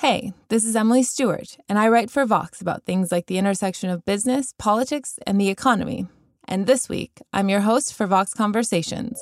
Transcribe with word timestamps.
Hey, 0.00 0.32
this 0.48 0.64
is 0.64 0.76
Emily 0.76 1.02
Stewart, 1.02 1.56
and 1.68 1.76
I 1.76 1.88
write 1.88 2.08
for 2.08 2.24
Vox 2.24 2.60
about 2.60 2.84
things 2.84 3.10
like 3.10 3.26
the 3.26 3.36
intersection 3.36 3.90
of 3.90 4.04
business, 4.04 4.54
politics, 4.56 5.18
and 5.26 5.40
the 5.40 5.48
economy. 5.48 6.06
And 6.46 6.68
this 6.68 6.88
week, 6.88 7.20
I'm 7.32 7.48
your 7.48 7.62
host 7.62 7.92
for 7.94 8.06
Vox 8.06 8.32
Conversations. 8.32 9.20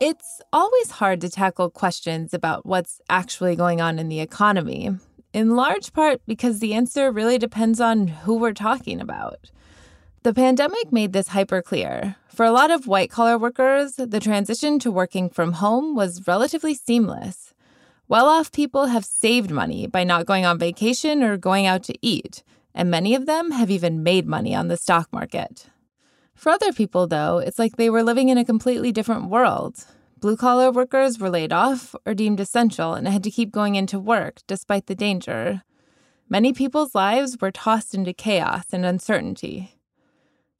It's 0.00 0.40
always 0.50 0.92
hard 0.92 1.20
to 1.20 1.28
tackle 1.28 1.68
questions 1.68 2.32
about 2.32 2.64
what's 2.64 3.02
actually 3.10 3.54
going 3.54 3.82
on 3.82 3.98
in 3.98 4.08
the 4.08 4.20
economy, 4.20 4.92
in 5.34 5.56
large 5.56 5.92
part 5.92 6.22
because 6.26 6.60
the 6.60 6.72
answer 6.72 7.12
really 7.12 7.36
depends 7.36 7.82
on 7.82 8.06
who 8.06 8.38
we're 8.38 8.54
talking 8.54 8.98
about. 8.98 9.50
The 10.28 10.34
pandemic 10.34 10.92
made 10.92 11.14
this 11.14 11.28
hyper 11.28 11.62
clear. 11.62 12.16
For 12.28 12.44
a 12.44 12.52
lot 12.52 12.70
of 12.70 12.86
white 12.86 13.10
collar 13.10 13.38
workers, 13.38 13.94
the 13.94 14.20
transition 14.20 14.78
to 14.80 14.90
working 14.90 15.30
from 15.30 15.54
home 15.54 15.94
was 15.94 16.28
relatively 16.28 16.74
seamless. 16.74 17.54
Well 18.08 18.26
off 18.26 18.52
people 18.52 18.88
have 18.88 19.06
saved 19.06 19.50
money 19.50 19.86
by 19.86 20.04
not 20.04 20.26
going 20.26 20.44
on 20.44 20.58
vacation 20.58 21.22
or 21.22 21.38
going 21.38 21.64
out 21.64 21.82
to 21.84 21.94
eat, 22.02 22.42
and 22.74 22.90
many 22.90 23.14
of 23.14 23.24
them 23.24 23.52
have 23.52 23.70
even 23.70 24.02
made 24.02 24.26
money 24.26 24.54
on 24.54 24.68
the 24.68 24.76
stock 24.76 25.10
market. 25.14 25.68
For 26.34 26.50
other 26.50 26.74
people, 26.74 27.06
though, 27.06 27.38
it's 27.38 27.58
like 27.58 27.76
they 27.76 27.88
were 27.88 28.02
living 28.02 28.28
in 28.28 28.36
a 28.36 28.44
completely 28.44 28.92
different 28.92 29.30
world. 29.30 29.82
Blue 30.20 30.36
collar 30.36 30.70
workers 30.70 31.18
were 31.18 31.30
laid 31.30 31.54
off 31.54 31.94
or 32.04 32.12
deemed 32.12 32.38
essential 32.38 32.92
and 32.92 33.08
had 33.08 33.24
to 33.24 33.30
keep 33.30 33.50
going 33.50 33.76
into 33.76 33.98
work 33.98 34.40
despite 34.46 34.88
the 34.88 34.94
danger. 34.94 35.62
Many 36.28 36.52
people's 36.52 36.94
lives 36.94 37.38
were 37.40 37.50
tossed 37.50 37.94
into 37.94 38.12
chaos 38.12 38.66
and 38.74 38.84
uncertainty. 38.84 39.77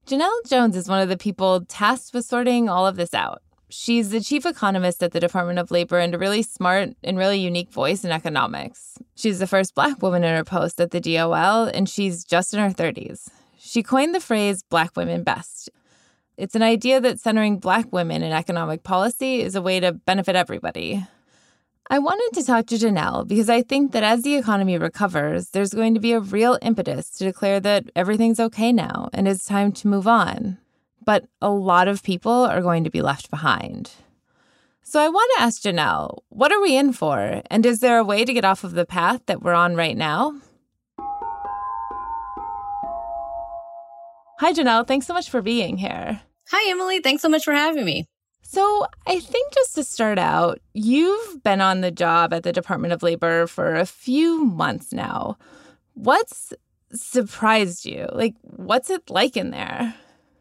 Janelle 0.09 0.48
Jones 0.48 0.75
is 0.75 0.89
one 0.89 1.03
of 1.03 1.11
the 1.11 1.19
people 1.19 1.67
tasked 1.67 2.14
with 2.14 2.25
sorting 2.25 2.67
all 2.67 2.87
of 2.87 2.97
this 2.97 3.12
out. 3.12 3.42
She's 3.69 4.09
the 4.09 4.23
chief 4.23 4.47
economist 4.47 5.03
at 5.03 5.12
the 5.12 5.20
Department 5.20 5.59
of 5.59 5.70
Labor 5.70 5.98
and 5.98 6.15
a 6.15 6.19
really 6.19 6.42
smart 6.42 6.95
and 7.05 7.19
really 7.19 7.39
unique 7.39 7.70
voice 7.70 8.05
in 8.05 8.11
economics. 8.11 8.97
She's 9.17 9.39
the 9.39 9.47
first 9.47 9.75
black 9.75 10.00
woman 10.00 10.25
in 10.25 10.34
her 10.34 10.45
post 10.45 10.81
at 10.81 10.92
the 10.92 11.00
DOL, 11.00 11.65
and 11.65 11.91
she's 11.91 12.25
just 12.25 12.55
in 12.55 12.61
her 12.61 12.70
30s. 12.70 13.28
She 13.59 13.83
coined 13.83 14.15
the 14.15 14.20
phrase 14.20 14.62
Black 14.62 14.97
Women 14.97 15.25
Best. 15.25 15.69
It's 16.39 16.55
an 16.55 16.62
idea 16.62 17.03
that 17.03 17.20
centering 17.20 17.59
Black 17.59 17.93
women 17.93 18.22
in 18.22 18.33
economic 18.33 18.84
policy 18.84 19.43
is 19.43 19.56
a 19.56 19.61
way 19.61 19.78
to 19.78 19.93
benefit 19.93 20.37
everybody. 20.37 21.06
I 21.91 21.98
wanted 21.98 22.39
to 22.39 22.47
talk 22.47 22.67
to 22.67 22.75
Janelle 22.75 23.27
because 23.27 23.48
I 23.48 23.62
think 23.62 23.92
that 23.92 24.03
as 24.03 24.22
the 24.22 24.34
economy 24.34 24.77
recovers, 24.77 25.50
there's 25.50 25.72
going 25.72 25.94
to 25.94 26.00
be 26.00 26.12
a 26.12 26.20
real 26.20 26.58
impetus 26.61 27.08
to 27.12 27.25
declare 27.25 27.61
that 27.61 27.84
everything's 27.97 28.39
okay 28.39 28.72
now 28.72 29.08
and 29.14 29.27
it's 29.27 29.47
time 29.47 29.72
to 29.72 29.89
move 29.89 30.06
on. 30.06 30.59
But 31.03 31.25
a 31.41 31.48
lot 31.48 31.89
of 31.89 32.03
people 32.03 32.31
are 32.31 32.61
going 32.61 32.84
to 32.84 32.91
be 32.91 33.00
left 33.00 33.31
behind. 33.31 33.92
So 34.83 35.00
I 35.00 35.09
want 35.09 35.31
to 35.36 35.42
ask 35.42 35.62
Janelle, 35.62 36.19
what 36.28 36.53
are 36.53 36.61
we 36.61 36.77
in 36.77 36.92
for? 36.92 37.41
And 37.50 37.65
is 37.65 37.81
there 37.81 37.97
a 37.97 38.05
way 38.05 38.26
to 38.26 38.34
get 38.34 38.44
off 38.44 38.65
of 38.65 38.72
the 38.72 38.84
path 38.84 39.22
that 39.25 39.43
we're 39.43 39.55
on 39.55 39.75
right 39.75 39.97
now? 39.97 40.34
Hi, 44.41 44.53
Janelle. 44.53 44.87
Thanks 44.87 45.06
so 45.06 45.15
much 45.15 45.31
for 45.31 45.41
being 45.41 45.78
here. 45.78 46.20
Hi, 46.50 46.70
Emily. 46.70 47.00
Thanks 47.00 47.22
so 47.22 47.31
much 47.31 47.44
for 47.44 47.55
having 47.55 47.87
me. 47.87 48.05
So, 48.50 48.86
I 49.06 49.20
think 49.20 49.53
just 49.53 49.75
to 49.75 49.84
start 49.84 50.19
out, 50.19 50.59
you've 50.72 51.42
been 51.42 51.60
on 51.60 51.82
the 51.82 51.91
job 51.91 52.32
at 52.32 52.44
the 52.44 52.53
Department 52.53 52.94
of 52.94 53.03
Labor 53.03 53.47
for 53.47 53.75
a 53.75 53.84
few 53.84 54.42
months 54.42 54.91
now. 54.91 55.36
What's 55.92 56.54
surprised 56.91 57.84
you? 57.84 58.08
Like, 58.10 58.37
what's 58.41 58.88
it 58.88 59.10
like 59.10 59.37
in 59.37 59.50
there? 59.50 59.94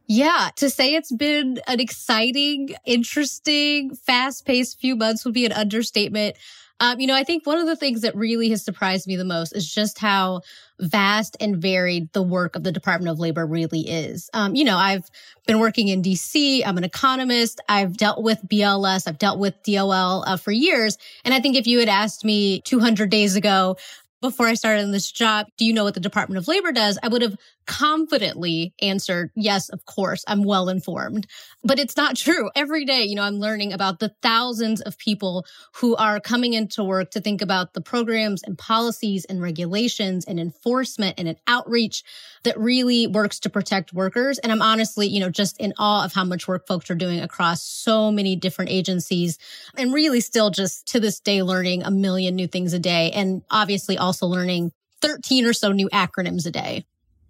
Yeah, 0.07 0.51
to 0.56 0.69
say 0.69 0.96
it's 0.96 1.12
been 1.12 1.59
an 1.67 1.81
exciting, 1.81 2.69
interesting, 2.85 3.94
fast 3.94 4.46
paced 4.46 4.79
few 4.79 4.96
months 4.96 5.25
would 5.25 5.34
be 5.34 5.46
an 5.46 5.51
understatement. 5.51 6.38
Um, 6.80 7.00
you 7.00 7.08
know, 7.08 7.16
I 7.16 7.24
think 7.24 7.46
one 7.46 7.58
of 7.58 7.66
the 7.66 7.76
things 7.76 8.02
that 8.02 8.16
really 8.16 8.50
has 8.50 8.64
surprised 8.64 9.08
me 9.08 9.16
the 9.16 9.26
most 9.26 9.54
is 9.54 9.72
just 9.72 9.98
how 9.98 10.42
vast 10.80 11.36
and 11.40 11.58
varied 11.58 12.12
the 12.14 12.22
work 12.22 12.56
of 12.56 12.64
the 12.64 12.72
Department 12.72 13.12
of 13.12 13.20
Labor 13.20 13.46
really 13.46 13.82
is. 13.82 14.30
Um, 14.34 14.56
you 14.56 14.64
know, 14.64 14.78
I've 14.78 15.10
been 15.48 15.60
working 15.60 15.88
in 15.88 16.04
DC. 16.04 16.62
I'm 16.66 16.78
an 16.78 16.84
economist. 16.84 17.62
I've 17.68 17.98
dealt 17.98 18.22
with 18.22 18.40
BLS. 18.48 19.08
I've 19.08 19.18
dealt 19.18 19.40
with 19.40 19.56
DOL 19.64 20.24
uh, 20.28 20.38
for 20.38 20.52
years. 20.52 20.98
And 21.26 21.34
I 21.34 21.40
think 21.40 21.56
if 21.56 21.66
you 21.66 21.80
had 21.80 21.90
asked 21.90 22.24
me 22.24 22.62
200 22.62 23.09
days 23.09 23.36
ago, 23.36 23.78
before 24.22 24.48
I 24.48 24.56
started 24.56 24.82
in 24.82 24.92
this 24.92 25.12
job, 25.12 25.48
do 25.58 25.66
you 25.66 25.74
know 25.74 25.84
what 25.84 25.94
the 25.94 26.00
Department 26.00 26.38
of 26.40 26.48
Labor 26.48 26.72
does? 26.72 26.98
I 27.04 27.08
would 27.08 27.22
have 27.22 27.38
confidently 27.67 28.73
answered, 28.81 29.29
yes, 29.35 29.69
of 29.69 29.85
course, 29.85 30.23
I'm 30.28 30.44
well 30.44 30.69
informed. 30.69 31.28
But 31.63 31.79
it's 31.79 31.97
not 31.97 32.16
true. 32.17 32.50
Every 32.55 32.85
day, 32.85 33.03
you 33.03 33.16
know, 33.16 33.23
I'm 33.23 33.39
learning 33.39 33.73
about 33.73 34.00
the 34.00 34.13
thousands 34.22 34.81
of 34.81 34.97
people 34.97 35.45
who 35.75 35.95
are 35.97 36.19
coming 36.19 36.53
into 36.53 36.83
work 36.83 37.11
to 37.11 37.22
think 37.22 37.41
about 37.41 37.73
the 37.73 37.81
programs 37.81 38.41
and 38.44 38.57
policies 38.57 39.25
and 39.25 39.41
regulations 39.41 40.25
and 40.25 40.39
enforcement 40.39 41.16
and 41.19 41.28
an 41.28 41.38
outreach 41.45 42.03
that 42.44 42.57
really 42.57 43.05
works 43.05 43.39
to 43.41 43.50
protect 43.50 43.94
workers. 43.94 44.39
And 44.39 44.51
I'm 44.51 44.61
honestly, 44.61 45.07
you 45.07 45.19
know, 45.19 45.29
just 45.29 45.59
in 45.59 45.73
awe 45.78 46.05
of 46.05 46.13
how 46.13 46.23
much 46.23 46.47
work 46.47 46.66
folks 46.66 46.89
are 46.89 46.95
doing 46.95 47.19
across 47.19 47.61
so 47.61 48.11
many 48.11 48.35
different 48.35 48.72
agencies 48.72 49.38
and 49.75 49.94
really 49.94 50.22
still 50.22 50.49
just 50.49 50.88
to 50.88 50.99
this 50.99 51.19
day 51.19 51.44
learning 51.44 51.84
a 51.84 51.91
million 51.91 52.35
new 52.35 52.47
things 52.47 52.73
a 52.73 52.79
day. 52.79 53.11
And 53.11 53.44
obviously 53.51 53.97
also 53.97 54.28
learning 54.28 54.72
13 55.01 55.45
or 55.45 55.53
so 55.53 55.72
new 55.72 55.89
acronyms 55.89 56.45
a 56.45 56.51
day. 56.51 56.85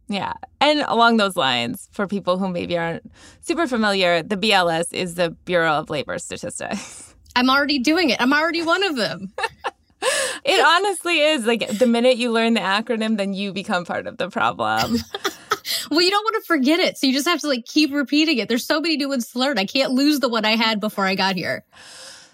Yeah. 0.07 0.33
And 0.61 0.81
along 0.87 1.17
those 1.17 1.35
lines, 1.35 1.89
for 1.91 2.07
people 2.07 2.37
who 2.37 2.47
maybe 2.47 2.77
aren't 2.77 3.11
super 3.41 3.67
familiar, 3.67 4.23
the 4.23 4.37
BLS 4.37 4.93
is 4.93 5.15
the 5.15 5.31
Bureau 5.31 5.73
of 5.73 5.89
Labor 5.89 6.17
Statistics. 6.17 7.13
I'm 7.35 7.49
already 7.49 7.79
doing 7.79 8.09
it. 8.09 8.19
I'm 8.19 8.33
already 8.33 8.63
one 8.63 8.83
of 8.83 8.95
them. 8.95 9.33
it 10.45 10.65
honestly 10.65 11.19
is. 11.19 11.45
Like 11.45 11.67
the 11.67 11.85
minute 11.85 12.17
you 12.17 12.31
learn 12.31 12.53
the 12.53 12.61
acronym, 12.61 13.17
then 13.17 13.33
you 13.33 13.53
become 13.53 13.85
part 13.85 14.07
of 14.07 14.17
the 14.17 14.29
problem. 14.29 14.95
well, 15.91 16.01
you 16.01 16.09
don't 16.09 16.23
want 16.23 16.35
to 16.35 16.47
forget 16.47 16.79
it. 16.79 16.97
So 16.97 17.05
you 17.05 17.13
just 17.13 17.27
have 17.27 17.41
to 17.41 17.47
like 17.47 17.65
keep 17.65 17.93
repeating 17.93 18.37
it. 18.37 18.47
There's 18.49 18.65
so 18.65 18.79
many 18.79 18.97
new 18.97 19.09
ones 19.09 19.31
to 19.31 19.39
learn. 19.39 19.59
I 19.59 19.65
can't 19.65 19.91
lose 19.91 20.19
the 20.19 20.29
one 20.29 20.45
I 20.45 20.55
had 20.55 20.79
before 20.79 21.05
I 21.05 21.15
got 21.15 21.35
here. 21.35 21.63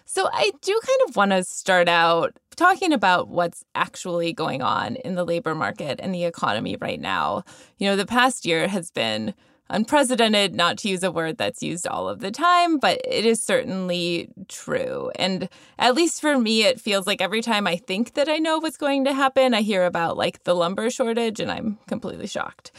So 0.06 0.29
I 0.31 0.51
do 0.62 0.79
kind 0.85 1.00
of 1.09 1.16
want 1.16 1.31
to 1.31 1.44
start 1.44 1.89
out 1.89 2.38
talking 2.55 2.93
about 2.93 3.29
what's 3.29 3.63
actually 3.75 4.33
going 4.33 4.61
on 4.61 4.95
in 4.97 5.15
the 5.15 5.25
labor 5.25 5.55
market 5.55 5.99
and 6.01 6.13
the 6.13 6.23
economy 6.23 6.77
right 6.79 6.99
now. 6.99 7.43
You 7.77 7.87
know, 7.87 7.95
the 7.95 8.05
past 8.05 8.45
year 8.45 8.67
has 8.67 8.91
been 8.91 9.33
unprecedented, 9.69 10.53
not 10.53 10.77
to 10.77 10.89
use 10.89 11.03
a 11.03 11.11
word 11.11 11.37
that's 11.37 11.63
used 11.63 11.87
all 11.87 12.07
of 12.07 12.19
the 12.19 12.31
time, 12.31 12.77
but 12.77 13.01
it 13.05 13.25
is 13.25 13.43
certainly 13.43 14.29
true. 14.47 15.11
And 15.15 15.49
at 15.79 15.95
least 15.95 16.21
for 16.21 16.37
me, 16.37 16.63
it 16.63 16.79
feels 16.79 17.07
like 17.07 17.21
every 17.21 17.41
time 17.41 17.65
I 17.65 17.77
think 17.77 18.13
that 18.13 18.29
I 18.29 18.37
know 18.37 18.59
what's 18.59 18.77
going 18.77 19.05
to 19.05 19.13
happen, 19.13 19.53
I 19.53 19.61
hear 19.61 19.85
about 19.85 20.17
like 20.17 20.43
the 20.43 20.53
lumber 20.53 20.89
shortage 20.89 21.39
and 21.39 21.51
I'm 21.51 21.79
completely 21.87 22.27
shocked. 22.27 22.71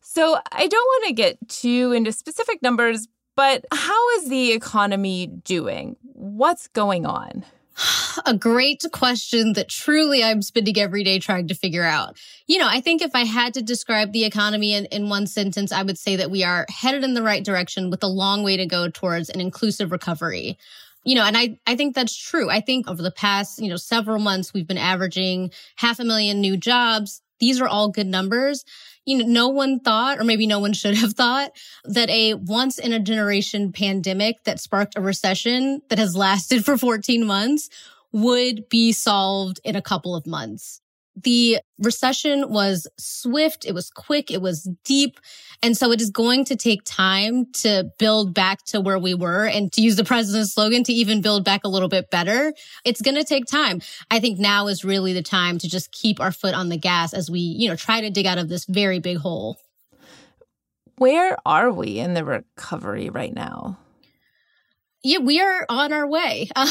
So 0.00 0.38
I 0.52 0.66
don't 0.66 0.72
want 0.72 1.08
to 1.08 1.12
get 1.12 1.48
too 1.48 1.92
into 1.92 2.12
specific 2.12 2.62
numbers, 2.62 3.08
but 3.34 3.64
how 3.72 4.10
is 4.16 4.28
the 4.28 4.52
economy 4.52 5.26
doing? 5.26 5.96
What's 6.02 6.68
going 6.68 7.04
on? 7.04 7.44
A 8.26 8.34
great 8.34 8.84
question 8.92 9.52
that 9.52 9.68
truly 9.68 10.22
I'm 10.22 10.42
spending 10.42 10.78
every 10.78 11.04
day 11.04 11.18
trying 11.18 11.48
to 11.48 11.54
figure 11.54 11.84
out. 11.84 12.18
You 12.46 12.58
know, 12.58 12.68
I 12.68 12.80
think 12.80 13.02
if 13.02 13.14
I 13.14 13.24
had 13.24 13.54
to 13.54 13.62
describe 13.62 14.12
the 14.12 14.24
economy 14.24 14.74
in, 14.74 14.86
in 14.86 15.08
one 15.08 15.26
sentence, 15.26 15.70
I 15.70 15.82
would 15.82 15.98
say 15.98 16.16
that 16.16 16.30
we 16.30 16.44
are 16.44 16.66
headed 16.68 17.04
in 17.04 17.14
the 17.14 17.22
right 17.22 17.44
direction 17.44 17.90
with 17.90 18.02
a 18.02 18.08
long 18.08 18.42
way 18.42 18.56
to 18.56 18.66
go 18.66 18.88
towards 18.88 19.30
an 19.30 19.40
inclusive 19.40 19.92
recovery 19.92 20.58
you 21.04 21.14
know, 21.14 21.24
and 21.24 21.38
I, 21.38 21.58
I 21.66 21.74
think 21.74 21.94
that's 21.94 22.14
true. 22.14 22.50
I 22.50 22.60
think 22.60 22.86
over 22.86 23.00
the 23.00 23.10
past, 23.10 23.62
you 23.62 23.70
know, 23.70 23.76
several 23.76 24.18
months, 24.18 24.52
we've 24.52 24.66
been 24.66 24.76
averaging 24.76 25.52
half 25.76 26.00
a 26.00 26.04
million 26.04 26.40
new 26.42 26.56
jobs. 26.56 27.22
These 27.38 27.62
are 27.62 27.68
all 27.68 27.88
good 27.88 28.06
numbs 28.06 28.64
you 29.08 29.16
know, 29.16 29.24
no 29.24 29.48
one 29.48 29.80
thought, 29.80 30.20
or 30.20 30.24
maybe 30.24 30.46
no 30.46 30.58
one 30.58 30.74
should 30.74 30.94
have 30.94 31.14
thought 31.14 31.52
that 31.84 32.10
a 32.10 32.34
once 32.34 32.78
in 32.78 32.92
a 32.92 33.00
generation 33.00 33.72
pandemic 33.72 34.44
that 34.44 34.60
sparked 34.60 34.98
a 34.98 35.00
recession 35.00 35.80
that 35.88 35.98
has 35.98 36.14
lasted 36.14 36.64
for 36.64 36.76
14 36.76 37.24
months 37.24 37.70
would 38.12 38.68
be 38.68 38.92
solved 38.92 39.60
in 39.64 39.76
a 39.76 39.82
couple 39.82 40.14
of 40.14 40.26
months. 40.26 40.82
The 41.22 41.58
recession 41.78 42.50
was 42.50 42.86
swift, 42.98 43.64
it 43.64 43.72
was 43.72 43.90
quick, 43.90 44.30
it 44.30 44.42
was 44.42 44.68
deep. 44.84 45.18
And 45.62 45.76
so 45.76 45.90
it 45.90 46.00
is 46.00 46.10
going 46.10 46.44
to 46.46 46.56
take 46.56 46.82
time 46.84 47.46
to 47.54 47.90
build 47.98 48.34
back 48.34 48.64
to 48.66 48.80
where 48.80 48.98
we 48.98 49.14
were 49.14 49.46
and 49.46 49.72
to 49.72 49.80
use 49.80 49.96
the 49.96 50.04
president's 50.04 50.54
slogan 50.54 50.84
to 50.84 50.92
even 50.92 51.20
build 51.20 51.44
back 51.44 51.64
a 51.64 51.68
little 51.68 51.88
bit 51.88 52.10
better. 52.10 52.52
It's 52.84 53.02
going 53.02 53.16
to 53.16 53.24
take 53.24 53.46
time. 53.46 53.80
I 54.10 54.20
think 54.20 54.38
now 54.38 54.68
is 54.68 54.84
really 54.84 55.12
the 55.12 55.22
time 55.22 55.58
to 55.58 55.68
just 55.68 55.90
keep 55.92 56.20
our 56.20 56.32
foot 56.32 56.54
on 56.54 56.68
the 56.68 56.76
gas 56.76 57.12
as 57.12 57.30
we, 57.30 57.40
you 57.40 57.68
know, 57.68 57.76
try 57.76 58.00
to 58.00 58.10
dig 58.10 58.26
out 58.26 58.38
of 58.38 58.48
this 58.48 58.64
very 58.66 59.00
big 59.00 59.18
hole. 59.18 59.56
Where 60.98 61.36
are 61.46 61.72
we 61.72 61.98
in 61.98 62.14
the 62.14 62.24
recovery 62.24 63.08
right 63.08 63.34
now? 63.34 63.78
yeah, 65.02 65.18
we 65.18 65.40
are 65.40 65.64
on 65.68 65.92
our 65.92 66.06
way, 66.06 66.50
um, 66.56 66.68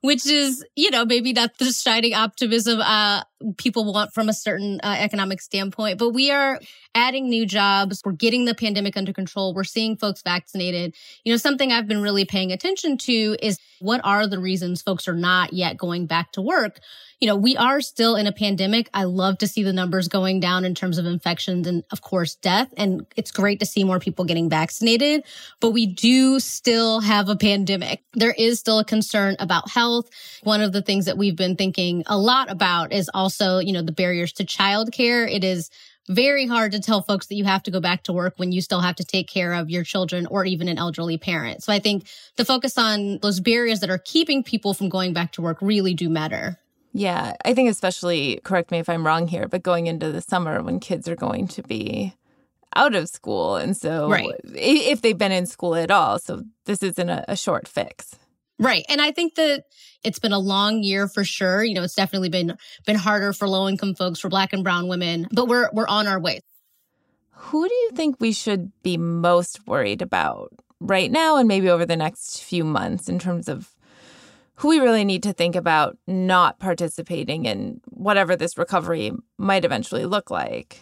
which 0.00 0.26
is, 0.26 0.64
you 0.76 0.90
know, 0.90 1.04
maybe 1.04 1.32
not 1.32 1.58
the 1.58 1.66
shining 1.72 2.14
optimism 2.14 2.80
uh, 2.80 3.22
people 3.56 3.92
want 3.92 4.12
from 4.14 4.28
a 4.28 4.32
certain 4.32 4.80
uh, 4.82 4.96
economic 4.98 5.40
standpoint, 5.40 5.98
but 5.98 6.10
we 6.10 6.30
are 6.30 6.60
adding 6.94 7.28
new 7.28 7.44
jobs. 7.44 8.02
We're 8.04 8.12
getting 8.12 8.44
the 8.44 8.54
pandemic 8.54 8.96
under 8.96 9.12
control. 9.12 9.52
We're 9.54 9.64
seeing 9.64 9.96
folks 9.96 10.22
vaccinated. 10.22 10.94
You 11.24 11.32
know, 11.32 11.36
something 11.36 11.72
I've 11.72 11.88
been 11.88 12.02
really 12.02 12.24
paying 12.24 12.52
attention 12.52 12.98
to 12.98 13.36
is 13.42 13.58
what 13.80 14.00
are 14.04 14.26
the 14.26 14.38
reasons 14.38 14.80
folks 14.80 15.08
are 15.08 15.14
not 15.14 15.52
yet 15.52 15.76
going 15.76 16.06
back 16.06 16.32
to 16.32 16.40
work? 16.40 16.78
You 17.20 17.28
know, 17.28 17.36
we 17.36 17.56
are 17.56 17.80
still 17.80 18.16
in 18.16 18.26
a 18.26 18.32
pandemic. 18.32 18.88
I 18.94 19.04
love 19.04 19.38
to 19.38 19.48
see 19.48 19.62
the 19.62 19.72
numbers 19.72 20.08
going 20.08 20.40
down 20.40 20.64
in 20.64 20.74
terms 20.74 20.98
of 20.98 21.06
infections 21.06 21.66
and 21.66 21.82
of 21.90 22.00
course 22.00 22.34
death. 22.36 22.72
And 22.76 23.06
it's 23.16 23.30
great 23.30 23.60
to 23.60 23.66
see 23.66 23.82
more 23.84 23.98
people 23.98 24.24
getting 24.24 24.48
vaccinated, 24.48 25.24
but 25.60 25.70
we 25.70 25.86
do 25.86 26.38
still 26.38 27.00
have 27.00 27.28
a 27.28 27.36
pandemic. 27.36 28.02
There 28.14 28.34
is 28.36 28.58
still 28.58 28.78
a 28.78 28.84
concern 28.84 29.36
about 29.38 29.70
health. 29.70 30.08
One 30.42 30.60
of 30.60 30.72
the 30.72 30.82
things 30.82 31.06
that 31.06 31.18
we've 31.18 31.36
been 31.36 31.56
thinking 31.56 32.04
a 32.06 32.16
lot 32.16 32.50
about 32.50 32.92
is 32.92 33.10
also, 33.12 33.33
you 33.40 33.72
know, 33.72 33.82
the 33.82 33.92
barriers 33.92 34.32
to 34.34 34.44
childcare. 34.44 35.30
It 35.30 35.44
is 35.44 35.70
very 36.08 36.46
hard 36.46 36.72
to 36.72 36.80
tell 36.80 37.02
folks 37.02 37.26
that 37.26 37.34
you 37.34 37.44
have 37.44 37.62
to 37.62 37.70
go 37.70 37.80
back 37.80 38.02
to 38.04 38.12
work 38.12 38.34
when 38.36 38.52
you 38.52 38.60
still 38.60 38.80
have 38.80 38.96
to 38.96 39.04
take 39.04 39.28
care 39.28 39.54
of 39.54 39.70
your 39.70 39.84
children 39.84 40.26
or 40.26 40.44
even 40.44 40.68
an 40.68 40.78
elderly 40.78 41.16
parent. 41.16 41.62
So 41.62 41.72
I 41.72 41.78
think 41.78 42.06
the 42.36 42.44
focus 42.44 42.76
on 42.76 43.18
those 43.22 43.40
barriers 43.40 43.80
that 43.80 43.90
are 43.90 43.98
keeping 43.98 44.42
people 44.42 44.74
from 44.74 44.88
going 44.88 45.12
back 45.12 45.32
to 45.32 45.42
work 45.42 45.58
really 45.60 45.94
do 45.94 46.08
matter. 46.08 46.58
Yeah, 46.92 47.34
I 47.44 47.54
think 47.54 47.70
especially, 47.70 48.40
correct 48.44 48.70
me 48.70 48.78
if 48.78 48.88
I'm 48.88 49.04
wrong 49.04 49.26
here, 49.26 49.48
but 49.48 49.62
going 49.62 49.88
into 49.88 50.12
the 50.12 50.20
summer 50.20 50.62
when 50.62 50.78
kids 50.78 51.08
are 51.08 51.16
going 51.16 51.48
to 51.48 51.62
be 51.62 52.14
out 52.76 52.94
of 52.94 53.08
school. 53.08 53.56
And 53.56 53.76
so, 53.76 54.08
right. 54.08 54.30
if 54.44 55.02
they've 55.02 55.18
been 55.18 55.32
in 55.32 55.46
school 55.46 55.74
at 55.74 55.90
all. 55.90 56.18
So, 56.18 56.44
this 56.66 56.82
isn't 56.82 57.08
a, 57.08 57.24
a 57.26 57.36
short 57.36 57.66
fix. 57.66 58.16
Right. 58.58 58.84
And 58.88 59.00
I 59.00 59.10
think 59.10 59.34
that 59.34 59.64
it's 60.04 60.18
been 60.18 60.32
a 60.32 60.38
long 60.38 60.82
year 60.82 61.08
for 61.08 61.24
sure. 61.24 61.64
You 61.64 61.74
know, 61.74 61.82
it's 61.82 61.94
definitely 61.94 62.28
been 62.28 62.56
been 62.86 62.96
harder 62.96 63.32
for 63.32 63.48
low 63.48 63.68
income 63.68 63.94
folks, 63.94 64.20
for 64.20 64.28
black 64.28 64.52
and 64.52 64.62
brown 64.62 64.88
women, 64.88 65.26
but 65.32 65.48
we're 65.48 65.70
we're 65.72 65.88
on 65.88 66.06
our 66.06 66.20
way. 66.20 66.40
Who 67.30 67.68
do 67.68 67.74
you 67.74 67.90
think 67.94 68.16
we 68.20 68.32
should 68.32 68.70
be 68.82 68.96
most 68.96 69.66
worried 69.66 70.02
about 70.02 70.52
right 70.80 71.10
now 71.10 71.36
and 71.36 71.48
maybe 71.48 71.68
over 71.68 71.84
the 71.84 71.96
next 71.96 72.42
few 72.42 72.64
months 72.64 73.08
in 73.08 73.18
terms 73.18 73.48
of 73.48 73.74
who 74.56 74.68
we 74.68 74.78
really 74.78 75.04
need 75.04 75.22
to 75.24 75.32
think 75.32 75.56
about 75.56 75.98
not 76.06 76.60
participating 76.60 77.44
in 77.46 77.80
whatever 77.86 78.36
this 78.36 78.56
recovery 78.56 79.10
might 79.36 79.64
eventually 79.64 80.06
look 80.06 80.30
like? 80.30 80.80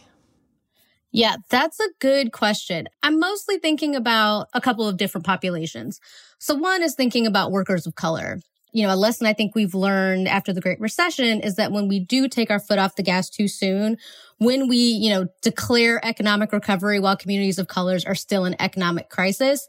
Yeah, 1.12 1.37
that's 1.50 1.79
a 1.79 1.88
good 2.00 2.32
question. 2.32 2.88
I'm 3.03 3.20
mostly 3.20 3.59
thinking 3.59 3.94
about 3.94 4.49
a 4.55 4.61
couple 4.61 4.88
of 4.88 4.97
different 4.97 5.26
populations. 5.26 6.00
So 6.38 6.55
one 6.55 6.82
is 6.82 6.94
thinking 6.94 7.26
about 7.26 7.53
workers 7.53 7.87
of 7.87 7.94
color. 7.94 8.38
You 8.73 8.87
know, 8.87 8.94
a 8.94 8.97
lesson 8.97 9.26
I 9.26 9.35
think 9.35 9.55
we've 9.55 9.75
learned 9.75 10.26
after 10.26 10.55
the 10.55 10.62
Great 10.62 10.81
Recession 10.81 11.41
is 11.41 11.56
that 11.56 11.73
when 11.73 11.88
we 11.88 12.00
do 12.00 12.26
take 12.26 12.50
our 12.50 12.59
foot 12.59 12.79
off 12.79 12.97
the 12.97 13.03
gas 13.03 13.29
too 13.29 13.47
soon, 13.47 13.99
when 14.38 14.67
we, 14.67 14.79
you 14.79 15.11
know, 15.11 15.26
declare 15.43 16.03
economic 16.03 16.50
recovery 16.50 16.99
while 16.99 17.17
communities 17.17 17.59
of 17.59 17.69
colors 17.69 18.06
are 18.06 18.14
still 18.14 18.47
in 18.47 18.56
economic 18.59 19.11
crisis, 19.11 19.67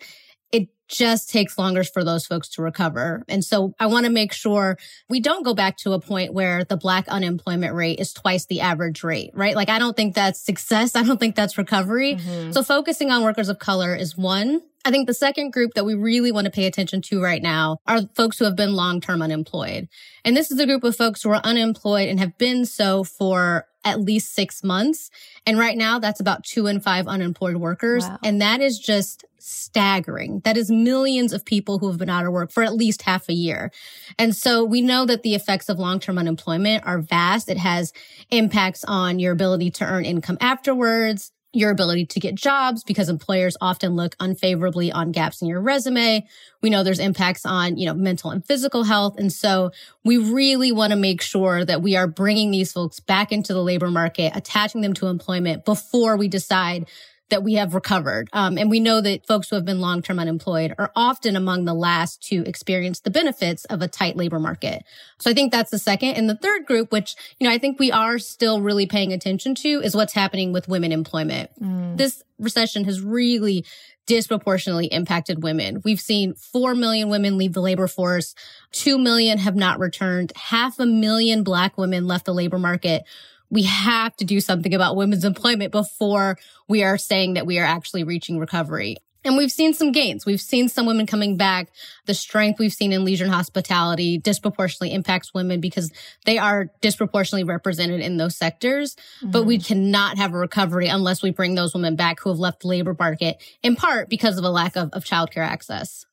just 0.88 1.30
takes 1.30 1.58
longer 1.58 1.84
for 1.84 2.04
those 2.04 2.26
folks 2.26 2.50
to 2.50 2.62
recover. 2.62 3.24
And 3.28 3.44
so 3.44 3.74
I 3.80 3.88
want 3.88 4.06
to 4.06 4.12
make 4.12 4.34
sure 4.34 4.78
we 5.10 5.20
don't 5.20 5.44
go 5.44 5.54
back 5.54 5.78
to 5.78 5.94
a 5.94 6.00
point 6.00 6.34
where 6.34 6.64
the 6.64 6.78
black 6.78 7.08
unemployment 7.08 7.74
rate 7.74 8.00
is 8.00 8.14
twice 8.14 8.46
the 8.46 8.62
average 8.62 9.04
rate, 9.04 9.32
right? 9.34 9.56
Like 9.56 9.70
I 9.70 9.80
don't 9.80 9.96
think 9.96 10.16
that's 10.16 10.40
success. 10.40 10.96
I 10.96 11.04
don't 11.04 11.20
think 11.20 11.36
that's 11.36 11.58
recovery. 11.58 12.16
Mm-hmm. 12.16 12.52
So 12.52 12.64
focusing 12.64 13.12
on 13.12 13.24
workers 13.24 13.50
of 13.50 13.60
color 13.60 13.96
is 13.96 14.18
one. 14.18 14.62
I 14.86 14.92
think 14.92 15.08
the 15.08 15.14
second 15.14 15.54
group 15.54 15.74
that 15.76 15.86
we 15.86 15.94
really 15.94 16.32
want 16.32 16.46
to 16.46 16.52
pay 16.52 16.66
attention 16.66 17.02
to 17.04 17.22
right 17.22 17.42
now 17.42 17.78
are 17.88 18.02
folks 18.16 18.38
who 18.38 18.46
have 18.46 18.56
been 18.56 18.74
long-term 18.74 19.22
unemployed. 19.22 19.88
And 20.26 20.36
this 20.36 20.52
is 20.52 20.60
a 20.60 20.66
group 20.66 20.84
of 20.84 20.96
folks 20.96 21.24
who 21.24 21.30
are 21.30 21.42
unemployed 21.44 22.10
and 22.10 22.20
have 22.20 22.38
been 22.38 22.66
so 22.66 23.04
for 23.04 23.66
at 23.86 24.00
least 24.00 24.34
six 24.34 24.64
months. 24.64 25.10
And 25.46 25.58
right 25.58 25.78
now 25.78 26.00
that's 26.00 26.20
about 26.20 26.44
two 26.44 26.68
in 26.68 26.80
five 26.80 27.08
unemployed 27.08 27.58
workers. 27.58 28.04
Wow. 28.04 28.20
And 28.24 28.42
that 28.42 28.62
is 28.62 28.80
just 28.80 29.26
staggering. 29.40 30.42
That 30.46 30.56
is 30.56 30.72
millions 30.72 31.34
of 31.34 31.44
people 31.44 31.80
who 31.80 31.88
have 31.90 31.98
been 31.98 32.10
out 32.10 32.26
of 32.26 32.32
work 32.32 32.52
for 32.52 32.64
at 32.64 32.74
least 32.74 33.02
half 33.02 33.28
a 33.28 33.34
year. 33.34 33.72
And 34.18 34.36
so 34.36 34.64
we 34.64 34.82
know 34.82 35.06
that 35.06 35.24
the 35.24 35.36
effects 35.36 35.68
of 35.68 35.80
long-term 35.80 36.18
unemployment 36.18 36.86
are 36.86 37.00
vast. 37.00 37.50
It 37.50 37.58
has 37.58 37.92
impacts 38.32 38.86
on 38.86 39.20
your 39.20 39.34
ability 39.34 39.72
to 39.72 39.86
earn 39.86 40.06
income 40.06 40.38
afterwards, 40.40 41.32
your 41.54 41.70
ability 41.70 42.08
to 42.08 42.20
get 42.20 42.34
jobs 42.34 42.84
because 42.84 43.10
employers 43.10 43.56
often 43.62 43.96
look 43.96 44.16
unfavorably 44.20 44.92
on 44.92 45.12
gaps 45.12 45.42
in 45.42 45.48
your 45.48 45.62
resume. 45.62 46.28
We 46.62 46.72
know 46.72 46.84
there's 46.84 47.00
impacts 47.00 47.46
on, 47.46 47.78
you 47.78 47.86
know, 47.86 47.94
mental 47.94 48.32
and 48.32 48.44
physical 48.44 48.84
health. 48.84 49.20
And 49.20 49.32
so 49.32 49.72
we 50.04 50.18
really 50.18 50.72
want 50.72 50.92
to 50.92 50.98
make 50.98 51.22
sure 51.22 51.64
that 51.64 51.84
we 51.84 51.96
are 51.96 52.08
bringing 52.08 52.50
these 52.50 52.74
folks 52.74 53.00
back 53.00 53.32
into 53.32 53.54
the 53.54 53.62
labor 53.62 53.92
market, 53.92 54.36
attaching 54.36 54.82
them 54.82 54.94
to 54.96 55.08
employment 55.08 55.64
before 55.64 56.18
we 56.18 56.28
decide 56.28 56.88
that 57.34 57.44
we 57.44 57.56
have 57.56 57.74
recovered. 57.74 58.30
Um, 58.32 58.60
and 58.60 58.70
we 58.70 58.80
know 58.80 59.02
that 59.02 59.26
folks 59.26 59.50
who 59.50 59.56
have 59.56 59.66
been 59.66 59.82
long-term 59.82 60.20
unemployed 60.20 60.76
are 60.78 60.92
often 60.96 61.36
among 61.36 61.66
the 61.66 61.74
last 61.74 62.22
to 62.28 62.48
experience 62.48 63.00
the 63.00 63.10
benefits 63.10 63.66
of 63.66 63.82
a 63.82 63.88
tight 63.88 64.16
labor 64.16 64.40
market. 64.40 64.84
So 65.18 65.32
I 65.32 65.34
think 65.34 65.52
that's 65.52 65.72
the 65.72 65.80
second. 65.80 66.10
And 66.10 66.30
the 66.30 66.36
third 66.36 66.68
group, 66.68 66.92
which, 66.92 67.16
you 67.40 67.48
know, 67.48 67.54
I 67.54 67.58
think 67.58 67.80
we 67.80 67.92
are 67.92 68.20
still 68.20 68.62
really 68.62 68.86
paying 68.86 69.12
attention 69.12 69.56
to 69.56 69.68
is 69.68 69.96
what's 69.96 70.14
happening 70.14 70.54
with 70.54 70.68
women 70.68 70.92
employment. 70.92 71.50
Mm. 71.60 71.98
This 71.98 72.22
recession 72.38 72.84
has 72.86 73.02
really 73.02 73.66
disproportionately 74.06 74.86
impacted 74.88 75.42
women. 75.42 75.82
We've 75.84 76.00
seen 76.00 76.36
4 76.36 76.76
million 76.76 77.10
women 77.10 77.40
leave 77.40 77.54
the 77.54 77.62
labor 77.62 77.88
force. 77.88 78.36
2 78.74 79.00
million 79.00 79.40
have 79.40 79.56
not 79.56 79.80
returned. 79.80 80.34
Half 80.36 80.78
a 80.80 80.86
million 80.86 81.44
black 81.44 81.80
women 81.80 82.06
left 82.06 82.26
the 82.26 82.34
labor 82.34 82.60
market 82.60 83.06
we 83.54 83.64
have 83.64 84.16
to 84.18 84.26
do 84.26 84.42
something 84.42 84.74
about 84.74 84.96
women's 84.96 85.24
employment 85.24 85.72
before 85.72 86.38
we 86.68 86.84
are 86.84 86.98
saying 86.98 87.36
that 87.36 87.46
we 87.46 87.60
are 87.60 87.66
actually 87.66 88.04
reaching 88.04 88.40
recovery. 88.40 88.98
And 89.24 89.38
we've 89.38 89.52
seen 89.52 89.74
some 89.74 89.92
gains. 89.92 90.26
We've 90.26 90.42
seen 90.42 90.68
some 90.68 90.88
women 90.88 91.06
coming 91.06 91.38
back. 91.38 91.70
The 92.08 92.16
strength 92.16 92.60
we've 92.60 92.74
seen 92.74 92.92
in 92.92 93.06
leisure 93.06 93.24
and 93.24 93.34
hospitality 93.34 94.18
disproportionately 94.18 94.92
impacts 94.94 95.34
women 95.34 95.62
because 95.62 95.92
they 96.26 96.40
are 96.40 96.72
disproportionately 96.82 97.46
represented 97.46 98.02
in 98.02 98.18
those 98.18 98.36
sectors. 98.36 98.96
Mm-hmm. 98.96 99.32
But 99.32 99.44
we 99.46 99.60
cannot 99.60 100.18
have 100.18 100.34
a 100.34 100.38
recovery 100.38 100.88
unless 100.88 101.22
we 101.22 101.32
bring 101.32 101.54
those 101.56 101.76
women 101.76 101.96
back 101.96 102.20
who 102.20 102.32
have 102.32 102.40
left 102.40 102.62
the 102.62 102.68
labor 102.68 102.96
market 102.98 103.42
in 103.62 103.76
part 103.76 104.10
because 104.10 104.38
of 104.38 104.44
a 104.44 104.50
lack 104.50 104.76
of, 104.76 104.90
of 104.94 105.06
childcare 105.06 105.48
access. 105.48 106.06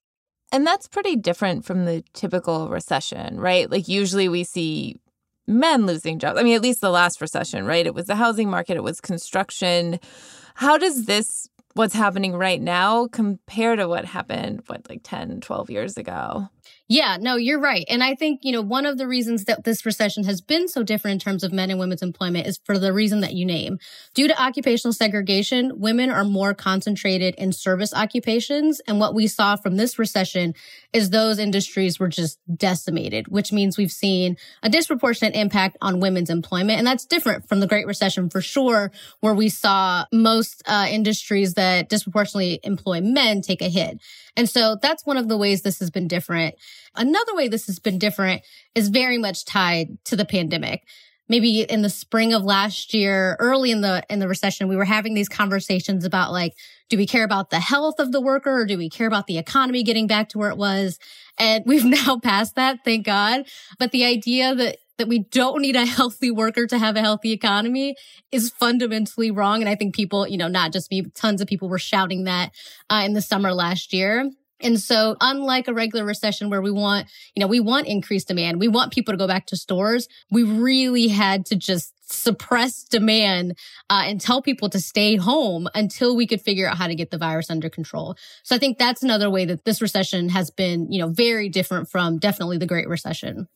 And 0.53 0.67
that's 0.67 0.87
pretty 0.87 1.17
different 1.17 1.65
from 1.65 1.87
the 1.87 2.05
typical 2.13 2.69
recession, 2.69 3.41
right? 3.41 3.69
Like 3.71 3.89
usually 3.89 4.29
we 4.29 4.45
see 4.45 5.01
men 5.51 5.87
losing 5.87 6.19
jobs. 6.19 6.39
I 6.39 6.43
mean, 6.43 6.55
at 6.55 6.63
least 6.63 6.81
the 6.81 6.91
last 6.91 7.21
recession, 7.21 7.67
right? 7.67 7.87
It 7.87 7.95
was 7.95 8.07
the 8.07 8.15
housing 8.15 8.49
market, 8.49 8.77
it 8.77 8.85
was 8.85 9.01
construction. 9.01 9.99
How 10.55 10.79
does 10.79 11.07
this, 11.07 11.49
what's 11.75 11.95
happening 11.95 12.35
right 12.35 12.61
now, 12.61 13.09
compare 13.09 13.77
to 13.77 13.89
what 13.89 14.05
happened, 14.05 14.63
what, 14.67 14.89
like 14.89 15.01
10, 15.03 15.41
12 15.41 15.71
years 15.71 15.97
ago? 15.97 16.49
Yeah, 16.91 17.19
no, 17.21 17.37
you're 17.37 17.61
right. 17.61 17.85
And 17.89 18.03
I 18.03 18.17
think, 18.17 18.41
you 18.43 18.51
know, 18.51 18.63
one 18.63 18.85
of 18.85 18.99
the 18.99 19.07
reasons 19.07 19.45
that 19.45 19.63
this 19.63 19.87
recession 19.87 20.25
has 20.25 20.41
been 20.41 20.67
so 20.67 20.83
different 20.83 21.13
in 21.13 21.19
terms 21.21 21.45
of 21.45 21.53
men 21.53 21.71
and 21.71 21.79
women's 21.79 22.03
employment 22.03 22.49
is 22.49 22.59
for 22.65 22.81
the 22.81 22.93
reason 22.93 23.21
that 23.21 23.33
you 23.33 23.47
name. 23.47 23.79
Due 24.13 24.27
to 24.27 24.43
occupational 24.43 24.93
segregation, 24.93 25.79
women 25.79 26.11
are 26.11 26.25
more 26.25 26.53
concentrated 26.53 27.37
in 27.37 27.53
service 27.53 27.95
occupations. 27.95 28.81
And 28.89 28.99
what 28.99 29.15
we 29.15 29.29
saw 29.29 29.55
from 29.55 29.77
this 29.77 30.01
recession 30.01 30.53
is 30.93 31.11
those 31.11 31.39
industries 31.39 32.01
were 32.01 32.09
just 32.09 32.41
decimated, 32.53 33.29
which 33.29 33.53
means 33.53 33.79
we've 33.79 33.93
seen 33.93 34.37
a 34.65 34.69
disproportionate 34.69 35.37
impact 35.37 35.77
on 35.81 36.01
women's 36.01 36.29
employment. 36.29 36.79
And 36.79 36.87
that's 36.89 37.07
different 37.07 37.49
from 37.49 37.61
the 37.61 37.69
Great 37.69 37.87
Recession 37.87 38.29
for 38.31 38.41
sure, 38.41 38.91
where 39.21 39.35
we 39.35 39.49
saw 39.49 40.07
most 40.13 40.65
uh, 40.67 40.89
industries 40.91 41.55
that 41.55 41.89
disproportionately 41.89 42.59
employ 42.65 43.01
men 43.01 43.43
take 43.43 43.63
a 43.63 43.69
hit. 43.69 44.01
And 44.37 44.49
so 44.49 44.77
that's 44.81 45.07
one 45.07 45.17
of 45.17 45.29
the 45.29 45.37
ways 45.37 45.63
this 45.63 45.79
has 45.81 45.91
been 45.91 46.09
different. 46.09 46.55
Another 46.95 47.35
way 47.35 47.49
this 47.49 47.67
has 47.67 47.79
been 47.79 47.99
different 47.99 48.43
is 48.75 48.89
very 48.89 49.19
much 49.19 49.45
tied 49.45 50.03
to 50.07 50.17
the 50.17 50.25
pandemic. 50.25 50.83
Maybe 51.29 51.61
in 51.61 51.83
the 51.83 51.91
spring 51.91 52.33
of 52.33 52.43
last 52.43 52.93
year, 52.93 53.37
early 53.39 53.71
in 53.71 53.83
the, 53.83 54.03
in 54.11 54.19
the 54.19 54.27
recession, 54.27 54.67
we 54.67 54.75
were 54.75 54.85
having 54.85 55.15
these 55.15 55.29
conversations 55.29 56.05
about 56.05 56.33
like, 56.33 56.55
do 56.89 56.97
we 56.97 57.07
care 57.07 57.23
about 57.23 57.51
the 57.51 57.61
health 57.61 58.01
of 58.01 58.11
the 58.11 58.21
worker 58.21 58.51
or 58.51 58.67
do 58.67 58.77
we 58.77 58.91
care 58.91 59.07
about 59.07 59.29
the 59.29 59.39
economy 59.39 59.85
getting 59.85 60.09
back 60.09 60.29
to 60.31 60.39
where 60.39 60.51
it 60.51 60.57
was? 60.57 60.99
And 61.39 61.63
we've 61.67 61.85
now 61.85 62.19
passed 62.19 62.57
that, 62.57 62.81
thank 62.85 63.07
God. 63.07 63.45
But 63.79 63.93
the 63.93 64.05
idea 64.05 64.55
that 64.57 64.79
that 65.01 65.09
we 65.09 65.21
don't 65.21 65.63
need 65.63 65.77
a 65.77 65.87
healthy 65.87 66.31
worker 66.31 66.67
to 66.67 66.79
have 66.79 66.95
a 66.95 67.01
healthy 67.01 67.33
economy 67.33 67.97
is 68.31 68.51
fundamentally 68.51 69.31
wrong. 69.31 69.63
And 69.63 69.69
I 69.69 69.75
think 69.75 69.95
people, 69.95 70.29
you 70.29 70.37
know, 70.37 70.47
not 70.47 70.75
just 70.75 70.91
me, 70.91 71.07
tons 71.15 71.41
of 71.41 71.49
people 71.49 71.71
were 71.71 71.79
shouting 71.79 72.25
that 72.25 72.53
uh, 72.91 73.03
in 73.07 73.15
the 73.15 73.23
summer 73.23 73.55
last 73.55 73.95
year. 73.95 74.31
And 74.61 74.79
so 74.79 75.17
unlike 75.23 75.69
a 75.69 75.73
regular 75.73 76.05
recession 76.05 76.51
where 76.51 76.61
we 76.61 76.71
want, 76.71 77.07
you 77.35 77.41
know, 77.41 77.47
we 77.47 77.61
want 77.61 77.87
increased 77.87 78.29
demand, 78.29 78.61
we 78.61 78.69
want 78.69 78.93
people 78.93 79.15
to 79.15 79.17
go 79.17 79.27
back 79.27 79.47
to 79.47 79.57
stores, 79.57 80.07
we 80.31 80.43
really 80.43 81.09
had 81.09 81.47
to 81.47 81.57
just 81.57 81.95
suppress 82.03 82.85
demand 82.85 83.57
uh, 83.89 84.03
and 84.05 84.21
tell 84.21 84.43
people 84.43 84.69
to 84.69 84.81
stay 84.81 85.17
home 85.17 85.67
until 85.75 86.15
we 86.15 86.27
could 86.27 86.43
figure 86.43 86.69
out 86.69 86.77
how 86.77 86.89
to 86.89 86.95
get 86.95 87.11
the 87.11 87.17
virus 87.17 87.49
under 87.49 87.71
control. 87.71 88.17
So 88.43 88.55
I 88.55 88.59
think 88.59 88.77
that's 88.77 89.03
another 89.03 89.31
way 89.31 89.47
that 89.47 89.65
this 89.65 89.81
recession 89.81 90.29
has 90.29 90.51
been, 90.51 90.93
you 90.93 91.01
know, 91.01 91.09
very 91.09 91.49
different 91.49 91.89
from 91.89 92.19
definitely 92.19 92.59
the 92.59 92.67
Great 92.67 92.87
Recession. 92.87 93.49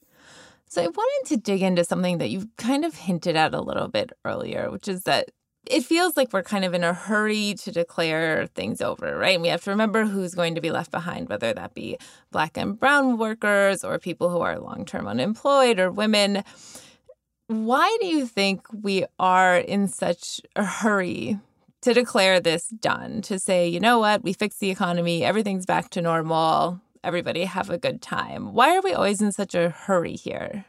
So 0.74 0.82
I 0.82 0.88
wanted 0.88 1.28
to 1.28 1.36
dig 1.36 1.62
into 1.62 1.84
something 1.84 2.18
that 2.18 2.30
you've 2.30 2.48
kind 2.56 2.84
of 2.84 2.96
hinted 2.96 3.36
at 3.36 3.54
a 3.54 3.60
little 3.60 3.86
bit 3.86 4.10
earlier, 4.24 4.72
which 4.72 4.88
is 4.88 5.04
that 5.04 5.30
it 5.70 5.84
feels 5.84 6.16
like 6.16 6.32
we're 6.32 6.42
kind 6.42 6.64
of 6.64 6.74
in 6.74 6.82
a 6.82 6.92
hurry 6.92 7.54
to 7.60 7.70
declare 7.70 8.48
things 8.56 8.80
over, 8.80 9.16
right? 9.16 9.34
And 9.34 9.42
we 9.42 9.50
have 9.50 9.62
to 9.64 9.70
remember 9.70 10.04
who's 10.04 10.34
going 10.34 10.56
to 10.56 10.60
be 10.60 10.72
left 10.72 10.90
behind, 10.90 11.28
whether 11.28 11.52
that 11.52 11.74
be 11.74 11.96
black 12.32 12.56
and 12.56 12.76
brown 12.76 13.18
workers 13.18 13.84
or 13.84 14.00
people 14.00 14.30
who 14.30 14.40
are 14.40 14.58
long 14.58 14.84
term 14.84 15.06
unemployed 15.06 15.78
or 15.78 15.92
women. 15.92 16.42
Why 17.46 17.96
do 18.00 18.08
you 18.08 18.26
think 18.26 18.66
we 18.72 19.04
are 19.20 19.56
in 19.56 19.86
such 19.86 20.40
a 20.56 20.64
hurry 20.64 21.38
to 21.82 21.94
declare 21.94 22.40
this 22.40 22.66
done? 22.66 23.22
To 23.22 23.38
say, 23.38 23.68
you 23.68 23.78
know 23.78 24.00
what, 24.00 24.24
we 24.24 24.32
fixed 24.32 24.58
the 24.58 24.70
economy, 24.70 25.22
everything's 25.22 25.66
back 25.66 25.90
to 25.90 26.02
normal, 26.02 26.80
everybody 27.04 27.44
have 27.44 27.70
a 27.70 27.78
good 27.78 28.02
time. 28.02 28.52
Why 28.52 28.76
are 28.76 28.82
we 28.82 28.92
always 28.92 29.20
in 29.20 29.32
such 29.32 29.54
a 29.54 29.70
hurry 29.70 30.16
here? 30.16 30.64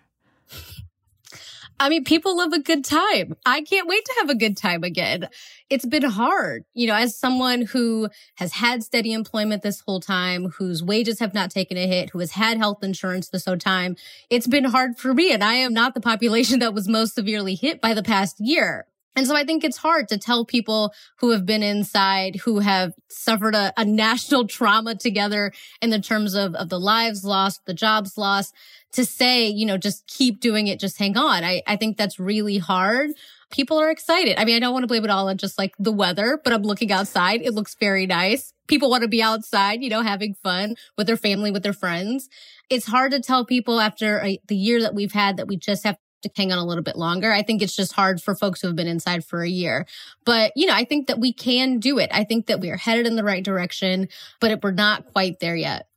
I 1.77 1.89
mean, 1.89 2.05
people 2.05 2.37
love 2.37 2.53
a 2.53 2.61
good 2.61 2.85
time. 2.85 3.35
I 3.45 3.61
can't 3.61 3.87
wait 3.87 4.05
to 4.05 4.15
have 4.19 4.29
a 4.29 4.35
good 4.35 4.55
time 4.55 4.83
again. 4.83 5.27
It's 5.69 5.85
been 5.85 6.03
hard, 6.03 6.63
you 6.73 6.87
know, 6.87 6.95
as 6.95 7.17
someone 7.17 7.63
who 7.63 8.07
has 8.35 8.53
had 8.53 8.81
steady 8.81 9.11
employment 9.11 9.61
this 9.61 9.81
whole 9.81 9.99
time, 9.99 10.51
whose 10.51 10.81
wages 10.81 11.19
have 11.19 11.33
not 11.33 11.51
taken 11.51 11.77
a 11.77 11.85
hit, 11.85 12.11
who 12.11 12.19
has 12.19 12.31
had 12.31 12.57
health 12.57 12.81
insurance 12.81 13.27
this 13.27 13.45
whole 13.45 13.57
time. 13.57 13.97
It's 14.29 14.47
been 14.47 14.63
hard 14.63 14.97
for 14.97 15.13
me. 15.13 15.33
And 15.33 15.43
I 15.43 15.55
am 15.55 15.73
not 15.73 15.95
the 15.95 16.01
population 16.01 16.59
that 16.61 16.73
was 16.73 16.87
most 16.87 17.15
severely 17.15 17.55
hit 17.55 17.81
by 17.81 17.93
the 17.93 18.03
past 18.03 18.37
year. 18.39 18.85
And 19.15 19.25
so 19.25 19.35
I 19.35 19.45
think 19.45 19.63
it's 19.63 19.77
hard 19.77 20.09
to 20.09 20.17
tell 20.17 20.45
people 20.45 20.93
who 21.19 21.31
have 21.31 21.45
been 21.45 21.63
inside, 21.63 22.37
who 22.37 22.59
have 22.59 22.93
suffered 23.09 23.55
a, 23.55 23.73
a, 23.77 23.85
national 23.85 24.47
trauma 24.47 24.95
together 24.95 25.53
in 25.81 25.89
the 25.89 25.99
terms 25.99 26.33
of, 26.33 26.53
of 26.55 26.69
the 26.69 26.79
lives 26.79 27.23
lost, 27.23 27.65
the 27.65 27.73
jobs 27.73 28.17
lost, 28.17 28.53
to 28.93 29.05
say, 29.05 29.47
you 29.47 29.65
know, 29.65 29.77
just 29.77 30.07
keep 30.07 30.39
doing 30.39 30.67
it, 30.67 30.79
just 30.79 30.97
hang 30.97 31.17
on. 31.17 31.43
I, 31.43 31.61
I 31.67 31.75
think 31.75 31.97
that's 31.97 32.19
really 32.19 32.57
hard. 32.57 33.11
People 33.51 33.77
are 33.77 33.91
excited. 33.91 34.39
I 34.39 34.45
mean, 34.45 34.55
I 34.55 34.59
don't 34.59 34.73
want 34.73 34.83
to 34.83 34.87
blame 34.87 35.03
it 35.03 35.09
all 35.09 35.29
on 35.29 35.37
just 35.37 35.57
like 35.57 35.75
the 35.77 35.91
weather, 35.91 36.39
but 36.43 36.51
I'm 36.51 36.63
looking 36.63 36.91
outside. 36.91 37.41
It 37.41 37.53
looks 37.53 37.75
very 37.79 38.05
nice. 38.07 38.53
People 38.67 38.89
want 38.89 39.03
to 39.03 39.07
be 39.07 39.21
outside, 39.21 39.83
you 39.83 39.89
know, 39.89 40.01
having 40.01 40.33
fun 40.33 40.75
with 40.97 41.07
their 41.07 41.17
family, 41.17 41.51
with 41.51 41.63
their 41.63 41.73
friends. 41.73 42.27
It's 42.69 42.87
hard 42.87 43.11
to 43.11 43.19
tell 43.19 43.45
people 43.45 43.79
after 43.79 44.21
a, 44.21 44.39
the 44.47 44.55
year 44.55 44.81
that 44.81 44.95
we've 44.95 45.11
had 45.11 45.37
that 45.37 45.47
we 45.47 45.57
just 45.57 45.83
have 45.83 45.97
to 46.25 46.31
hang 46.35 46.51
on 46.51 46.57
a 46.57 46.65
little 46.65 46.83
bit 46.83 46.97
longer. 46.97 47.31
I 47.31 47.41
think 47.41 47.61
it's 47.61 47.75
just 47.75 47.93
hard 47.93 48.21
for 48.21 48.35
folks 48.35 48.61
who 48.61 48.67
have 48.67 48.75
been 48.75 48.87
inside 48.87 49.23
for 49.23 49.41
a 49.41 49.49
year. 49.49 49.85
But, 50.25 50.51
you 50.55 50.65
know, 50.65 50.73
I 50.73 50.83
think 50.83 51.07
that 51.07 51.19
we 51.19 51.31
can 51.33 51.79
do 51.79 51.97
it. 51.97 52.09
I 52.13 52.23
think 52.23 52.47
that 52.47 52.59
we 52.59 52.69
are 52.69 52.77
headed 52.77 53.07
in 53.07 53.15
the 53.15 53.23
right 53.23 53.43
direction, 53.43 54.09
but 54.39 54.63
we're 54.63 54.71
not 54.71 55.11
quite 55.13 55.39
there 55.39 55.55
yet. 55.55 55.87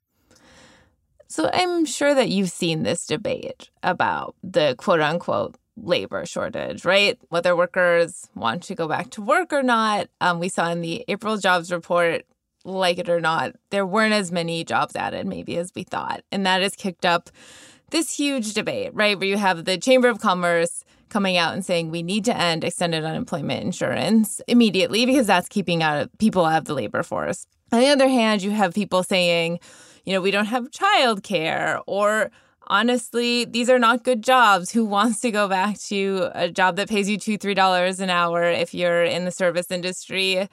So 1.28 1.50
I'm 1.52 1.84
sure 1.84 2.14
that 2.14 2.30
you've 2.30 2.50
seen 2.50 2.84
this 2.84 3.06
debate 3.06 3.70
about 3.82 4.34
the 4.42 4.74
quote 4.78 5.00
unquote 5.00 5.56
labor 5.76 6.24
shortage, 6.26 6.84
right? 6.84 7.18
Whether 7.28 7.54
workers 7.54 8.28
want 8.34 8.62
to 8.64 8.74
go 8.74 8.88
back 8.88 9.10
to 9.10 9.22
work 9.22 9.52
or 9.52 9.62
not. 9.62 10.08
Um, 10.20 10.40
we 10.40 10.48
saw 10.48 10.70
in 10.70 10.80
the 10.80 11.04
April 11.06 11.36
jobs 11.36 11.70
report, 11.70 12.24
like 12.64 12.98
it 12.98 13.08
or 13.08 13.20
not, 13.20 13.52
there 13.70 13.86
weren't 13.86 14.14
as 14.14 14.32
many 14.32 14.64
jobs 14.64 14.96
added 14.96 15.26
maybe 15.26 15.56
as 15.58 15.72
we 15.74 15.84
thought. 15.84 16.22
And 16.32 16.46
that 16.46 16.62
has 16.62 16.74
kicked 16.74 17.04
up 17.04 17.30
this 17.90 18.14
huge 18.14 18.54
debate, 18.54 18.90
right? 18.94 19.18
Where 19.18 19.28
you 19.28 19.36
have 19.36 19.64
the 19.64 19.78
Chamber 19.78 20.08
of 20.08 20.20
Commerce 20.20 20.84
coming 21.08 21.36
out 21.36 21.54
and 21.54 21.64
saying 21.64 21.90
we 21.90 22.02
need 22.02 22.24
to 22.26 22.36
end 22.36 22.64
extended 22.64 23.04
unemployment 23.04 23.64
insurance 23.64 24.40
immediately 24.46 25.06
because 25.06 25.26
that's 25.26 25.48
keeping 25.48 25.82
out 25.82 26.02
of, 26.02 26.18
people 26.18 26.44
out 26.44 26.58
of 26.58 26.64
the 26.66 26.74
labor 26.74 27.02
force. 27.02 27.46
On 27.72 27.80
the 27.80 27.88
other 27.88 28.08
hand, 28.08 28.42
you 28.42 28.50
have 28.50 28.74
people 28.74 29.02
saying, 29.02 29.58
you 30.04 30.12
know, 30.12 30.20
we 30.20 30.30
don't 30.30 30.46
have 30.46 30.70
childcare 30.70 31.82
or 31.86 32.30
honestly, 32.68 33.44
these 33.44 33.68
are 33.70 33.78
not 33.78 34.04
good 34.04 34.22
jobs. 34.22 34.70
Who 34.72 34.84
wants 34.84 35.20
to 35.20 35.30
go 35.30 35.48
back 35.48 35.78
to 35.80 36.30
a 36.34 36.50
job 36.50 36.76
that 36.76 36.88
pays 36.88 37.08
you 37.08 37.18
two, 37.18 37.38
three 37.38 37.54
dollars 37.54 38.00
an 38.00 38.10
hour 38.10 38.42
if 38.42 38.74
you're 38.74 39.04
in 39.04 39.24
the 39.24 39.30
service 39.30 39.70
industry 39.70 40.48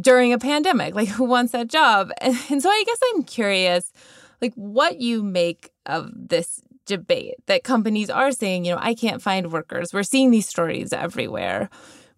during 0.00 0.32
a 0.32 0.38
pandemic? 0.38 0.94
Like 0.94 1.08
who 1.08 1.24
wants 1.24 1.52
that 1.52 1.68
job? 1.68 2.10
And, 2.20 2.36
and 2.50 2.62
so 2.62 2.68
I 2.68 2.82
guess 2.86 2.98
I'm 3.14 3.22
curious, 3.24 3.92
like 4.40 4.54
what 4.54 5.00
you 5.00 5.22
make 5.22 5.70
of 5.86 6.10
this 6.14 6.60
debate 6.88 7.34
that 7.46 7.62
companies 7.62 8.10
are 8.10 8.32
saying, 8.32 8.64
you 8.64 8.72
know, 8.72 8.80
I 8.80 8.94
can't 8.94 9.22
find 9.22 9.52
workers. 9.52 9.92
We're 9.92 10.02
seeing 10.02 10.30
these 10.30 10.48
stories 10.48 10.92
everywhere. 10.92 11.68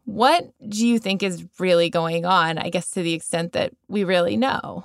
What 0.04 0.52
do 0.66 0.86
you 0.86 0.98
think 0.98 1.22
is 1.22 1.44
really 1.58 1.90
going 1.90 2.24
on? 2.24 2.56
I 2.56 2.70
guess 2.70 2.90
to 2.92 3.02
the 3.02 3.12
extent 3.12 3.52
that 3.52 3.72
we 3.88 4.04
really 4.04 4.36
know. 4.36 4.84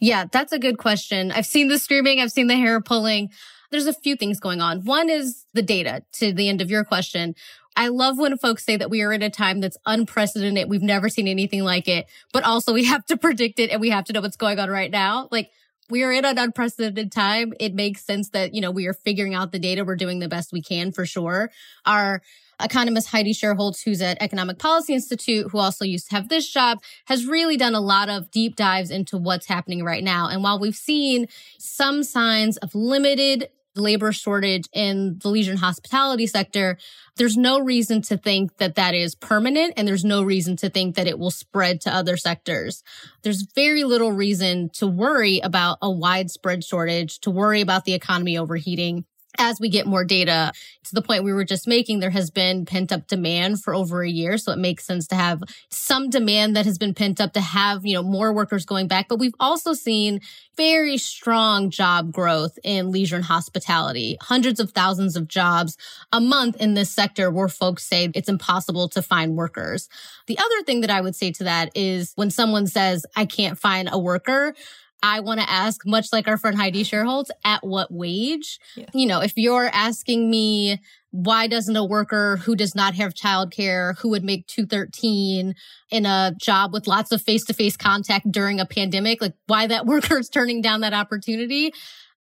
Yeah, 0.00 0.24
that's 0.30 0.52
a 0.52 0.58
good 0.58 0.78
question. 0.78 1.30
I've 1.30 1.46
seen 1.46 1.68
the 1.68 1.78
screaming, 1.78 2.20
I've 2.20 2.32
seen 2.32 2.48
the 2.48 2.56
hair 2.56 2.80
pulling. 2.80 3.30
There's 3.70 3.86
a 3.86 3.92
few 3.92 4.16
things 4.16 4.40
going 4.40 4.60
on. 4.60 4.84
One 4.84 5.10
is 5.10 5.44
the 5.52 5.62
data 5.62 6.02
to 6.14 6.32
the 6.32 6.48
end 6.48 6.60
of 6.60 6.70
your 6.70 6.84
question. 6.84 7.34
I 7.76 7.88
love 7.88 8.18
when 8.18 8.38
folks 8.38 8.64
say 8.64 8.76
that 8.76 8.88
we 8.88 9.02
are 9.02 9.12
in 9.12 9.22
a 9.22 9.28
time 9.28 9.60
that's 9.60 9.76
unprecedented. 9.84 10.70
We've 10.70 10.82
never 10.82 11.10
seen 11.10 11.28
anything 11.28 11.62
like 11.62 11.88
it, 11.88 12.06
but 12.32 12.42
also 12.42 12.72
we 12.72 12.84
have 12.84 13.04
to 13.06 13.16
predict 13.26 13.58
it 13.58 13.70
and 13.70 13.80
we 13.80 13.90
have 13.90 14.04
to 14.06 14.12
know 14.12 14.22
what's 14.22 14.36
going 14.36 14.58
on 14.58 14.70
right 14.70 14.90
now. 14.90 15.28
Like 15.30 15.50
we 15.88 16.02
are 16.02 16.12
in 16.12 16.24
an 16.24 16.38
unprecedented 16.38 17.12
time. 17.12 17.52
It 17.60 17.74
makes 17.74 18.04
sense 18.04 18.30
that, 18.30 18.54
you 18.54 18.60
know, 18.60 18.70
we 18.70 18.86
are 18.86 18.92
figuring 18.92 19.34
out 19.34 19.52
the 19.52 19.58
data. 19.58 19.84
We're 19.84 19.96
doing 19.96 20.18
the 20.18 20.28
best 20.28 20.52
we 20.52 20.62
can 20.62 20.92
for 20.92 21.06
sure. 21.06 21.50
Our 21.84 22.22
economist 22.60 23.08
Heidi 23.08 23.32
Shierholz, 23.32 23.82
who's 23.84 24.00
at 24.00 24.20
Economic 24.20 24.58
Policy 24.58 24.94
Institute, 24.94 25.50
who 25.50 25.58
also 25.58 25.84
used 25.84 26.08
to 26.08 26.16
have 26.16 26.28
this 26.28 26.50
job, 26.50 26.78
has 27.06 27.26
really 27.26 27.56
done 27.56 27.74
a 27.74 27.80
lot 27.80 28.08
of 28.08 28.30
deep 28.30 28.56
dives 28.56 28.90
into 28.90 29.16
what's 29.16 29.46
happening 29.46 29.84
right 29.84 30.02
now. 30.02 30.28
And 30.28 30.42
while 30.42 30.58
we've 30.58 30.76
seen 30.76 31.28
some 31.58 32.02
signs 32.02 32.56
of 32.58 32.74
limited 32.74 33.48
labor 33.80 34.12
shortage 34.12 34.68
in 34.72 35.18
the 35.22 35.28
leisure 35.28 35.52
and 35.52 35.60
hospitality 35.60 36.26
sector, 36.26 36.78
there's 37.16 37.36
no 37.36 37.60
reason 37.60 38.02
to 38.02 38.16
think 38.16 38.58
that 38.58 38.74
that 38.74 38.94
is 38.94 39.14
permanent 39.14 39.74
and 39.76 39.86
there's 39.86 40.04
no 40.04 40.22
reason 40.22 40.56
to 40.56 40.68
think 40.68 40.96
that 40.96 41.06
it 41.06 41.18
will 41.18 41.30
spread 41.30 41.80
to 41.82 41.94
other 41.94 42.16
sectors. 42.16 42.82
There's 43.22 43.42
very 43.54 43.84
little 43.84 44.12
reason 44.12 44.70
to 44.74 44.86
worry 44.86 45.40
about 45.40 45.78
a 45.80 45.90
widespread 45.90 46.64
shortage, 46.64 47.18
to 47.20 47.30
worry 47.30 47.60
about 47.60 47.84
the 47.84 47.94
economy 47.94 48.36
overheating 48.36 49.04
as 49.38 49.60
we 49.60 49.68
get 49.68 49.86
more 49.86 50.04
data 50.04 50.52
to 50.84 50.94
the 50.94 51.02
point 51.02 51.24
we 51.24 51.32
were 51.32 51.44
just 51.44 51.66
making, 51.66 52.00
there 52.00 52.10
has 52.10 52.30
been 52.30 52.64
pent 52.64 52.92
up 52.92 53.06
demand 53.06 53.62
for 53.62 53.74
over 53.74 54.02
a 54.02 54.08
year. 54.08 54.38
So 54.38 54.52
it 54.52 54.58
makes 54.58 54.84
sense 54.84 55.06
to 55.08 55.14
have 55.14 55.42
some 55.70 56.10
demand 56.10 56.56
that 56.56 56.64
has 56.64 56.78
been 56.78 56.94
pent 56.94 57.20
up 57.20 57.32
to 57.32 57.40
have, 57.40 57.84
you 57.84 57.94
know, 57.94 58.02
more 58.02 58.32
workers 58.32 58.64
going 58.64 58.86
back. 58.88 59.08
But 59.08 59.18
we've 59.18 59.34
also 59.40 59.74
seen 59.74 60.20
very 60.56 60.96
strong 60.96 61.70
job 61.70 62.12
growth 62.12 62.58
in 62.64 62.90
leisure 62.90 63.16
and 63.16 63.24
hospitality, 63.24 64.16
hundreds 64.20 64.60
of 64.60 64.70
thousands 64.70 65.16
of 65.16 65.28
jobs 65.28 65.76
a 66.12 66.20
month 66.20 66.56
in 66.56 66.74
this 66.74 66.90
sector 66.90 67.30
where 67.30 67.48
folks 67.48 67.84
say 67.84 68.10
it's 68.14 68.28
impossible 68.28 68.88
to 68.90 69.02
find 69.02 69.36
workers. 69.36 69.88
The 70.26 70.38
other 70.38 70.62
thing 70.64 70.80
that 70.80 70.90
I 70.90 71.00
would 71.00 71.16
say 71.16 71.30
to 71.32 71.44
that 71.44 71.72
is 71.74 72.12
when 72.14 72.30
someone 72.30 72.66
says, 72.66 73.04
I 73.16 73.26
can't 73.26 73.58
find 73.58 73.88
a 73.92 73.98
worker, 73.98 74.54
I 75.02 75.20
want 75.20 75.40
to 75.40 75.50
ask, 75.50 75.86
much 75.86 76.12
like 76.12 76.26
our 76.26 76.36
friend 76.36 76.56
Heidi 76.56 76.82
Shierholz, 76.82 77.28
at 77.44 77.64
what 77.64 77.92
wage? 77.92 78.58
Yeah. 78.76 78.86
You 78.94 79.06
know, 79.06 79.20
if 79.20 79.34
you're 79.36 79.68
asking 79.72 80.30
me, 80.30 80.80
why 81.10 81.46
doesn't 81.46 81.76
a 81.76 81.84
worker 81.84 82.36
who 82.38 82.54
does 82.56 82.74
not 82.74 82.94
have 82.94 83.14
childcare, 83.14 83.96
who 83.98 84.10
would 84.10 84.24
make 84.24 84.46
213 84.46 85.54
in 85.90 86.06
a 86.06 86.32
job 86.40 86.72
with 86.72 86.86
lots 86.86 87.12
of 87.12 87.22
face 87.22 87.44
to 87.44 87.54
face 87.54 87.76
contact 87.76 88.30
during 88.30 88.60
a 88.60 88.66
pandemic, 88.66 89.20
like 89.20 89.34
why 89.46 89.66
that 89.66 89.86
worker 89.86 90.18
is 90.18 90.28
turning 90.28 90.60
down 90.60 90.80
that 90.80 90.94
opportunity? 90.94 91.72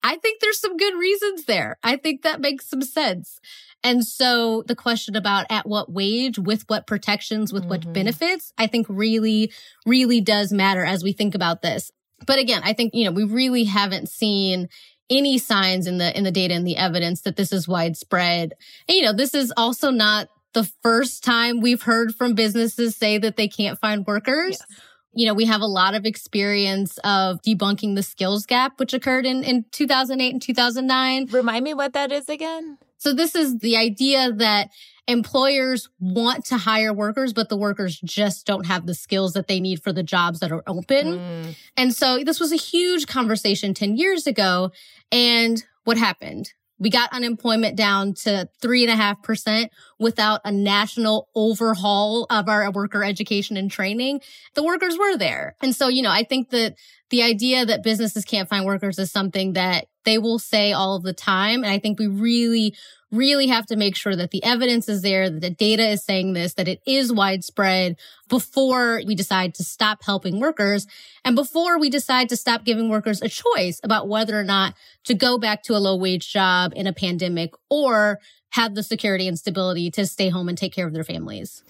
I 0.01 0.16
think 0.18 0.39
there's 0.39 0.60
some 0.60 0.78
good 0.78 0.98
reasons 0.98 1.46
there. 1.46 1.78
I 1.84 1.98
think 1.98 2.22
that 2.22 2.39
makes 2.39 2.70
some 2.70 2.82
sense. 2.82 3.39
And 3.84 4.06
so 4.06 4.63
the 4.68 4.75
question 4.75 5.16
about 5.16 5.46
at 5.50 5.68
what 5.68 5.92
wage, 5.92 6.38
with 6.38 6.63
what 6.68 6.88
protections, 6.88 7.51
with 7.51 7.63
mm-hmm. 7.63 7.70
what 7.70 7.94
benefits, 7.94 8.54
I 8.58 8.68
think 8.68 8.88
really, 8.89 9.51
really 9.86 10.22
does 10.22 10.51
matter 10.51 10.84
as 10.84 11.04
we 11.04 11.13
think 11.13 11.36
about 11.36 11.62
this. 11.62 11.92
But 12.26 12.40
again, 12.40 12.62
I 12.64 12.74
think, 12.74 12.94
you 12.94 13.06
know, 13.06 13.12
we 13.12 13.24
really 13.24 13.64
haven't 13.64 14.10
seen 14.10 14.70
any 15.10 15.38
signs 15.38 15.88
in 15.88 15.98
the 15.98 16.16
in 16.16 16.24
the 16.24 16.32
data 16.32 16.54
and 16.54 16.68
the 16.68 16.78
evidence 16.78 17.22
that 17.22 17.36
this 17.36 17.52
is 17.52 17.68
widespread. 17.68 18.54
And, 18.88 18.96
you 18.96 19.04
know, 19.04 19.14
this 19.14 19.34
is 19.34 19.52
also 19.58 19.90
not 19.90 20.30
the 20.54 20.70
first 20.84 21.24
time 21.24 21.62
we've 21.62 21.84
heard 21.84 22.16
from 22.16 22.34
businesses 22.34 22.96
say 22.96 23.18
that 23.18 23.38
they 23.38 23.48
can't 23.48 23.80
find 23.80 24.06
workers. 24.06 24.58
Yes. 24.60 24.82
You 25.14 25.26
know, 25.26 25.34
we 25.34 25.46
have 25.46 25.62
a 25.62 25.68
lot 25.68 25.96
of 25.96 26.06
experience 26.06 26.98
of 27.00 27.42
debunking 27.42 27.96
the 27.96 28.04
skills 28.04 28.46
gap, 28.46 28.80
which 28.80 28.94
occurred 28.94 29.26
in, 29.26 29.44
in 29.44 29.66
2008 29.72 30.34
and 30.34 30.42
2009. 30.42 31.28
Remind 31.32 31.64
me 31.64 31.74
what 31.74 31.94
that 31.94 32.12
is 32.12 32.30
again. 32.30 32.78
So 33.00 33.13
this 33.13 33.34
is 33.34 33.58
the 33.60 33.77
idea 33.77 34.32
that 34.34 34.70
employers 35.08 35.89
want 36.00 36.46
to 36.46 36.58
hire 36.58 36.94
workers, 36.94 37.34
but 37.34 37.50
the 37.50 37.58
workers 37.58 38.00
just 38.03 38.46
don't 38.46 38.68
have 38.68 38.86
the 38.86 38.94
skills 38.94 39.34
that 39.34 39.48
they 39.48 39.60
need 39.60 39.82
for 39.82 39.91
the 39.91 40.03
jobs 40.03 40.39
that 40.41 40.51
are 40.51 40.63
open. 40.68 41.18
Mm. 41.18 41.56
And 41.75 41.94
so 41.94 42.24
this 42.24 42.39
was 42.39 42.51
a 42.51 42.58
huge 42.58 43.08
conversation 43.08 43.74
10 43.74 43.98
years 43.98 44.27
ago. 44.27 44.72
And 45.12 45.63
what 45.86 45.98
happened? 45.98 46.53
We 46.80 46.90
got 46.90 47.14
unemployment 47.14 47.76
down 47.76 48.14
to 48.24 48.50
three 48.62 48.84
and 48.84 48.92
a 48.92 48.96
half 48.96 49.22
percent 49.22 49.72
without 50.00 50.42
a 50.46 50.52
national 50.52 51.30
overhaul 51.36 52.26
of 52.30 52.48
our 52.48 52.72
worker 52.72 53.04
education 53.04 53.58
and 53.58 53.70
training. 53.70 54.22
The 54.56 54.64
workers 54.64 54.98
were 54.98 55.18
there. 55.18 55.56
And 55.62 55.76
so, 55.76 55.88
you 55.90 56.02
know, 56.02 56.12
I 56.12 56.24
think 56.24 56.50
that 56.52 56.76
the 57.10 57.24
idea 57.24 57.66
that 57.66 57.84
businesses 57.84 58.24
can't 58.24 58.48
find 58.48 58.66
workers 58.66 59.00
is 59.00 59.12
something 59.12 59.54
that 59.54 59.88
they 60.06 60.18
will 60.18 60.40
say 60.40 60.74
all 60.74 60.96
of 60.96 61.04
the 61.04 61.14
time. 61.14 61.64
And 61.64 61.72
I 61.72 61.80
think 61.80 62.00
we 62.00 62.08
really, 62.08 62.76
really 63.12 63.48
have 63.48 63.66
to 63.68 63.75
make 63.75 63.96
sure 63.96 64.16
that 64.16 64.32
the 64.32 64.44
evidence 64.44 64.88
is 64.88 65.01
there, 65.01 65.30
that 65.30 65.42
the 65.42 65.50
data 65.50 65.88
is 65.88 66.04
saying 66.04 66.34
this, 66.34 66.54
that 66.54 66.68
it 66.68 66.82
is 66.86 67.12
widespread 67.12 67.98
before 68.28 69.01
we 69.06 69.16
decide 69.16 69.54
to 69.56 69.63
stop 69.63 70.04
helping 70.04 70.39
workers 70.39 70.86
and 71.25 71.36
before 71.36 71.80
we 71.80 71.89
decide 71.89 72.30
to 72.30 72.38
stop 72.38 72.63
giving 72.63 72.89
workers 72.89 73.22
a 73.22 73.30
choice 73.30 73.80
about 73.84 74.08
whether 74.08 74.39
or 74.39 74.44
not 74.44 74.75
to 75.04 75.13
go 75.13 75.38
back 75.38 75.63
to 75.63 75.75
a 75.75 75.80
low 75.80 75.96
wage 75.96 76.32
job 76.32 76.72
in 76.75 76.86
a 76.86 76.94
pandemic 76.94 77.51
or 77.70 78.20
have 78.51 78.75
the 78.75 78.84
security 78.84 79.28
and 79.28 79.38
stability 79.39 79.89
to 79.92 80.06
stay 80.06 80.30
home 80.30 80.50
and 80.50 80.58
take 80.58 80.74
care 80.74 80.88
of 80.88 80.94
their 80.94 81.04
families. 81.04 81.63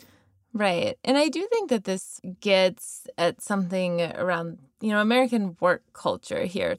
Right. 0.53 0.97
And 1.03 1.17
I 1.17 1.29
do 1.29 1.47
think 1.51 1.69
that 1.69 1.83
this 1.83 2.19
gets 2.41 3.05
at 3.17 3.41
something 3.41 4.01
around, 4.01 4.57
you 4.81 4.89
know, 4.89 4.99
American 4.99 5.55
work 5.59 5.83
culture 5.93 6.45
here 6.45 6.77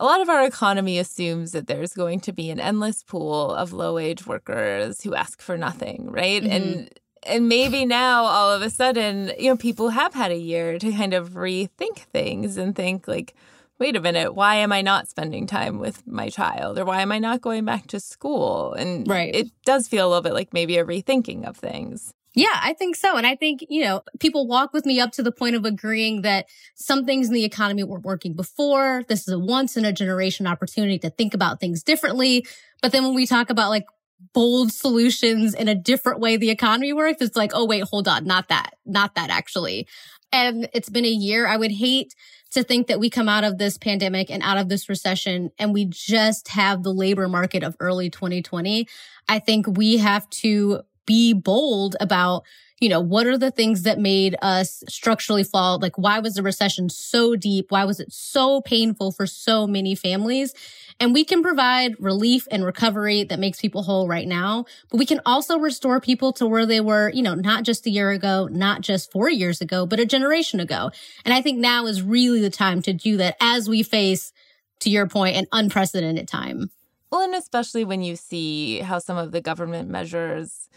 a 0.00 0.04
lot 0.04 0.22
of 0.22 0.30
our 0.30 0.44
economy 0.44 0.98
assumes 0.98 1.52
that 1.52 1.66
there's 1.66 1.92
going 1.92 2.20
to 2.20 2.32
be 2.32 2.50
an 2.50 2.58
endless 2.58 3.04
pool 3.04 3.54
of 3.54 3.74
low 3.74 3.94
wage 3.94 4.26
workers 4.26 5.02
who 5.02 5.14
ask 5.14 5.42
for 5.42 5.58
nothing, 5.58 6.10
right? 6.10 6.42
Mm-hmm. 6.42 6.52
And 6.52 7.00
and 7.22 7.48
maybe 7.50 7.84
now 7.84 8.24
all 8.24 8.50
of 8.50 8.62
a 8.62 8.70
sudden, 8.70 9.30
you 9.38 9.50
know, 9.50 9.56
people 9.56 9.90
have 9.90 10.14
had 10.14 10.30
a 10.30 10.38
year 10.38 10.78
to 10.78 10.90
kind 10.90 11.12
of 11.12 11.32
rethink 11.32 11.98
things 12.14 12.56
and 12.56 12.74
think 12.74 13.06
like, 13.06 13.34
wait 13.78 13.94
a 13.94 14.00
minute, 14.00 14.34
why 14.34 14.54
am 14.54 14.72
I 14.72 14.80
not 14.80 15.06
spending 15.06 15.46
time 15.46 15.78
with 15.78 16.06
my 16.06 16.30
child 16.30 16.78
or 16.78 16.86
why 16.86 17.02
am 17.02 17.12
I 17.12 17.18
not 17.18 17.42
going 17.42 17.66
back 17.66 17.86
to 17.88 18.00
school? 18.00 18.72
And 18.72 19.06
right. 19.06 19.34
it 19.34 19.50
does 19.66 19.86
feel 19.86 20.06
a 20.06 20.08
little 20.08 20.22
bit 20.22 20.32
like 20.32 20.54
maybe 20.54 20.78
a 20.78 20.84
rethinking 20.84 21.44
of 21.44 21.58
things. 21.58 22.14
Yeah, 22.34 22.60
I 22.62 22.74
think 22.74 22.94
so. 22.94 23.16
And 23.16 23.26
I 23.26 23.34
think, 23.34 23.64
you 23.68 23.82
know, 23.82 24.02
people 24.20 24.46
walk 24.46 24.72
with 24.72 24.86
me 24.86 25.00
up 25.00 25.10
to 25.12 25.22
the 25.22 25.32
point 25.32 25.56
of 25.56 25.64
agreeing 25.64 26.22
that 26.22 26.46
some 26.76 27.04
things 27.04 27.26
in 27.28 27.34
the 27.34 27.44
economy 27.44 27.82
weren't 27.82 28.04
working 28.04 28.34
before. 28.34 29.02
This 29.08 29.26
is 29.26 29.34
a 29.34 29.38
once 29.38 29.76
in 29.76 29.84
a 29.84 29.92
generation 29.92 30.46
opportunity 30.46 30.98
to 31.00 31.10
think 31.10 31.34
about 31.34 31.58
things 31.58 31.82
differently. 31.82 32.46
But 32.82 32.92
then 32.92 33.02
when 33.02 33.14
we 33.14 33.26
talk 33.26 33.50
about 33.50 33.70
like 33.70 33.86
bold 34.32 34.72
solutions 34.72 35.54
in 35.54 35.66
a 35.66 35.74
different 35.74 36.20
way 36.20 36.36
the 36.36 36.50
economy 36.50 36.92
works, 36.92 37.20
it's 37.20 37.36
like, 37.36 37.50
oh, 37.52 37.66
wait, 37.66 37.82
hold 37.84 38.06
on. 38.06 38.24
Not 38.24 38.48
that, 38.48 38.74
not 38.86 39.16
that 39.16 39.30
actually. 39.30 39.88
And 40.32 40.68
it's 40.72 40.88
been 40.88 41.04
a 41.04 41.08
year. 41.08 41.48
I 41.48 41.56
would 41.56 41.72
hate 41.72 42.14
to 42.52 42.62
think 42.62 42.86
that 42.86 43.00
we 43.00 43.10
come 43.10 43.28
out 43.28 43.44
of 43.44 43.58
this 43.58 43.76
pandemic 43.78 44.30
and 44.30 44.42
out 44.42 44.58
of 44.58 44.68
this 44.68 44.88
recession 44.88 45.50
and 45.58 45.72
we 45.72 45.84
just 45.84 46.48
have 46.48 46.82
the 46.82 46.92
labor 46.92 47.28
market 47.28 47.62
of 47.62 47.76
early 47.80 48.10
2020. 48.10 48.86
I 49.28 49.38
think 49.38 49.66
we 49.66 49.98
have 49.98 50.28
to 50.30 50.82
be 51.10 51.32
bold 51.32 51.96
about 52.00 52.44
you 52.80 52.88
know, 52.88 53.00
what 53.00 53.26
are 53.26 53.36
the 53.36 53.50
things 53.50 53.82
that 53.82 53.98
made 53.98 54.34
us 54.40 54.82
structurally 54.88 55.44
flawed? 55.44 55.82
Like, 55.82 55.98
why 55.98 56.18
was 56.20 56.32
the 56.32 56.42
recession 56.42 56.88
so 56.88 57.36
deep? 57.36 57.66
Why 57.70 57.84
was 57.84 58.00
it 58.00 58.10
so 58.10 58.62
painful 58.62 59.12
for 59.12 59.26
so 59.26 59.66
many 59.66 59.94
families? 59.94 60.54
And 60.98 61.12
we 61.12 61.22
can 61.22 61.42
provide 61.42 61.94
relief 62.00 62.48
and 62.50 62.64
recovery 62.64 63.24
that 63.24 63.38
makes 63.38 63.60
people 63.60 63.82
whole 63.82 64.08
right 64.08 64.26
now, 64.26 64.64
but 64.90 64.96
we 64.96 65.04
can 65.04 65.20
also 65.26 65.58
restore 65.58 66.00
people 66.00 66.32
to 66.34 66.46
where 66.46 66.64
they 66.64 66.80
were, 66.80 67.10
you 67.10 67.22
know, 67.22 67.34
not 67.34 67.64
just 67.64 67.84
a 67.84 67.90
year 67.90 68.12
ago, 68.12 68.48
not 68.50 68.80
just 68.80 69.12
four 69.12 69.28
years 69.28 69.60
ago, 69.60 69.84
but 69.84 70.00
a 70.00 70.06
generation 70.06 70.58
ago. 70.58 70.90
And 71.26 71.34
I 71.34 71.42
think 71.42 71.58
now 71.58 71.84
is 71.84 72.00
really 72.00 72.40
the 72.40 72.48
time 72.48 72.80
to 72.82 72.94
do 72.94 73.18
that 73.18 73.36
as 73.42 73.68
we 73.68 73.82
face, 73.82 74.32
to 74.80 74.88
your 74.88 75.06
point, 75.06 75.36
an 75.36 75.46
unprecedented 75.52 76.28
time. 76.28 76.70
Well, 77.12 77.20
and 77.20 77.34
especially 77.34 77.84
when 77.84 78.02
you 78.02 78.16
see 78.16 78.78
how 78.78 79.00
some 79.00 79.18
of 79.18 79.32
the 79.32 79.42
government 79.42 79.90
measures 79.90 80.69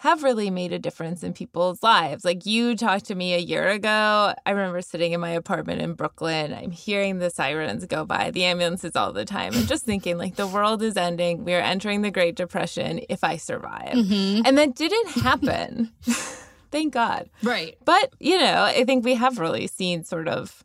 have 0.00 0.22
really 0.22 0.48
made 0.48 0.72
a 0.72 0.78
difference 0.78 1.22
in 1.22 1.34
people's 1.34 1.82
lives. 1.82 2.24
Like 2.24 2.46
you 2.46 2.74
talked 2.74 3.04
to 3.06 3.14
me 3.14 3.34
a 3.34 3.38
year 3.38 3.68
ago. 3.68 4.32
I 4.46 4.50
remember 4.50 4.80
sitting 4.80 5.12
in 5.12 5.20
my 5.20 5.28
apartment 5.28 5.82
in 5.82 5.92
Brooklyn. 5.92 6.54
I'm 6.54 6.70
hearing 6.70 7.18
the 7.18 7.28
sirens 7.28 7.84
go 7.84 8.06
by, 8.06 8.30
the 8.30 8.44
ambulances 8.44 8.96
all 8.96 9.12
the 9.12 9.26
time, 9.26 9.52
and 9.52 9.68
just 9.68 9.84
thinking, 9.84 10.16
like, 10.16 10.36
the 10.36 10.46
world 10.46 10.82
is 10.82 10.96
ending. 10.96 11.44
We 11.44 11.52
are 11.52 11.60
entering 11.60 12.00
the 12.00 12.10
Great 12.10 12.34
Depression 12.34 13.02
if 13.10 13.22
I 13.22 13.36
survive. 13.36 13.92
Mm-hmm. 13.92 14.46
And 14.46 14.56
that 14.56 14.74
didn't 14.74 15.08
happen. 15.08 15.90
Thank 16.70 16.94
God. 16.94 17.28
Right. 17.42 17.76
But, 17.84 18.14
you 18.18 18.38
know, 18.38 18.62
I 18.62 18.84
think 18.84 19.04
we 19.04 19.16
have 19.16 19.38
really 19.38 19.66
seen 19.66 20.04
sort 20.04 20.28
of 20.28 20.64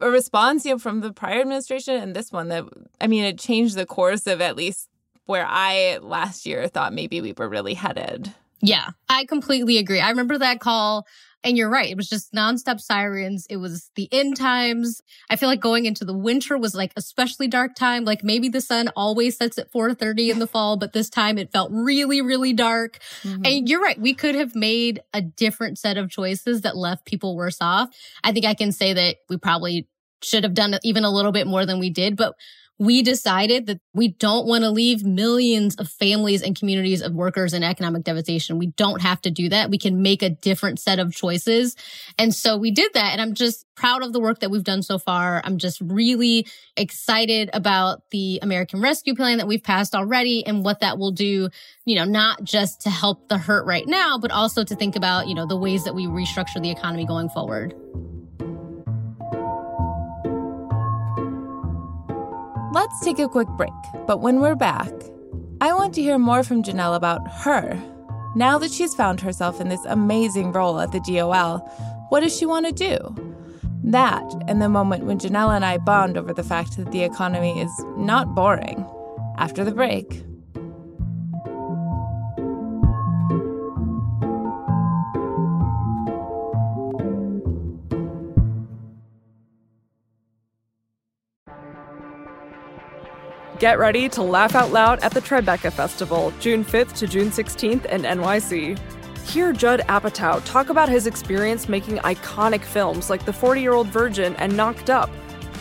a 0.00 0.10
response 0.10 0.64
you 0.64 0.72
know, 0.72 0.78
from 0.78 1.00
the 1.00 1.12
prior 1.12 1.40
administration 1.42 1.94
and 1.94 2.16
this 2.16 2.32
one 2.32 2.48
that, 2.48 2.64
I 3.00 3.06
mean, 3.06 3.22
it 3.22 3.38
changed 3.38 3.76
the 3.76 3.86
course 3.86 4.26
of 4.26 4.40
at 4.40 4.56
least 4.56 4.88
where 5.26 5.46
I 5.48 5.98
last 6.02 6.44
year 6.44 6.66
thought 6.66 6.92
maybe 6.92 7.20
we 7.20 7.34
were 7.34 7.48
really 7.48 7.74
headed. 7.74 8.34
Yeah, 8.66 8.90
I 9.08 9.24
completely 9.24 9.78
agree. 9.78 10.00
I 10.00 10.10
remember 10.10 10.38
that 10.38 10.60
call 10.60 11.06
and 11.44 11.58
you're 11.58 11.68
right. 11.68 11.90
It 11.90 11.96
was 11.96 12.08
just 12.08 12.32
nonstop 12.32 12.80
sirens. 12.80 13.46
It 13.50 13.58
was 13.58 13.90
the 13.94 14.08
end 14.10 14.36
times. 14.36 15.02
I 15.28 15.36
feel 15.36 15.48
like 15.48 15.60
going 15.60 15.84
into 15.84 16.04
the 16.04 16.16
winter 16.16 16.56
was 16.56 16.74
like 16.74 16.92
especially 16.96 17.46
dark 17.46 17.74
time. 17.74 18.04
Like 18.04 18.24
maybe 18.24 18.48
the 18.48 18.62
sun 18.62 18.88
always 18.96 19.36
sets 19.36 19.58
at 19.58 19.70
4:30 19.70 20.30
in 20.30 20.38
the 20.38 20.46
fall, 20.46 20.78
but 20.78 20.94
this 20.94 21.10
time 21.10 21.36
it 21.36 21.52
felt 21.52 21.70
really, 21.70 22.22
really 22.22 22.54
dark. 22.54 22.98
Mm-hmm. 23.22 23.44
And 23.44 23.68
you're 23.68 23.82
right. 23.82 24.00
We 24.00 24.14
could 24.14 24.34
have 24.34 24.54
made 24.54 25.02
a 25.12 25.20
different 25.20 25.78
set 25.78 25.98
of 25.98 26.10
choices 26.10 26.62
that 26.62 26.76
left 26.76 27.04
people 27.04 27.36
worse 27.36 27.58
off. 27.60 27.90
I 28.24 28.32
think 28.32 28.46
I 28.46 28.54
can 28.54 28.72
say 28.72 28.94
that 28.94 29.16
we 29.28 29.36
probably 29.36 29.86
should 30.22 30.44
have 30.44 30.54
done 30.54 30.78
even 30.82 31.04
a 31.04 31.10
little 31.10 31.32
bit 31.32 31.46
more 31.46 31.66
than 31.66 31.78
we 31.78 31.90
did, 31.90 32.16
but 32.16 32.34
we 32.78 33.02
decided 33.02 33.66
that 33.66 33.80
we 33.92 34.08
don't 34.08 34.46
want 34.46 34.64
to 34.64 34.70
leave 34.70 35.04
millions 35.04 35.76
of 35.76 35.88
families 35.88 36.42
and 36.42 36.58
communities 36.58 37.02
of 37.02 37.14
workers 37.14 37.54
in 37.54 37.62
economic 37.62 38.02
devastation. 38.02 38.58
We 38.58 38.66
don't 38.66 39.00
have 39.00 39.20
to 39.22 39.30
do 39.30 39.48
that. 39.50 39.70
We 39.70 39.78
can 39.78 40.02
make 40.02 40.22
a 40.22 40.30
different 40.30 40.80
set 40.80 40.98
of 40.98 41.14
choices. 41.14 41.76
And 42.18 42.34
so 42.34 42.56
we 42.56 42.72
did 42.72 42.92
that. 42.94 43.12
And 43.12 43.20
I'm 43.20 43.34
just 43.34 43.64
proud 43.76 44.02
of 44.02 44.12
the 44.12 44.18
work 44.18 44.40
that 44.40 44.50
we've 44.50 44.64
done 44.64 44.82
so 44.82 44.98
far. 44.98 45.40
I'm 45.44 45.58
just 45.58 45.80
really 45.80 46.46
excited 46.76 47.48
about 47.52 48.02
the 48.10 48.40
American 48.42 48.80
Rescue 48.80 49.14
Plan 49.14 49.38
that 49.38 49.46
we've 49.46 49.62
passed 49.62 49.94
already 49.94 50.44
and 50.44 50.64
what 50.64 50.80
that 50.80 50.98
will 50.98 51.12
do, 51.12 51.48
you 51.84 51.94
know, 51.94 52.04
not 52.04 52.42
just 52.42 52.80
to 52.82 52.90
help 52.90 53.28
the 53.28 53.38
hurt 53.38 53.66
right 53.66 53.86
now, 53.86 54.18
but 54.18 54.32
also 54.32 54.64
to 54.64 54.74
think 54.74 54.96
about, 54.96 55.28
you 55.28 55.34
know, 55.34 55.46
the 55.46 55.56
ways 55.56 55.84
that 55.84 55.94
we 55.94 56.06
restructure 56.06 56.60
the 56.60 56.70
economy 56.70 57.06
going 57.06 57.28
forward. 57.28 57.74
Let's 62.74 62.98
take 62.98 63.20
a 63.20 63.28
quick 63.28 63.46
break, 63.50 63.70
but 64.04 64.20
when 64.20 64.40
we're 64.40 64.56
back, 64.56 64.90
I 65.60 65.72
want 65.72 65.94
to 65.94 66.02
hear 66.02 66.18
more 66.18 66.42
from 66.42 66.64
Janelle 66.64 66.96
about 66.96 67.20
her. 67.30 67.80
Now 68.34 68.58
that 68.58 68.72
she's 68.72 68.96
found 68.96 69.20
herself 69.20 69.60
in 69.60 69.68
this 69.68 69.84
amazing 69.84 70.50
role 70.50 70.80
at 70.80 70.90
the 70.90 70.98
DOL, 70.98 71.58
what 72.08 72.24
does 72.24 72.36
she 72.36 72.46
want 72.46 72.66
to 72.66 72.72
do? 72.72 72.98
That 73.84 74.24
and 74.48 74.60
the 74.60 74.68
moment 74.68 75.04
when 75.04 75.20
Janelle 75.20 75.54
and 75.54 75.64
I 75.64 75.78
bond 75.78 76.18
over 76.18 76.34
the 76.34 76.42
fact 76.42 76.76
that 76.76 76.90
the 76.90 77.04
economy 77.04 77.60
is 77.60 77.70
not 77.96 78.34
boring. 78.34 78.84
After 79.38 79.64
the 79.64 79.70
break. 79.70 80.24
Get 93.60 93.78
ready 93.78 94.08
to 94.08 94.22
laugh 94.22 94.56
out 94.56 94.72
loud 94.72 94.98
at 95.04 95.12
the 95.12 95.20
Tribeca 95.20 95.72
Festival, 95.72 96.32
June 96.40 96.64
5th 96.64 96.92
to 96.94 97.06
June 97.06 97.30
16th 97.30 97.84
in 97.86 98.02
NYC. 98.02 98.76
Hear 99.28 99.52
Judd 99.52 99.80
Apatow 99.88 100.44
talk 100.44 100.70
about 100.70 100.88
his 100.88 101.06
experience 101.06 101.68
making 101.68 101.98
iconic 101.98 102.62
films 102.62 103.08
like 103.08 103.24
The 103.24 103.32
40 103.32 103.60
Year 103.60 103.74
Old 103.74 103.86
Virgin 103.86 104.34
and 104.36 104.56
Knocked 104.56 104.90
Up. 104.90 105.08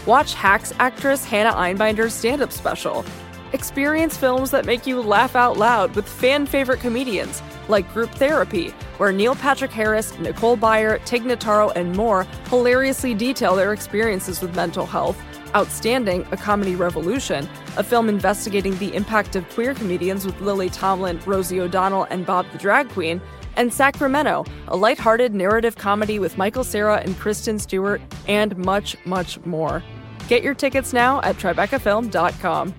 Watch 0.08 0.34
Hacks 0.34 0.74
actress 0.80 1.24
Hannah 1.24 1.54
Einbinder's 1.54 2.16
stand 2.16 2.42
up 2.42 2.52
special. 2.52 3.06
Experience 3.54 4.18
films 4.18 4.50
that 4.50 4.66
make 4.66 4.88
you 4.88 5.00
laugh 5.00 5.36
out 5.36 5.58
loud 5.58 5.96
with 5.96 6.10
fan 6.10 6.48
favorite 6.48 6.80
comedians 6.80 7.44
like 7.68 7.94
Group 7.94 8.10
Therapy, 8.16 8.70
where 8.98 9.12
Neil 9.12 9.36
Patrick 9.36 9.72
Harris, 9.72 10.18
Nicole 10.18 10.58
Byer, 10.58 11.04
Tig 11.06 11.24
Notaro, 11.24 11.72
and 11.76 11.96
more 11.96 12.24
hilariously 12.50 13.14
detail 13.14 13.56
their 13.56 13.72
experiences 13.72 14.42
with 14.42 14.56
mental 14.56 14.88
health 14.88 15.22
Outstanding, 15.56 16.26
A 16.32 16.38
Comedy 16.38 16.76
Revolution, 16.76 17.48
a 17.78 17.84
film 17.84 18.10
investigating 18.10 18.78
the 18.78 18.94
impact 18.96 19.36
of 19.36 19.48
queer 19.50 19.74
comedians 19.74 20.26
with 20.26 20.40
Lily 20.42 20.70
Tomlin, 20.70 21.20
Rosie 21.26 21.60
O'Donnell, 21.60 22.06
and 22.10 22.26
Bob 22.26 22.46
the 22.52 22.58
Drag 22.58 22.90
Queen, 22.90 23.22
and 23.56 23.72
Sacramento, 23.72 24.46
a 24.68 24.76
lighthearted 24.76 25.34
narrative 25.34 25.76
comedy 25.76 26.20
with 26.20 26.38
Michael 26.38 26.64
Cera 26.64 26.98
and 26.98 27.18
Kristen 27.20 27.60
Stewart, 27.60 28.02
and 28.28 28.58
much, 28.58 28.98
much 29.06 29.40
more. 29.46 29.84
Get 30.28 30.44
your 30.44 30.56
tickets 30.56 30.94
now 30.94 31.22
at 31.22 31.38
TribecaFilm.com. 31.38 32.74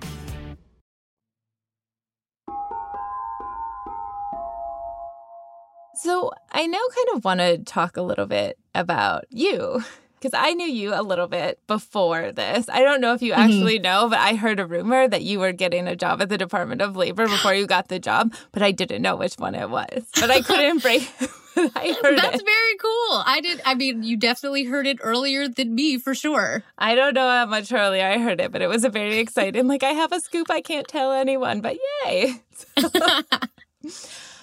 So, 5.97 6.29
I 6.51 6.67
now 6.67 6.81
kind 6.93 7.17
of 7.17 7.23
want 7.23 7.39
to 7.39 7.57
talk 7.59 7.95
a 7.95 8.01
little 8.01 8.25
bit 8.25 8.59
about 8.75 9.25
you. 9.29 9.81
because 10.25 10.39
I 10.43 10.53
knew 10.53 10.65
you 10.65 10.95
a 10.95 11.03
little 11.03 11.27
bit 11.27 11.59
before 11.67 12.31
this. 12.31 12.67
I 12.67 12.81
don't 12.81 12.99
know 12.99 13.13
if 13.13 13.21
you 13.21 13.33
mm-hmm. 13.33 13.41
actually 13.41 13.77
know, 13.77 14.09
but 14.09 14.17
I 14.17 14.33
heard 14.33 14.59
a 14.59 14.65
rumor 14.65 15.07
that 15.07 15.21
you 15.21 15.39
were 15.39 15.51
getting 15.51 15.87
a 15.87 15.95
job 15.95 16.19
at 16.19 16.29
the 16.29 16.37
Department 16.37 16.81
of 16.81 16.95
Labor 16.95 17.27
before 17.27 17.53
you 17.53 17.67
got 17.67 17.89
the 17.89 17.99
job, 17.99 18.33
but 18.51 18.63
I 18.63 18.71
didn't 18.71 19.03
know 19.03 19.15
which 19.15 19.35
one 19.35 19.53
it 19.53 19.69
was. 19.69 20.07
But 20.19 20.31
I 20.31 20.41
couldn't 20.41 20.81
break. 20.81 21.07
I 21.57 21.95
heard 22.01 22.17
That's 22.17 22.41
it. 22.41 22.45
very 22.45 22.77
cool. 22.81 23.23
I 23.23 23.39
did. 23.41 23.61
I 23.65 23.75
mean, 23.75 24.01
you 24.01 24.17
definitely 24.17 24.63
heard 24.63 24.87
it 24.87 24.97
earlier 25.01 25.47
than 25.47 25.75
me 25.75 25.99
for 25.99 26.15
sure. 26.15 26.63
I 26.77 26.95
don't 26.95 27.13
know 27.13 27.29
how 27.29 27.45
much 27.45 27.71
earlier 27.71 28.03
I 28.03 28.17
heard 28.17 28.41
it, 28.41 28.51
but 28.51 28.63
it 28.63 28.67
was 28.67 28.83
a 28.83 28.89
very 28.89 29.19
exciting. 29.19 29.67
like 29.67 29.83
I 29.83 29.91
have 29.91 30.11
a 30.11 30.19
scoop 30.19 30.49
I 30.49 30.61
can't 30.61 30.87
tell 30.87 31.11
anyone, 31.11 31.61
but 31.61 31.77
yay! 32.03 32.41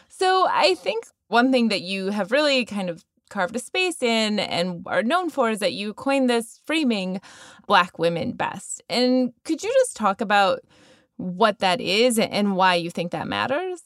so 0.08 0.46
I 0.48 0.76
think 0.76 1.06
one 1.26 1.50
thing 1.50 1.68
that 1.68 1.82
you 1.82 2.10
have 2.10 2.30
really 2.30 2.64
kind 2.64 2.88
of 2.88 3.04
carved 3.32 3.56
a 3.56 3.58
space 3.58 4.02
in 4.02 4.38
and 4.38 4.82
are 4.86 5.02
known 5.02 5.30
for 5.30 5.50
is 5.50 5.58
that 5.58 5.72
you 5.72 5.94
coined 5.94 6.30
this 6.30 6.60
framing 6.66 7.20
Black 7.66 7.98
women 7.98 8.32
best. 8.32 8.82
And 8.88 9.32
could 9.44 9.62
you 9.62 9.72
just 9.72 9.96
talk 9.96 10.20
about 10.20 10.60
what 11.16 11.60
that 11.60 11.80
is 11.80 12.18
and 12.18 12.56
why 12.56 12.74
you 12.74 12.90
think 12.90 13.12
that 13.12 13.26
matters? 13.26 13.82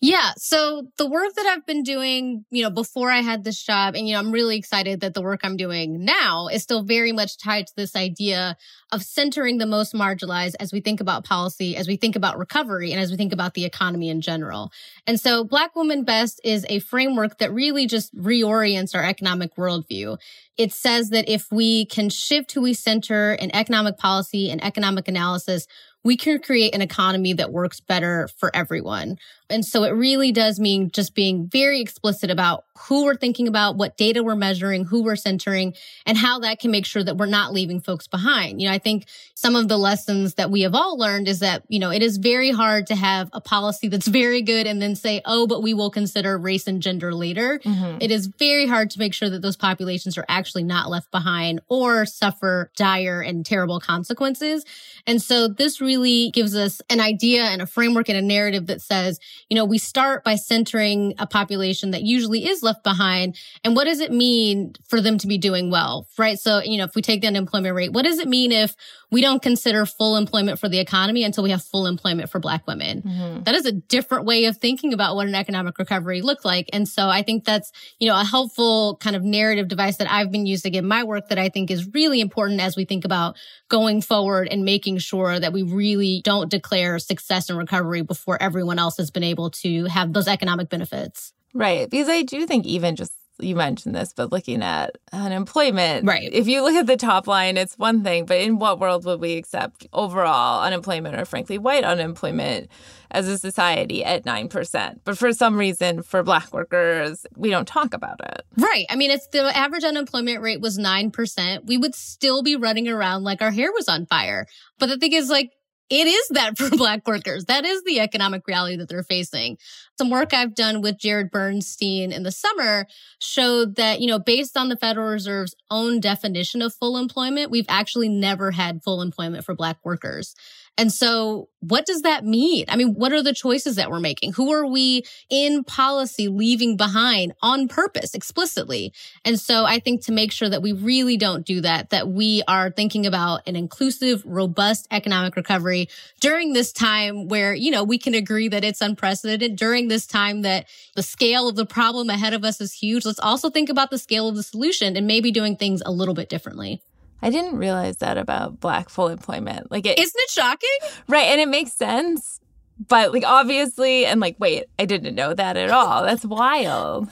Yeah. 0.00 0.32
So 0.38 0.88
the 0.96 1.08
work 1.08 1.34
that 1.34 1.44
I've 1.46 1.66
been 1.66 1.82
doing, 1.82 2.46
you 2.50 2.62
know, 2.62 2.70
before 2.70 3.10
I 3.10 3.20
had 3.20 3.44
this 3.44 3.62
job, 3.62 3.94
and, 3.94 4.08
you 4.08 4.14
know, 4.14 4.20
I'm 4.20 4.32
really 4.32 4.56
excited 4.56 5.00
that 5.00 5.12
the 5.12 5.20
work 5.20 5.40
I'm 5.44 5.58
doing 5.58 6.02
now 6.04 6.48
is 6.48 6.62
still 6.62 6.82
very 6.82 7.12
much 7.12 7.36
tied 7.36 7.66
to 7.66 7.72
this 7.76 7.94
idea 7.94 8.56
of 8.92 9.02
centering 9.02 9.58
the 9.58 9.66
most 9.66 9.94
marginalized 9.94 10.54
as 10.58 10.72
we 10.72 10.80
think 10.80 11.00
about 11.00 11.24
policy, 11.24 11.76
as 11.76 11.86
we 11.86 11.96
think 11.96 12.16
about 12.16 12.38
recovery, 12.38 12.92
and 12.92 13.00
as 13.00 13.10
we 13.10 13.16
think 13.16 13.32
about 13.32 13.54
the 13.54 13.64
economy 13.64 14.08
in 14.08 14.20
general. 14.20 14.72
And 15.06 15.20
so 15.20 15.44
Black 15.44 15.76
Woman 15.76 16.04
Best 16.04 16.40
is 16.44 16.66
a 16.68 16.80
framework 16.80 17.38
that 17.38 17.52
really 17.52 17.86
just 17.86 18.14
reorients 18.16 18.94
our 18.94 19.04
economic 19.04 19.54
worldview. 19.56 20.18
It 20.56 20.72
says 20.72 21.10
that 21.10 21.28
if 21.28 21.50
we 21.50 21.86
can 21.86 22.10
shift 22.10 22.52
who 22.52 22.62
we 22.62 22.74
center 22.74 23.32
in 23.34 23.54
economic 23.54 23.96
policy 23.96 24.50
and 24.50 24.62
economic 24.62 25.08
analysis, 25.08 25.66
we 26.02 26.16
can 26.16 26.40
create 26.40 26.74
an 26.74 26.80
economy 26.80 27.34
that 27.34 27.52
works 27.52 27.80
better 27.80 28.28
for 28.38 28.54
everyone. 28.54 29.18
And 29.50 29.64
so 29.64 29.84
it 29.84 29.90
really 29.90 30.32
does 30.32 30.58
mean 30.58 30.90
just 30.90 31.14
being 31.14 31.48
very 31.48 31.80
explicit 31.80 32.30
about 32.30 32.64
who 32.78 33.04
we're 33.04 33.16
thinking 33.16 33.48
about, 33.48 33.76
what 33.76 33.96
data 33.96 34.22
we're 34.22 34.36
measuring, 34.36 34.84
who 34.84 35.02
we're 35.02 35.16
centering, 35.16 35.74
and 36.06 36.16
how 36.16 36.38
that 36.38 36.58
can 36.58 36.70
make 36.70 36.86
sure 36.86 37.04
that 37.04 37.16
we're 37.16 37.26
not 37.26 37.52
leaving 37.52 37.80
folks 37.80 38.06
behind. 38.06 38.62
You 38.62 38.68
know, 38.68 38.74
I 38.74 38.78
think 38.80 39.06
some 39.34 39.54
of 39.54 39.68
the 39.68 39.78
lessons 39.78 40.34
that 40.34 40.50
we 40.50 40.62
have 40.62 40.74
all 40.74 40.98
learned 40.98 41.28
is 41.28 41.38
that, 41.38 41.62
you 41.68 41.78
know, 41.78 41.90
it 41.90 42.02
is 42.02 42.16
very 42.16 42.50
hard 42.50 42.88
to 42.88 42.96
have 42.96 43.30
a 43.32 43.40
policy 43.40 43.86
that's 43.86 44.08
very 44.08 44.42
good 44.42 44.66
and 44.66 44.82
then 44.82 44.96
say, 44.96 45.22
oh, 45.24 45.46
but 45.46 45.62
we 45.62 45.72
will 45.72 45.90
consider 45.90 46.36
race 46.36 46.66
and 46.66 46.82
gender 46.82 47.14
later. 47.14 47.60
Mm-hmm. 47.64 47.98
It 48.00 48.10
is 48.10 48.26
very 48.26 48.66
hard 48.66 48.90
to 48.90 48.98
make 48.98 49.14
sure 49.14 49.30
that 49.30 49.42
those 49.42 49.56
populations 49.56 50.18
are 50.18 50.24
actually 50.28 50.64
not 50.64 50.90
left 50.90 51.10
behind 51.12 51.60
or 51.68 52.04
suffer 52.04 52.72
dire 52.76 53.20
and 53.20 53.46
terrible 53.46 53.78
consequences. 53.80 54.64
And 55.06 55.22
so 55.22 55.48
this 55.48 55.80
really 55.80 56.30
gives 56.32 56.56
us 56.56 56.82
an 56.90 57.00
idea 57.00 57.44
and 57.44 57.62
a 57.62 57.66
framework 57.66 58.08
and 58.08 58.18
a 58.18 58.22
narrative 58.22 58.66
that 58.66 58.82
says, 58.82 59.20
you 59.48 59.54
know, 59.54 59.64
we 59.64 59.78
start 59.78 60.24
by 60.24 60.34
centering 60.34 61.14
a 61.18 61.26
population 61.26 61.92
that 61.92 62.02
usually 62.02 62.46
is 62.46 62.62
left 62.62 62.82
behind. 62.82 63.36
And 63.64 63.76
what 63.76 63.84
does 63.84 64.00
it 64.00 64.12
mean 64.12 64.74
for 64.88 65.00
them 65.00 65.18
to 65.18 65.26
be 65.26 65.38
doing 65.38 65.70
well? 65.70 66.08
Right. 66.18 66.38
So, 66.38 66.62
you 66.62 66.78
know, 66.78 66.84
if 66.84 66.94
we 66.94 67.02
take 67.02 67.20
the 67.20 67.26
unemployment 67.26 67.74
rate, 67.74 67.92
what 67.92 68.04
does 68.04 68.18
it 68.18 68.28
mean 68.28 68.52
if 68.52 68.69
we 69.10 69.20
don't 69.20 69.42
consider 69.42 69.86
full 69.86 70.16
employment 70.16 70.58
for 70.58 70.68
the 70.68 70.78
economy 70.78 71.24
until 71.24 71.44
we 71.44 71.50
have 71.50 71.62
full 71.62 71.86
employment 71.86 72.30
for 72.30 72.38
Black 72.38 72.66
women. 72.66 73.02
Mm-hmm. 73.02 73.42
That 73.44 73.54
is 73.54 73.66
a 73.66 73.72
different 73.72 74.24
way 74.24 74.44
of 74.44 74.58
thinking 74.58 74.92
about 74.92 75.16
what 75.16 75.26
an 75.26 75.34
economic 75.34 75.78
recovery 75.78 76.22
looked 76.22 76.44
like. 76.44 76.68
And 76.72 76.88
so 76.88 77.08
I 77.08 77.22
think 77.22 77.44
that's, 77.44 77.72
you 77.98 78.08
know, 78.08 78.18
a 78.18 78.24
helpful 78.24 78.96
kind 79.00 79.16
of 79.16 79.22
narrative 79.22 79.68
device 79.68 79.96
that 79.96 80.10
I've 80.10 80.30
been 80.30 80.46
using 80.46 80.74
in 80.74 80.86
my 80.86 81.04
work 81.04 81.28
that 81.28 81.38
I 81.38 81.48
think 81.48 81.70
is 81.70 81.88
really 81.92 82.20
important 82.20 82.60
as 82.60 82.76
we 82.76 82.84
think 82.84 83.04
about 83.04 83.36
going 83.68 84.00
forward 84.00 84.48
and 84.50 84.64
making 84.64 84.98
sure 84.98 85.38
that 85.38 85.52
we 85.52 85.62
really 85.62 86.20
don't 86.24 86.50
declare 86.50 86.98
success 86.98 87.48
and 87.48 87.58
recovery 87.58 88.02
before 88.02 88.40
everyone 88.40 88.78
else 88.78 88.96
has 88.96 89.10
been 89.10 89.24
able 89.24 89.50
to 89.50 89.84
have 89.86 90.12
those 90.12 90.28
economic 90.28 90.68
benefits. 90.68 91.32
Right. 91.52 91.90
Because 91.90 92.08
I 92.08 92.22
do 92.22 92.46
think 92.46 92.66
even 92.66 92.96
just 92.96 93.12
you 93.42 93.56
mentioned 93.56 93.94
this, 93.94 94.12
but 94.12 94.32
looking 94.32 94.62
at 94.62 94.96
unemployment, 95.12 96.06
right? 96.06 96.32
If 96.32 96.46
you 96.48 96.62
look 96.62 96.74
at 96.74 96.86
the 96.86 96.96
top 96.96 97.26
line, 97.26 97.56
it's 97.56 97.78
one 97.78 98.02
thing, 98.02 98.26
but 98.26 98.38
in 98.38 98.58
what 98.58 98.78
world 98.78 99.04
would 99.04 99.20
we 99.20 99.36
accept 99.36 99.86
overall 99.92 100.62
unemployment 100.62 101.18
or 101.18 101.24
frankly 101.24 101.58
white 101.58 101.84
unemployment 101.84 102.68
as 103.10 103.28
a 103.28 103.38
society 103.38 104.04
at 104.04 104.24
9%? 104.24 105.00
But 105.04 105.18
for 105.18 105.32
some 105.32 105.56
reason, 105.56 106.02
for 106.02 106.22
black 106.22 106.52
workers, 106.52 107.26
we 107.36 107.50
don't 107.50 107.68
talk 107.68 107.94
about 107.94 108.20
it. 108.20 108.42
Right. 108.56 108.86
I 108.90 108.96
mean, 108.96 109.10
if 109.10 109.30
the 109.30 109.56
average 109.56 109.84
unemployment 109.84 110.42
rate 110.42 110.60
was 110.60 110.78
9%, 110.78 111.66
we 111.66 111.78
would 111.78 111.94
still 111.94 112.42
be 112.42 112.56
running 112.56 112.88
around 112.88 113.24
like 113.24 113.42
our 113.42 113.50
hair 113.50 113.72
was 113.72 113.88
on 113.88 114.06
fire. 114.06 114.46
But 114.78 114.86
the 114.86 114.96
thing 114.96 115.12
is 115.12 115.28
like, 115.28 115.50
it 115.90 116.06
is 116.06 116.28
that 116.28 116.56
for 116.58 116.70
black 116.70 117.06
workers. 117.06 117.46
That 117.46 117.64
is 117.64 117.82
the 117.84 118.00
economic 118.00 118.46
reality 118.46 118.76
that 118.76 118.88
they're 118.88 119.02
facing. 119.02 119.58
Some 119.98 120.08
work 120.08 120.32
I've 120.32 120.54
done 120.54 120.80
with 120.80 120.98
Jared 120.98 121.30
Bernstein 121.30 122.12
in 122.12 122.22
the 122.22 122.32
summer 122.32 122.86
showed 123.20 123.76
that, 123.76 124.00
you 124.00 124.06
know, 124.06 124.18
based 124.18 124.56
on 124.56 124.68
the 124.68 124.76
Federal 124.76 125.08
Reserve's 125.08 125.54
own 125.70 126.00
definition 126.00 126.62
of 126.62 126.74
full 126.74 126.96
employment, 126.96 127.50
we've 127.50 127.66
actually 127.68 128.08
never 128.08 128.52
had 128.52 128.82
full 128.82 129.02
employment 129.02 129.44
for 129.44 129.54
black 129.54 129.78
workers. 129.84 130.34
And 130.80 130.90
so 130.90 131.50
what 131.60 131.84
does 131.84 132.00
that 132.02 132.24
mean? 132.24 132.64
I 132.68 132.76
mean, 132.76 132.94
what 132.94 133.12
are 133.12 133.22
the 133.22 133.34
choices 133.34 133.76
that 133.76 133.90
we're 133.90 134.00
making? 134.00 134.32
Who 134.32 134.50
are 134.50 134.66
we 134.66 135.02
in 135.28 135.62
policy 135.62 136.28
leaving 136.28 136.78
behind 136.78 137.34
on 137.42 137.68
purpose 137.68 138.14
explicitly? 138.14 138.94
And 139.22 139.38
so 139.38 139.66
I 139.66 139.78
think 139.78 140.06
to 140.06 140.12
make 140.12 140.32
sure 140.32 140.48
that 140.48 140.62
we 140.62 140.72
really 140.72 141.18
don't 141.18 141.44
do 141.44 141.60
that, 141.60 141.90
that 141.90 142.08
we 142.08 142.42
are 142.48 142.70
thinking 142.70 143.04
about 143.04 143.46
an 143.46 143.56
inclusive, 143.56 144.22
robust 144.24 144.88
economic 144.90 145.36
recovery 145.36 145.90
during 146.18 146.54
this 146.54 146.72
time 146.72 147.28
where, 147.28 147.52
you 147.52 147.70
know, 147.70 147.84
we 147.84 147.98
can 147.98 148.14
agree 148.14 148.48
that 148.48 148.64
it's 148.64 148.80
unprecedented 148.80 149.56
during 149.56 149.88
this 149.88 150.06
time 150.06 150.40
that 150.40 150.64
the 150.96 151.02
scale 151.02 151.46
of 151.46 151.56
the 151.56 151.66
problem 151.66 152.08
ahead 152.08 152.32
of 152.32 152.42
us 152.42 152.58
is 152.58 152.72
huge. 152.72 153.04
Let's 153.04 153.20
also 153.20 153.50
think 153.50 153.68
about 153.68 153.90
the 153.90 153.98
scale 153.98 154.28
of 154.28 154.34
the 154.34 154.42
solution 154.42 154.96
and 154.96 155.06
maybe 155.06 155.30
doing 155.30 155.56
things 155.56 155.82
a 155.84 155.92
little 155.92 156.14
bit 156.14 156.30
differently. 156.30 156.80
I 157.22 157.30
didn't 157.30 157.56
realize 157.56 157.98
that 157.98 158.18
about 158.18 158.60
black 158.60 158.88
full 158.88 159.08
employment. 159.08 159.70
Like, 159.70 159.86
it, 159.86 159.98
isn't 159.98 160.20
it 160.20 160.30
shocking? 160.30 160.68
Right, 161.08 161.26
and 161.26 161.40
it 161.40 161.48
makes 161.48 161.72
sense. 161.72 162.40
But 162.88 163.12
like, 163.12 163.24
obviously, 163.26 164.06
and 164.06 164.20
like, 164.20 164.36
wait, 164.38 164.64
I 164.78 164.86
didn't 164.86 165.14
know 165.14 165.34
that 165.34 165.56
at 165.56 165.70
all. 165.70 166.04
That's 166.04 166.24
wild. 166.24 167.08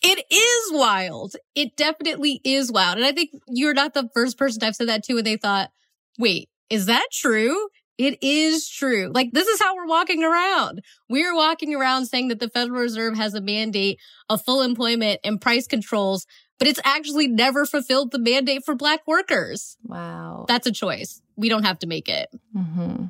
It 0.00 0.24
is 0.30 0.72
wild. 0.72 1.34
It 1.56 1.76
definitely 1.76 2.40
is 2.44 2.70
wild. 2.70 2.98
And 2.98 3.06
I 3.06 3.12
think 3.12 3.30
you're 3.48 3.74
not 3.74 3.94
the 3.94 4.08
first 4.14 4.38
person 4.38 4.62
I've 4.62 4.76
said 4.76 4.88
that 4.88 5.02
to, 5.04 5.16
and 5.16 5.26
they 5.26 5.36
thought, 5.36 5.70
wait, 6.18 6.48
is 6.70 6.86
that 6.86 7.06
true? 7.12 7.68
It 7.98 8.22
is 8.22 8.68
true. 8.68 9.10
Like 9.12 9.32
this 9.32 9.48
is 9.48 9.60
how 9.60 9.74
we're 9.74 9.88
walking 9.88 10.22
around. 10.22 10.82
We're 11.08 11.34
walking 11.34 11.74
around 11.74 12.06
saying 12.06 12.28
that 12.28 12.38
the 12.38 12.48
Federal 12.48 12.80
Reserve 12.80 13.16
has 13.16 13.34
a 13.34 13.40
mandate 13.40 13.98
of 14.30 14.44
full 14.44 14.62
employment 14.62 15.18
and 15.24 15.40
price 15.40 15.66
controls 15.66 16.24
but 16.58 16.68
it's 16.68 16.80
actually 16.84 17.28
never 17.28 17.64
fulfilled 17.64 18.10
the 18.10 18.18
mandate 18.18 18.64
for 18.64 18.74
black 18.74 19.06
workers. 19.06 19.76
Wow. 19.84 20.44
That's 20.48 20.66
a 20.66 20.72
choice. 20.72 21.22
We 21.36 21.48
don't 21.48 21.64
have 21.64 21.78
to 21.80 21.86
make 21.86 22.08
it. 22.08 22.28
Mm-hmm. 22.56 23.06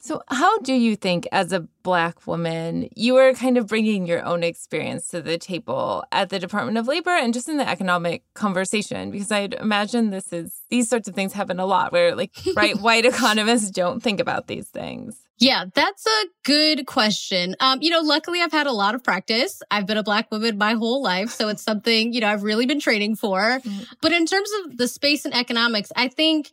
So, 0.00 0.22
how 0.28 0.58
do 0.58 0.72
you 0.72 0.94
think, 0.94 1.26
as 1.32 1.52
a 1.52 1.66
Black 1.82 2.26
woman, 2.26 2.88
you 2.94 3.16
are 3.16 3.32
kind 3.32 3.56
of 3.56 3.66
bringing 3.66 4.06
your 4.06 4.24
own 4.24 4.42
experience 4.42 5.08
to 5.08 5.22
the 5.22 5.38
table 5.38 6.04
at 6.12 6.28
the 6.28 6.38
Department 6.38 6.78
of 6.78 6.86
Labor 6.86 7.10
and 7.10 7.34
just 7.34 7.48
in 7.48 7.56
the 7.56 7.68
economic 7.68 8.22
conversation? 8.34 9.10
Because 9.10 9.32
I'd 9.32 9.54
imagine 9.54 10.10
this 10.10 10.32
is, 10.32 10.62
these 10.68 10.88
sorts 10.88 11.08
of 11.08 11.14
things 11.14 11.32
happen 11.32 11.58
a 11.58 11.66
lot 11.66 11.92
where, 11.92 12.14
like, 12.14 12.32
right, 12.56 12.76
white 12.76 13.06
economists 13.06 13.70
don't 13.70 14.00
think 14.00 14.20
about 14.20 14.46
these 14.46 14.68
things. 14.68 15.18
Yeah, 15.38 15.66
that's 15.72 16.04
a 16.04 16.24
good 16.44 16.86
question. 16.86 17.54
Um, 17.60 17.78
you 17.80 17.90
know, 17.90 18.00
luckily 18.00 18.40
I've 18.40 18.52
had 18.52 18.66
a 18.66 18.72
lot 18.72 18.94
of 18.94 19.04
practice. 19.04 19.62
I've 19.70 19.86
been 19.86 19.96
a 19.96 20.02
black 20.02 20.30
woman 20.32 20.58
my 20.58 20.74
whole 20.74 21.00
life. 21.00 21.30
So 21.30 21.48
it's 21.48 21.62
something, 21.62 22.12
you 22.12 22.20
know, 22.20 22.28
I've 22.28 22.42
really 22.42 22.66
been 22.66 22.80
training 22.80 23.16
for. 23.16 23.38
Mm-hmm. 23.40 23.82
But 24.00 24.12
in 24.12 24.26
terms 24.26 24.50
of 24.64 24.78
the 24.78 24.88
space 24.88 25.24
and 25.24 25.34
economics, 25.34 25.92
I 25.94 26.08
think 26.08 26.50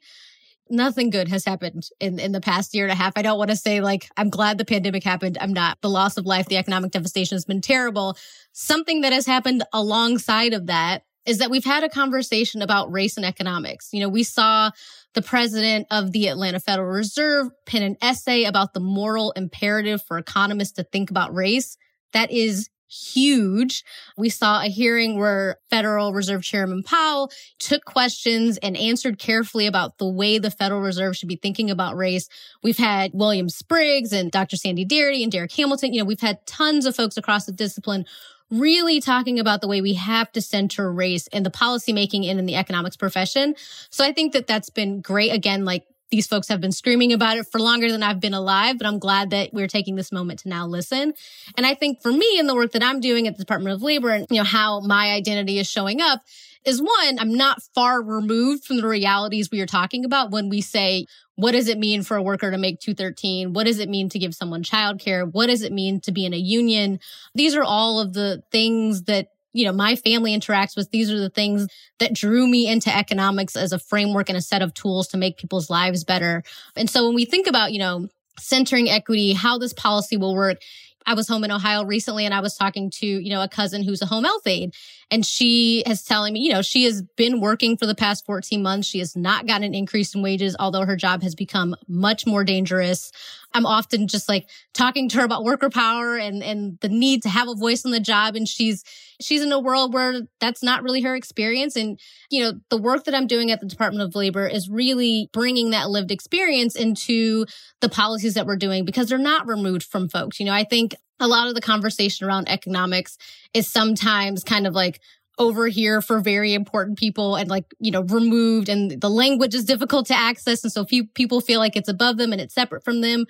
nothing 0.69 1.09
good 1.09 1.27
has 1.27 1.45
happened 1.45 1.87
in, 1.99 2.19
in 2.19 2.31
the 2.31 2.41
past 2.41 2.73
year 2.73 2.85
and 2.85 2.91
a 2.91 2.95
half. 2.95 3.13
I 3.15 3.21
don't 3.21 3.37
want 3.37 3.51
to 3.51 3.55
say 3.55 3.81
like, 3.81 4.09
I'm 4.17 4.29
glad 4.29 4.57
the 4.57 4.65
pandemic 4.65 5.03
happened. 5.03 5.37
I'm 5.39 5.53
not. 5.53 5.79
The 5.81 5.89
loss 5.89 6.17
of 6.17 6.25
life, 6.25 6.47
the 6.47 6.57
economic 6.57 6.91
devastation 6.91 7.35
has 7.35 7.45
been 7.45 7.61
terrible. 7.61 8.17
Something 8.51 9.01
that 9.01 9.13
has 9.13 9.25
happened 9.25 9.63
alongside 9.73 10.53
of 10.53 10.67
that 10.67 11.03
is 11.25 11.39
that 11.39 11.49
we've 11.49 11.65
had 11.65 11.83
a 11.83 11.89
conversation 11.89 12.61
about 12.61 12.91
race 12.91 13.17
and 13.17 13.25
economics. 13.25 13.89
You 13.91 14.01
know, 14.01 14.09
we 14.09 14.23
saw 14.23 14.71
the 15.13 15.21
president 15.21 15.87
of 15.89 16.11
the 16.11 16.27
Atlanta 16.27 16.59
Federal 16.59 16.89
Reserve 16.89 17.47
pen 17.65 17.81
an 17.81 17.97
essay 18.01 18.43
about 18.43 18.73
the 18.73 18.79
moral 18.79 19.31
imperative 19.31 20.03
for 20.03 20.17
economists 20.17 20.73
to 20.73 20.83
think 20.83 21.09
about 21.09 21.33
race. 21.33 21.77
That 22.13 22.31
is 22.31 22.69
huge. 22.95 23.83
We 24.17 24.29
saw 24.29 24.61
a 24.61 24.67
hearing 24.67 25.17
where 25.17 25.57
Federal 25.69 26.13
Reserve 26.13 26.43
Chairman 26.43 26.83
Powell 26.83 27.31
took 27.59 27.83
questions 27.85 28.57
and 28.57 28.77
answered 28.77 29.19
carefully 29.19 29.67
about 29.67 29.97
the 29.97 30.07
way 30.07 30.37
the 30.37 30.51
Federal 30.51 30.81
Reserve 30.81 31.17
should 31.17 31.29
be 31.29 31.35
thinking 31.35 31.69
about 31.69 31.97
race. 31.97 32.29
We've 32.63 32.77
had 32.77 33.11
William 33.13 33.49
Spriggs 33.49 34.13
and 34.13 34.31
Dr. 34.31 34.55
Sandy 34.55 34.85
Darity 34.85 35.23
and 35.23 35.31
Darrick 35.31 35.55
Hamilton. 35.55 35.93
You 35.93 35.99
know, 35.99 36.05
we've 36.05 36.19
had 36.21 36.45
tons 36.45 36.85
of 36.85 36.95
folks 36.95 37.17
across 37.17 37.45
the 37.45 37.51
discipline 37.51 38.05
really 38.51 39.01
talking 39.01 39.39
about 39.39 39.61
the 39.61 39.67
way 39.67 39.81
we 39.81 39.95
have 39.95 40.31
to 40.31 40.41
center 40.41 40.91
race 40.91 41.27
in 41.27 41.43
the 41.43 41.49
policymaking 41.49 42.29
and 42.29 42.39
in 42.39 42.45
the 42.45 42.55
economics 42.55 42.95
profession. 42.95 43.55
So 43.89 44.05
I 44.05 44.11
think 44.11 44.33
that 44.33 44.47
that's 44.47 44.69
been 44.69 45.01
great. 45.01 45.31
Again, 45.31 45.65
like 45.65 45.85
these 46.15 46.27
folks 46.27 46.47
have 46.47 46.61
been 46.61 46.71
screaming 46.71 47.11
about 47.11 47.35
it 47.35 47.45
for 47.51 47.59
longer 47.59 47.91
than 47.91 48.01
I've 48.01 48.21
been 48.21 48.33
alive, 48.33 48.77
but 48.77 48.87
I'm 48.87 48.99
glad 48.99 49.31
that 49.31 49.49
we're 49.51 49.67
taking 49.67 49.95
this 49.95 50.13
moment 50.13 50.39
to 50.39 50.49
now 50.49 50.65
listen. 50.65 51.13
And 51.57 51.65
I 51.65 51.73
think 51.73 52.01
for 52.01 52.09
me 52.09 52.39
in 52.39 52.47
the 52.47 52.55
work 52.55 52.71
that 52.71 52.81
I'm 52.81 53.01
doing 53.01 53.27
at 53.27 53.35
the 53.35 53.43
Department 53.43 53.75
of 53.75 53.81
Labor 53.81 54.11
and, 54.11 54.25
you 54.29 54.37
know, 54.37 54.45
how 54.45 54.79
my 54.79 55.11
identity 55.11 55.59
is 55.59 55.69
showing 55.69 55.99
up 55.99 56.21
is 56.63 56.81
one, 56.81 57.19
I'm 57.19 57.33
not 57.33 57.61
far 57.73 58.01
removed 58.01 58.63
from 58.63 58.77
the 58.77 58.87
realities 58.87 59.51
we 59.51 59.59
are 59.59 59.65
talking 59.65 60.05
about 60.05 60.31
when 60.31 60.47
we 60.47 60.61
say, 60.61 61.05
what 61.35 61.51
does 61.51 61.67
it 61.67 61.77
mean 61.77 62.01
for 62.01 62.15
a 62.15 62.23
worker 62.23 62.49
to 62.49 62.57
make 62.57 62.79
213? 62.79 63.51
What 63.51 63.65
does 63.65 63.79
it 63.79 63.89
mean 63.89 64.07
to 64.07 64.17
give 64.17 64.33
someone 64.33 64.63
childcare? 64.63 65.29
What 65.29 65.47
does 65.47 65.63
it 65.63 65.73
mean 65.73 65.99
to 66.01 66.13
be 66.13 66.25
in 66.25 66.33
a 66.33 66.37
union? 66.37 67.01
These 67.33 67.55
are 67.55 67.63
all 67.63 67.99
of 67.99 68.13
the 68.13 68.41
things 68.53 69.03
that 69.03 69.27
you 69.55 69.63
know, 69.63 69.71
my 69.71 69.95
family 69.95 70.37
interacts 70.37 70.75
with. 70.75 70.91
These 70.91 71.09
are 71.09 71.19
the 71.19 71.29
things 71.29 71.67
that 71.99 72.13
drew 72.13 72.45
me 72.45 72.67
into 72.67 72.95
economics 72.95 73.55
as 73.55 73.71
a 73.71 73.79
framework 73.79 74.27
and 74.27 74.37
a 74.37 74.41
set 74.41 74.61
of 74.61 74.73
tools 74.73 75.07
to 75.07 75.17
make 75.17 75.37
people's 75.37 75.69
lives 75.69 76.03
better. 76.03 76.43
And 76.75 76.89
so 76.89 77.05
when 77.05 77.15
we 77.15 77.23
think 77.23 77.47
about, 77.47 77.71
you 77.71 77.79
know, 77.79 78.09
centering 78.37 78.89
equity, 78.89 79.31
how 79.31 79.57
this 79.57 79.71
policy 79.71 80.17
will 80.17 80.35
work, 80.35 80.57
I 81.05 81.13
was 81.13 81.27
home 81.27 81.45
in 81.45 81.51
Ohio 81.51 81.85
recently 81.85 82.25
and 82.25 82.33
I 82.33 82.41
was 82.41 82.55
talking 82.57 82.91
to, 82.95 83.05
you 83.05 83.29
know, 83.29 83.41
a 83.41 83.47
cousin 83.47 83.83
who's 83.83 84.01
a 84.01 84.07
home 84.07 84.25
health 84.25 84.45
aide 84.45 84.73
and 85.11 85.25
she 85.25 85.83
is 85.85 86.03
telling 86.03 86.33
me, 86.33 86.41
you 86.41 86.51
know, 86.51 86.61
she 86.61 86.85
has 86.85 87.03
been 87.15 87.39
working 87.39 87.77
for 87.77 87.85
the 87.85 87.95
past 87.95 88.25
14 88.25 88.61
months. 88.61 88.87
She 88.87 88.99
has 88.99 89.15
not 89.15 89.45
gotten 89.45 89.63
an 89.63 89.75
increase 89.75 90.15
in 90.15 90.21
wages, 90.23 90.55
although 90.59 90.85
her 90.85 90.95
job 90.95 91.21
has 91.21 91.35
become 91.35 91.75
much 91.87 92.25
more 92.25 92.43
dangerous. 92.43 93.11
I'm 93.53 93.65
often 93.65 94.07
just 94.07 94.27
like 94.27 94.49
talking 94.73 95.07
to 95.09 95.17
her 95.19 95.23
about 95.23 95.43
worker 95.43 95.69
power 95.69 96.17
and, 96.17 96.43
and 96.43 96.79
the 96.81 96.89
need 96.89 97.21
to 97.23 97.29
have 97.29 97.47
a 97.47 97.55
voice 97.55 97.85
in 97.85 97.91
the 97.91 97.99
job. 97.99 98.35
And 98.35 98.47
she's, 98.47 98.83
she's 99.21 99.43
in 99.43 99.51
a 99.51 99.59
world 99.59 99.93
where 99.93 100.21
that's 100.39 100.63
not 100.63 100.83
really 100.83 101.01
her 101.01 101.15
experience. 101.15 101.75
And, 101.75 101.99
you 102.31 102.43
know, 102.43 102.53
the 102.69 102.77
work 102.77 103.05
that 103.05 103.13
I'm 103.13 103.27
doing 103.27 103.51
at 103.51 103.59
the 103.59 103.67
Department 103.67 104.03
of 104.03 104.15
Labor 104.15 104.47
is 104.47 104.69
really 104.69 105.29
bringing 105.31 105.69
that 105.69 105.89
lived 105.89 106.11
experience 106.11 106.75
into 106.75 107.45
the 107.79 107.89
policies 107.89 108.33
that 108.33 108.47
we're 108.47 108.57
doing 108.57 108.85
because 108.85 109.07
they're 109.07 109.17
not 109.19 109.47
removed 109.47 109.83
from 109.83 110.09
folks. 110.09 110.39
You 110.39 110.47
know, 110.47 110.53
I 110.53 110.63
think 110.63 110.95
a 111.19 111.27
lot 111.27 111.47
of 111.47 111.55
the 111.55 111.61
conversation 111.61 112.27
around 112.27 112.49
economics 112.49 113.17
is 113.53 113.67
sometimes 113.67 114.43
kind 114.43 114.67
of 114.67 114.73
like, 114.73 114.99
over 115.37 115.67
here 115.67 116.01
for 116.01 116.19
very 116.19 116.53
important 116.53 116.97
people 116.97 117.35
and 117.35 117.49
like, 117.49 117.65
you 117.79 117.91
know, 117.91 118.03
removed 118.03 118.69
and 118.69 119.01
the 119.01 119.09
language 119.09 119.53
is 119.53 119.65
difficult 119.65 120.05
to 120.05 120.15
access. 120.15 120.63
And 120.63 120.71
so 120.71 120.85
few 120.85 121.07
people 121.07 121.41
feel 121.41 121.59
like 121.59 121.75
it's 121.75 121.89
above 121.89 122.17
them 122.17 122.31
and 122.31 122.41
it's 122.41 122.55
separate 122.55 122.83
from 122.83 123.01
them, 123.01 123.25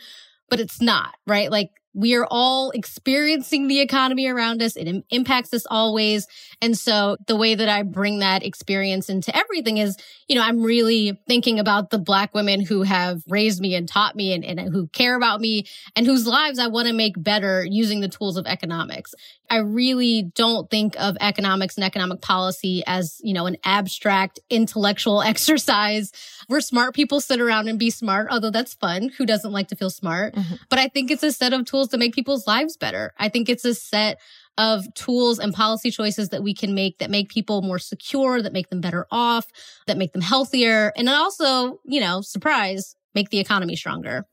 but 0.50 0.60
it's 0.60 0.80
not, 0.80 1.16
right? 1.26 1.50
Like 1.50 1.72
we 1.96 2.14
are 2.14 2.28
all 2.30 2.72
experiencing 2.72 3.68
the 3.68 3.80
economy 3.80 4.28
around 4.28 4.62
us. 4.62 4.76
It 4.76 4.88
Im- 4.88 5.04
impacts 5.10 5.54
us 5.54 5.66
always. 5.72 6.28
And 6.62 6.78
so 6.78 7.16
the 7.26 7.38
way 7.38 7.56
that 7.56 7.70
I 7.70 7.84
bring 7.84 8.20
that 8.20 8.46
experience 8.46 9.10
into 9.10 9.36
everything 9.36 9.78
is, 9.78 9.98
you 10.28 10.36
know, 10.36 10.44
I'm 10.44 10.62
really 10.62 11.18
thinking 11.26 11.58
about 11.58 11.90
the 11.90 11.98
black 11.98 12.34
women 12.34 12.60
who 12.60 12.84
have 12.84 13.24
raised 13.30 13.62
me 13.62 13.76
and 13.76 13.88
taught 13.88 14.16
me 14.16 14.34
and, 14.34 14.44
and 14.44 14.60
who 14.60 14.88
care 14.88 15.16
about 15.16 15.40
me 15.40 15.66
and 15.96 16.06
whose 16.06 16.28
lives 16.28 16.60
I 16.60 16.68
want 16.68 16.88
to 16.90 16.94
make 16.94 17.22
better 17.22 17.66
using 17.66 18.02
the 18.02 18.10
tools 18.10 18.36
of 18.36 18.46
economics. 18.46 19.16
I 19.50 19.58
really 19.58 20.32
don't 20.36 20.70
think 20.70 20.96
of 21.00 21.18
economics 21.20 21.76
and 21.76 21.84
economic 21.84 22.22
policy 22.22 22.84
as, 22.88 23.20
you 23.24 23.34
know, 23.34 23.46
an 23.46 23.58
abstract 23.64 24.40
intellectual 24.50 25.22
exercise 25.22 26.12
where 26.48 26.62
smart 26.62 26.94
people 26.94 27.20
sit 27.22 27.40
around 27.40 27.68
and 27.68 27.80
be 27.80 27.90
smart, 27.90 28.28
although 28.32 28.52
that's 28.52 28.74
fun. 28.74 29.10
Who 29.18 29.26
doesn't 29.26 29.52
like 29.52 29.68
to 29.70 29.76
feel 29.76 29.90
smart? 29.90 30.36
Mm-hmm. 30.36 30.56
But 30.70 30.80
I 30.80 30.88
think 30.88 31.12
it's 31.12 31.24
a 31.24 31.32
set 31.32 31.54
of 31.54 31.66
tools 31.66 31.90
to 31.90 31.98
make 31.98 32.14
people's 32.14 32.48
lives 32.48 32.78
better. 32.78 33.14
I 33.18 33.30
think 33.30 33.50
it's 33.50 33.66
a 33.66 33.74
set 33.76 34.20
of 34.58 34.86
tools 34.94 35.40
and 35.40 35.54
policy 35.54 35.92
choices 35.92 36.30
that 36.30 36.42
we 36.42 36.54
can 36.54 36.74
make 36.74 37.00
that 37.00 37.10
make 37.10 37.30
people 37.30 37.62
more 37.62 37.80
secure, 37.80 38.42
that 38.42 38.54
make 38.54 38.70
them 38.70 38.82
better 38.82 39.06
off, 39.12 39.48
that 39.88 39.98
make 39.98 40.14
them 40.14 40.22
healthier. 40.22 40.94
And 40.96 41.10
also, 41.10 41.80
you 41.84 42.00
know, 42.00 42.22
surprise, 42.22 42.96
make 43.14 43.30
the 43.30 43.40
economy 43.40 43.76
stronger. 43.76 44.26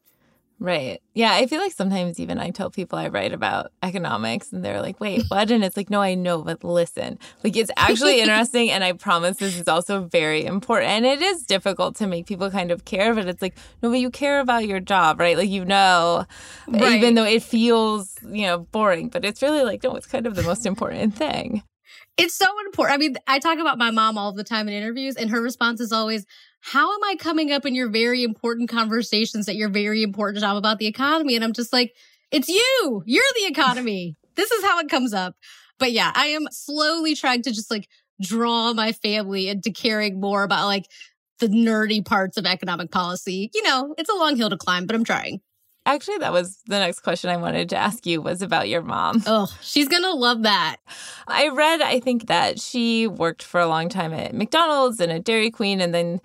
Right. 0.63 1.03
Yeah. 1.15 1.33
I 1.33 1.47
feel 1.47 1.61
like 1.61 1.73
sometimes 1.73 2.21
even 2.21 2.39
I 2.39 2.51
tell 2.51 2.71
people 2.71 2.97
I 2.97 3.09
write 3.09 3.33
about 3.33 3.73
economics 3.83 4.53
and 4.53 4.65
they're 4.65 4.81
like, 4.81 5.01
wait, 5.01 5.25
what? 5.27 5.51
And 5.51 5.65
it's 5.65 5.77
like, 5.77 5.91
no, 5.91 6.01
I 6.01 6.15
know, 6.15 6.41
but 6.43 6.63
listen. 6.63 7.19
Like, 7.43 7.57
it's 7.57 7.73
actually 7.77 8.21
interesting. 8.23 8.71
And 8.71 8.85
I 8.85 8.93
promise 8.93 9.39
this 9.39 9.59
is 9.59 9.67
also 9.67 10.05
very 10.05 10.45
important. 10.45 10.91
And 10.93 11.05
it 11.05 11.21
is 11.21 11.43
difficult 11.43 11.97
to 11.97 12.07
make 12.07 12.27
people 12.27 12.49
kind 12.49 12.71
of 12.71 12.85
care, 12.85 13.13
but 13.13 13.27
it's 13.27 13.43
like, 13.43 13.57
no, 13.83 13.91
but 13.91 13.99
you 13.99 14.09
care 14.09 14.39
about 14.39 14.69
your 14.69 14.79
job, 14.79 15.19
right? 15.19 15.37
Like, 15.37 15.51
you 15.51 15.65
know, 15.65 16.27
right. 16.69 16.93
even 16.93 17.17
though 17.17 17.25
it 17.25 17.43
feels, 17.43 18.17
you 18.23 18.47
know, 18.47 18.59
boring, 18.59 19.09
but 19.09 19.25
it's 19.25 19.43
really 19.43 19.65
like, 19.65 19.83
no, 19.83 19.97
it's 19.97 20.07
kind 20.07 20.29
of 20.29 20.37
the 20.37 20.45
most 20.45 20.65
important 20.65 21.17
thing. 21.17 21.65
It's 22.17 22.35
so 22.35 22.47
important. 22.67 22.95
I 22.95 22.99
mean, 22.99 23.17
I 23.27 23.39
talk 23.39 23.59
about 23.59 23.79
my 23.79 23.91
mom 23.91 24.19
all 24.19 24.33
the 24.33 24.45
time 24.45 24.69
in 24.69 24.75
interviews, 24.75 25.17
and 25.17 25.31
her 25.31 25.41
response 25.41 25.81
is 25.81 25.93
always, 25.93 26.27
how 26.61 26.93
am 26.93 27.05
I 27.05 27.17
coming 27.17 27.51
up 27.53 27.67
in 27.67 27.75
your 27.75 27.89
very 27.89 28.23
important 28.23 28.69
conversations 28.69 29.49
at 29.49 29.57
your 29.57 29.69
very 29.69 30.03
important 30.03 30.41
job 30.41 30.57
about 30.57 30.79
the 30.79 30.87
economy? 30.87 31.35
And 31.35 31.45
I'm 31.45 31.53
just 31.53 31.73
like, 31.73 31.95
it's 32.31 32.49
you. 32.49 33.03
You're 33.07 33.25
the 33.41 33.47
economy. 33.47 34.17
this 34.37 34.51
is 34.51 34.63
how 34.65 34.79
it 34.79 34.89
comes 34.89 35.13
up. 35.13 35.35
But 35.79 35.93
yeah, 35.93 36.13
I 36.15 36.27
am 36.29 36.47
slowly 36.51 37.15
trying 37.15 37.43
to 37.43 37.51
just 37.51 37.71
like 37.71 37.89
draw 38.21 38.73
my 38.73 38.93
family 38.93 39.49
into 39.49 39.73
caring 39.73 40.21
more 40.21 40.45
about 40.45 40.67
like 40.67 40.87
the 41.41 41.49
nerdy 41.49 42.05
parts 42.05 42.37
of 42.37 42.47
economic 42.47 42.91
policy. 42.91 43.51
You 43.55 43.63
know, 43.65 43.95
it's 43.99 44.11
a 44.11 44.15
long 44.15 44.37
hill 44.37 44.51
to 44.51 44.57
climb, 44.57 44.87
but 44.87 44.95
I'm 44.95 45.05
trying. 45.05 45.41
Actually, 45.85 46.19
that 46.19 46.33
was 46.33 46.59
the 46.67 46.79
next 46.79 47.01
question 47.01 47.29
I 47.29 47.37
wanted 47.37 47.69
to 47.71 47.77
ask 47.77 48.07
you 48.07 48.23
was 48.23 48.41
about 48.41 48.69
your 48.69 48.83
mom. 48.83 49.23
Oh, 49.27 49.49
she's 49.61 49.89
going 49.89 50.03
to 50.03 50.13
love 50.13 50.43
that. 50.43 50.77
I 51.27 51.49
read, 51.49 51.81
I 51.81 51.99
think, 52.01 52.27
that 52.27 52.61
she 52.61 53.07
worked 53.07 53.43
for 53.43 53.61
a 53.61 53.67
long 53.67 53.89
time 53.89 54.13
at 54.13 54.35
McDonald's 54.35 55.01
and 55.01 55.11
at 55.11 55.25
Dairy 55.25 55.51
Queen 55.51 55.81
and 55.81 55.95
then 55.95 56.21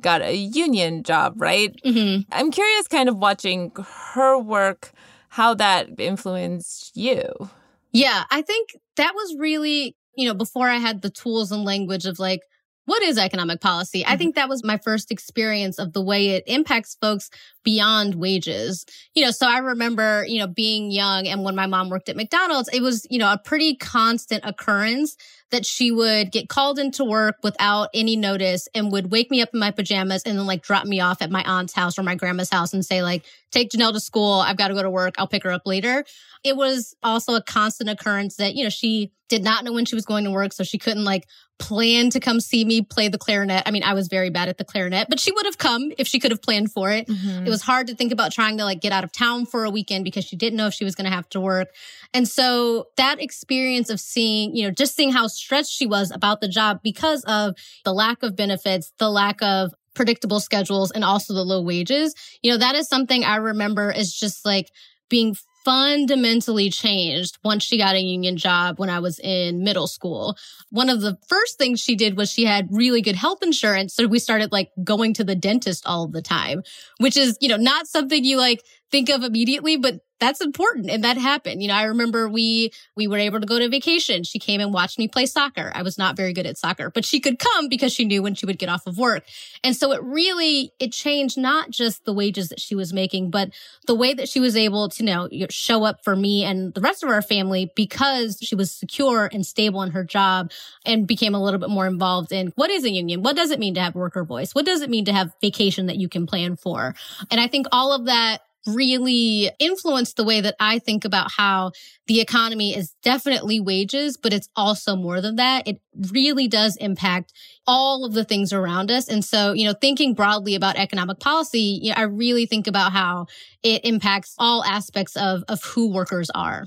got 0.00 0.22
a 0.22 0.34
union 0.34 1.02
job, 1.02 1.34
right? 1.36 1.74
Mm-hmm. 1.84 2.22
I'm 2.32 2.50
curious, 2.50 2.88
kind 2.88 3.08
of 3.08 3.16
watching 3.16 3.72
her 4.14 4.38
work, 4.38 4.92
how 5.28 5.54
that 5.54 5.88
influenced 5.98 6.96
you. 6.96 7.50
Yeah, 7.92 8.24
I 8.30 8.42
think 8.42 8.76
that 8.96 9.14
was 9.14 9.36
really, 9.38 9.94
you 10.16 10.26
know, 10.26 10.34
before 10.34 10.68
I 10.68 10.76
had 10.76 11.02
the 11.02 11.10
tools 11.10 11.52
and 11.52 11.64
language 11.64 12.06
of 12.06 12.18
like, 12.18 12.40
what 12.84 13.02
is 13.02 13.18
economic 13.18 13.60
policy? 13.60 14.02
Mm-hmm. 14.02 14.12
I 14.12 14.16
think 14.16 14.34
that 14.34 14.48
was 14.48 14.64
my 14.64 14.78
first 14.78 15.10
experience 15.10 15.78
of 15.78 15.92
the 15.92 16.02
way 16.02 16.30
it 16.30 16.44
impacts 16.46 16.96
folks 17.00 17.30
beyond 17.62 18.16
wages. 18.16 18.84
You 19.14 19.24
know, 19.24 19.30
so 19.30 19.48
I 19.48 19.58
remember, 19.58 20.24
you 20.26 20.40
know, 20.40 20.46
being 20.46 20.90
young 20.90 21.26
and 21.26 21.44
when 21.44 21.54
my 21.54 21.66
mom 21.66 21.90
worked 21.90 22.08
at 22.08 22.16
McDonald's, 22.16 22.68
it 22.72 22.80
was, 22.80 23.06
you 23.10 23.18
know, 23.18 23.32
a 23.32 23.38
pretty 23.38 23.76
constant 23.76 24.44
occurrence 24.44 25.16
that 25.52 25.66
she 25.66 25.92
would 25.92 26.32
get 26.32 26.48
called 26.48 26.78
into 26.78 27.04
work 27.04 27.36
without 27.42 27.90
any 27.92 28.16
notice 28.16 28.68
and 28.74 28.90
would 28.90 29.12
wake 29.12 29.30
me 29.30 29.42
up 29.42 29.50
in 29.52 29.60
my 29.60 29.70
pajamas 29.70 30.22
and 30.24 30.38
then 30.38 30.46
like 30.46 30.62
drop 30.62 30.86
me 30.86 30.98
off 30.98 31.20
at 31.20 31.30
my 31.30 31.44
aunt's 31.44 31.74
house 31.74 31.98
or 31.98 32.02
my 32.02 32.14
grandma's 32.14 32.48
house 32.48 32.72
and 32.72 32.84
say 32.84 33.02
like, 33.02 33.24
take 33.50 33.70
Janelle 33.70 33.92
to 33.92 34.00
school. 34.00 34.40
I've 34.40 34.56
got 34.56 34.68
to 34.68 34.74
go 34.74 34.82
to 34.82 34.90
work. 34.90 35.14
I'll 35.18 35.28
pick 35.28 35.44
her 35.44 35.52
up 35.52 35.66
later. 35.66 36.04
It 36.42 36.56
was 36.56 36.96
also 37.02 37.34
a 37.34 37.42
constant 37.42 37.90
occurrence 37.90 38.36
that, 38.36 38.54
you 38.54 38.64
know, 38.64 38.70
she 38.70 39.12
did 39.28 39.44
not 39.44 39.62
know 39.62 39.72
when 39.72 39.84
she 39.84 39.94
was 39.94 40.06
going 40.06 40.24
to 40.24 40.30
work. 40.30 40.52
So 40.52 40.64
she 40.64 40.78
couldn't 40.78 41.04
like 41.04 41.26
plan 41.62 42.10
to 42.10 42.18
come 42.18 42.40
see 42.40 42.64
me 42.64 42.82
play 42.82 43.06
the 43.06 43.18
clarinet. 43.18 43.62
I 43.64 43.70
mean, 43.70 43.84
I 43.84 43.94
was 43.94 44.08
very 44.08 44.30
bad 44.30 44.48
at 44.48 44.58
the 44.58 44.64
clarinet, 44.64 45.08
but 45.08 45.20
she 45.20 45.30
would 45.30 45.46
have 45.46 45.58
come 45.58 45.92
if 45.96 46.08
she 46.08 46.18
could 46.18 46.32
have 46.32 46.42
planned 46.42 46.72
for 46.72 46.90
it. 46.90 47.06
Mm-hmm. 47.06 47.46
It 47.46 47.50
was 47.50 47.62
hard 47.62 47.86
to 47.86 47.94
think 47.94 48.10
about 48.10 48.32
trying 48.32 48.58
to 48.58 48.64
like 48.64 48.80
get 48.80 48.92
out 48.92 49.04
of 49.04 49.12
town 49.12 49.46
for 49.46 49.64
a 49.64 49.70
weekend 49.70 50.02
because 50.02 50.24
she 50.24 50.34
didn't 50.34 50.56
know 50.56 50.66
if 50.66 50.74
she 50.74 50.84
was 50.84 50.96
going 50.96 51.08
to 51.08 51.14
have 51.14 51.28
to 51.30 51.40
work. 51.40 51.68
And 52.12 52.26
so 52.26 52.88
that 52.96 53.22
experience 53.22 53.90
of 53.90 54.00
seeing, 54.00 54.56
you 54.56 54.64
know, 54.64 54.72
just 54.72 54.96
seeing 54.96 55.12
how 55.12 55.28
stressed 55.28 55.72
she 55.72 55.86
was 55.86 56.10
about 56.10 56.40
the 56.40 56.48
job 56.48 56.80
because 56.82 57.22
of 57.24 57.54
the 57.84 57.92
lack 57.92 58.24
of 58.24 58.34
benefits, 58.34 58.92
the 58.98 59.08
lack 59.08 59.40
of 59.40 59.72
predictable 59.94 60.40
schedules 60.40 60.90
and 60.90 61.04
also 61.04 61.32
the 61.32 61.44
low 61.44 61.62
wages. 61.62 62.12
You 62.42 62.50
know, 62.50 62.58
that 62.58 62.74
is 62.74 62.88
something 62.88 63.22
I 63.22 63.36
remember 63.36 63.92
as 63.92 64.12
just 64.12 64.44
like 64.44 64.68
being 65.08 65.36
fundamentally 65.64 66.70
changed 66.70 67.38
once 67.44 67.64
she 67.64 67.78
got 67.78 67.94
a 67.94 68.00
union 68.00 68.36
job 68.36 68.78
when 68.78 68.90
I 68.90 68.98
was 68.98 69.18
in 69.18 69.62
middle 69.62 69.86
school. 69.86 70.36
One 70.70 70.88
of 70.88 71.00
the 71.00 71.18
first 71.28 71.58
things 71.58 71.80
she 71.80 71.94
did 71.94 72.16
was 72.16 72.30
she 72.30 72.44
had 72.44 72.68
really 72.70 73.02
good 73.02 73.16
health 73.16 73.42
insurance. 73.42 73.94
So 73.94 74.06
we 74.06 74.18
started 74.18 74.52
like 74.52 74.70
going 74.82 75.14
to 75.14 75.24
the 75.24 75.34
dentist 75.34 75.84
all 75.86 76.08
the 76.08 76.22
time, 76.22 76.62
which 76.98 77.16
is, 77.16 77.36
you 77.40 77.48
know, 77.48 77.56
not 77.56 77.86
something 77.86 78.24
you 78.24 78.38
like 78.38 78.62
think 78.92 79.08
of 79.08 79.24
immediately, 79.24 79.76
but 79.76 80.00
that's 80.22 80.40
important. 80.40 80.88
And 80.88 81.02
that 81.02 81.16
happened. 81.18 81.62
You 81.62 81.68
know, 81.68 81.74
I 81.74 81.82
remember 81.82 82.28
we, 82.28 82.70
we 82.94 83.08
were 83.08 83.18
able 83.18 83.40
to 83.40 83.46
go 83.46 83.58
to 83.58 83.68
vacation. 83.68 84.22
She 84.22 84.38
came 84.38 84.60
and 84.60 84.72
watched 84.72 84.96
me 84.96 85.08
play 85.08 85.26
soccer. 85.26 85.72
I 85.74 85.82
was 85.82 85.98
not 85.98 86.16
very 86.16 86.32
good 86.32 86.46
at 86.46 86.56
soccer, 86.56 86.90
but 86.90 87.04
she 87.04 87.18
could 87.18 87.40
come 87.40 87.68
because 87.68 87.92
she 87.92 88.04
knew 88.04 88.22
when 88.22 88.36
she 88.36 88.46
would 88.46 88.58
get 88.58 88.68
off 88.68 88.86
of 88.86 88.98
work. 88.98 89.24
And 89.64 89.74
so 89.74 89.90
it 89.90 90.00
really, 90.00 90.70
it 90.78 90.92
changed 90.92 91.36
not 91.36 91.70
just 91.70 92.04
the 92.04 92.12
wages 92.12 92.50
that 92.50 92.60
she 92.60 92.76
was 92.76 92.92
making, 92.92 93.32
but 93.32 93.50
the 93.88 93.96
way 93.96 94.14
that 94.14 94.28
she 94.28 94.38
was 94.38 94.56
able 94.56 94.88
to, 94.90 95.02
you 95.32 95.40
know, 95.40 95.46
show 95.50 95.82
up 95.82 96.04
for 96.04 96.14
me 96.14 96.44
and 96.44 96.72
the 96.72 96.80
rest 96.80 97.02
of 97.02 97.10
our 97.10 97.22
family 97.22 97.72
because 97.74 98.38
she 98.40 98.54
was 98.54 98.70
secure 98.70 99.28
and 99.32 99.44
stable 99.44 99.82
in 99.82 99.90
her 99.90 100.04
job 100.04 100.52
and 100.86 101.04
became 101.08 101.34
a 101.34 101.42
little 101.42 101.58
bit 101.58 101.70
more 101.70 101.88
involved 101.88 102.30
in 102.30 102.52
what 102.54 102.70
is 102.70 102.84
a 102.84 102.90
union? 102.90 103.22
What 103.22 103.34
does 103.34 103.50
it 103.50 103.58
mean 103.58 103.74
to 103.74 103.80
have 103.80 103.96
worker 103.96 104.22
voice? 104.22 104.54
What 104.54 104.66
does 104.66 104.82
it 104.82 104.90
mean 104.90 105.06
to 105.06 105.12
have 105.12 105.34
vacation 105.40 105.86
that 105.86 105.96
you 105.96 106.08
can 106.08 106.28
plan 106.28 106.54
for? 106.54 106.94
And 107.28 107.40
I 107.40 107.48
think 107.48 107.66
all 107.72 107.92
of 107.92 108.04
that 108.04 108.42
really 108.66 109.50
influenced 109.58 110.16
the 110.16 110.24
way 110.24 110.40
that 110.40 110.54
I 110.60 110.78
think 110.78 111.04
about 111.04 111.32
how 111.32 111.72
the 112.06 112.20
economy 112.20 112.76
is 112.76 112.94
definitely 113.02 113.60
wages, 113.60 114.16
but 114.16 114.32
it's 114.32 114.48
also 114.56 114.96
more 114.96 115.20
than 115.20 115.36
that. 115.36 115.66
It 115.66 115.80
really 116.12 116.48
does 116.48 116.76
impact 116.76 117.32
all 117.66 118.04
of 118.04 118.12
the 118.12 118.24
things 118.24 118.52
around 118.52 118.90
us. 118.90 119.08
And 119.08 119.24
so, 119.24 119.52
you 119.52 119.64
know, 119.64 119.74
thinking 119.74 120.14
broadly 120.14 120.54
about 120.54 120.76
economic 120.76 121.20
policy, 121.20 121.80
you 121.82 121.90
know, 121.90 121.96
I 121.96 122.02
really 122.02 122.46
think 122.46 122.66
about 122.66 122.92
how 122.92 123.26
it 123.62 123.84
impacts 123.84 124.34
all 124.38 124.64
aspects 124.64 125.16
of, 125.16 125.44
of 125.48 125.62
who 125.64 125.92
workers 125.92 126.30
are. 126.30 126.66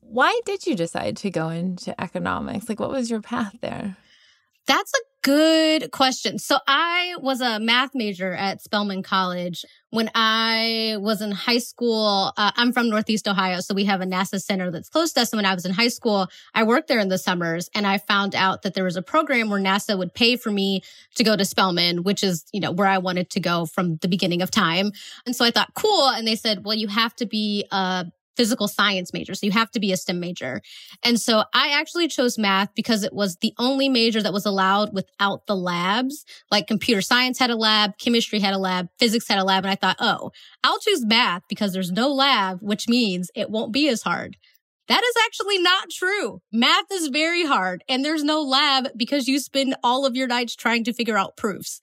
Why 0.00 0.40
did 0.44 0.66
you 0.66 0.74
decide 0.74 1.16
to 1.18 1.30
go 1.30 1.48
into 1.48 1.98
economics? 2.00 2.68
Like, 2.68 2.80
what 2.80 2.90
was 2.90 3.10
your 3.10 3.22
path 3.22 3.54
there? 3.60 3.96
That's 4.66 4.92
a 4.94 5.13
good 5.24 5.90
question. 5.90 6.38
So 6.38 6.58
I 6.68 7.14
was 7.18 7.40
a 7.40 7.58
math 7.58 7.94
major 7.94 8.34
at 8.34 8.60
Spelman 8.60 9.02
College 9.02 9.64
when 9.88 10.10
I 10.14 10.98
was 11.00 11.22
in 11.22 11.30
high 11.30 11.58
school. 11.58 12.30
Uh, 12.36 12.52
I'm 12.56 12.74
from 12.74 12.90
Northeast 12.90 13.26
Ohio, 13.26 13.60
so 13.60 13.74
we 13.74 13.86
have 13.86 14.02
a 14.02 14.04
NASA 14.04 14.38
center 14.38 14.70
that's 14.70 14.90
close 14.90 15.14
to 15.14 15.22
us. 15.22 15.32
And 15.32 15.38
when 15.38 15.46
I 15.46 15.54
was 15.54 15.64
in 15.64 15.72
high 15.72 15.88
school, 15.88 16.28
I 16.54 16.64
worked 16.64 16.88
there 16.88 16.98
in 16.98 17.08
the 17.08 17.16
summers 17.16 17.70
and 17.74 17.86
I 17.86 17.96
found 17.96 18.34
out 18.34 18.62
that 18.62 18.74
there 18.74 18.84
was 18.84 18.96
a 18.96 19.02
program 19.02 19.48
where 19.48 19.60
NASA 19.60 19.96
would 19.96 20.12
pay 20.12 20.36
for 20.36 20.50
me 20.50 20.82
to 21.14 21.24
go 21.24 21.36
to 21.36 21.44
Spelman, 21.46 22.02
which 22.02 22.22
is, 22.22 22.44
you 22.52 22.60
know, 22.60 22.70
where 22.70 22.86
I 22.86 22.98
wanted 22.98 23.30
to 23.30 23.40
go 23.40 23.64
from 23.64 23.96
the 23.96 24.08
beginning 24.08 24.42
of 24.42 24.50
time. 24.50 24.92
And 25.24 25.34
so 25.34 25.46
I 25.46 25.50
thought, 25.50 25.72
cool. 25.72 26.06
And 26.06 26.28
they 26.28 26.36
said, 26.36 26.66
well, 26.66 26.76
you 26.76 26.88
have 26.88 27.16
to 27.16 27.24
be 27.24 27.64
a 27.72 28.04
physical 28.36 28.68
science 28.68 29.12
major. 29.12 29.34
So 29.34 29.46
you 29.46 29.52
have 29.52 29.70
to 29.72 29.80
be 29.80 29.92
a 29.92 29.96
STEM 29.96 30.20
major. 30.20 30.60
And 31.02 31.20
so 31.20 31.44
I 31.52 31.70
actually 31.70 32.08
chose 32.08 32.38
math 32.38 32.74
because 32.74 33.04
it 33.04 33.12
was 33.12 33.36
the 33.36 33.52
only 33.58 33.88
major 33.88 34.22
that 34.22 34.32
was 34.32 34.46
allowed 34.46 34.92
without 34.92 35.46
the 35.46 35.56
labs. 35.56 36.24
Like 36.50 36.66
computer 36.66 37.00
science 37.00 37.38
had 37.38 37.50
a 37.50 37.56
lab, 37.56 37.98
chemistry 37.98 38.40
had 38.40 38.54
a 38.54 38.58
lab, 38.58 38.88
physics 38.98 39.28
had 39.28 39.38
a 39.38 39.44
lab. 39.44 39.64
And 39.64 39.72
I 39.72 39.76
thought, 39.76 39.96
oh, 40.00 40.30
I'll 40.62 40.78
choose 40.78 41.04
math 41.04 41.42
because 41.48 41.72
there's 41.72 41.92
no 41.92 42.12
lab, 42.12 42.58
which 42.60 42.88
means 42.88 43.30
it 43.34 43.50
won't 43.50 43.72
be 43.72 43.88
as 43.88 44.02
hard. 44.02 44.36
That 44.88 45.02
is 45.02 45.14
actually 45.24 45.58
not 45.58 45.88
true. 45.90 46.42
Math 46.52 46.92
is 46.92 47.08
very 47.08 47.46
hard 47.46 47.82
and 47.88 48.04
there's 48.04 48.22
no 48.22 48.42
lab 48.42 48.88
because 48.96 49.28
you 49.28 49.38
spend 49.38 49.76
all 49.82 50.04
of 50.04 50.14
your 50.14 50.26
nights 50.26 50.54
trying 50.54 50.84
to 50.84 50.92
figure 50.92 51.16
out 51.16 51.36
proofs. 51.36 51.80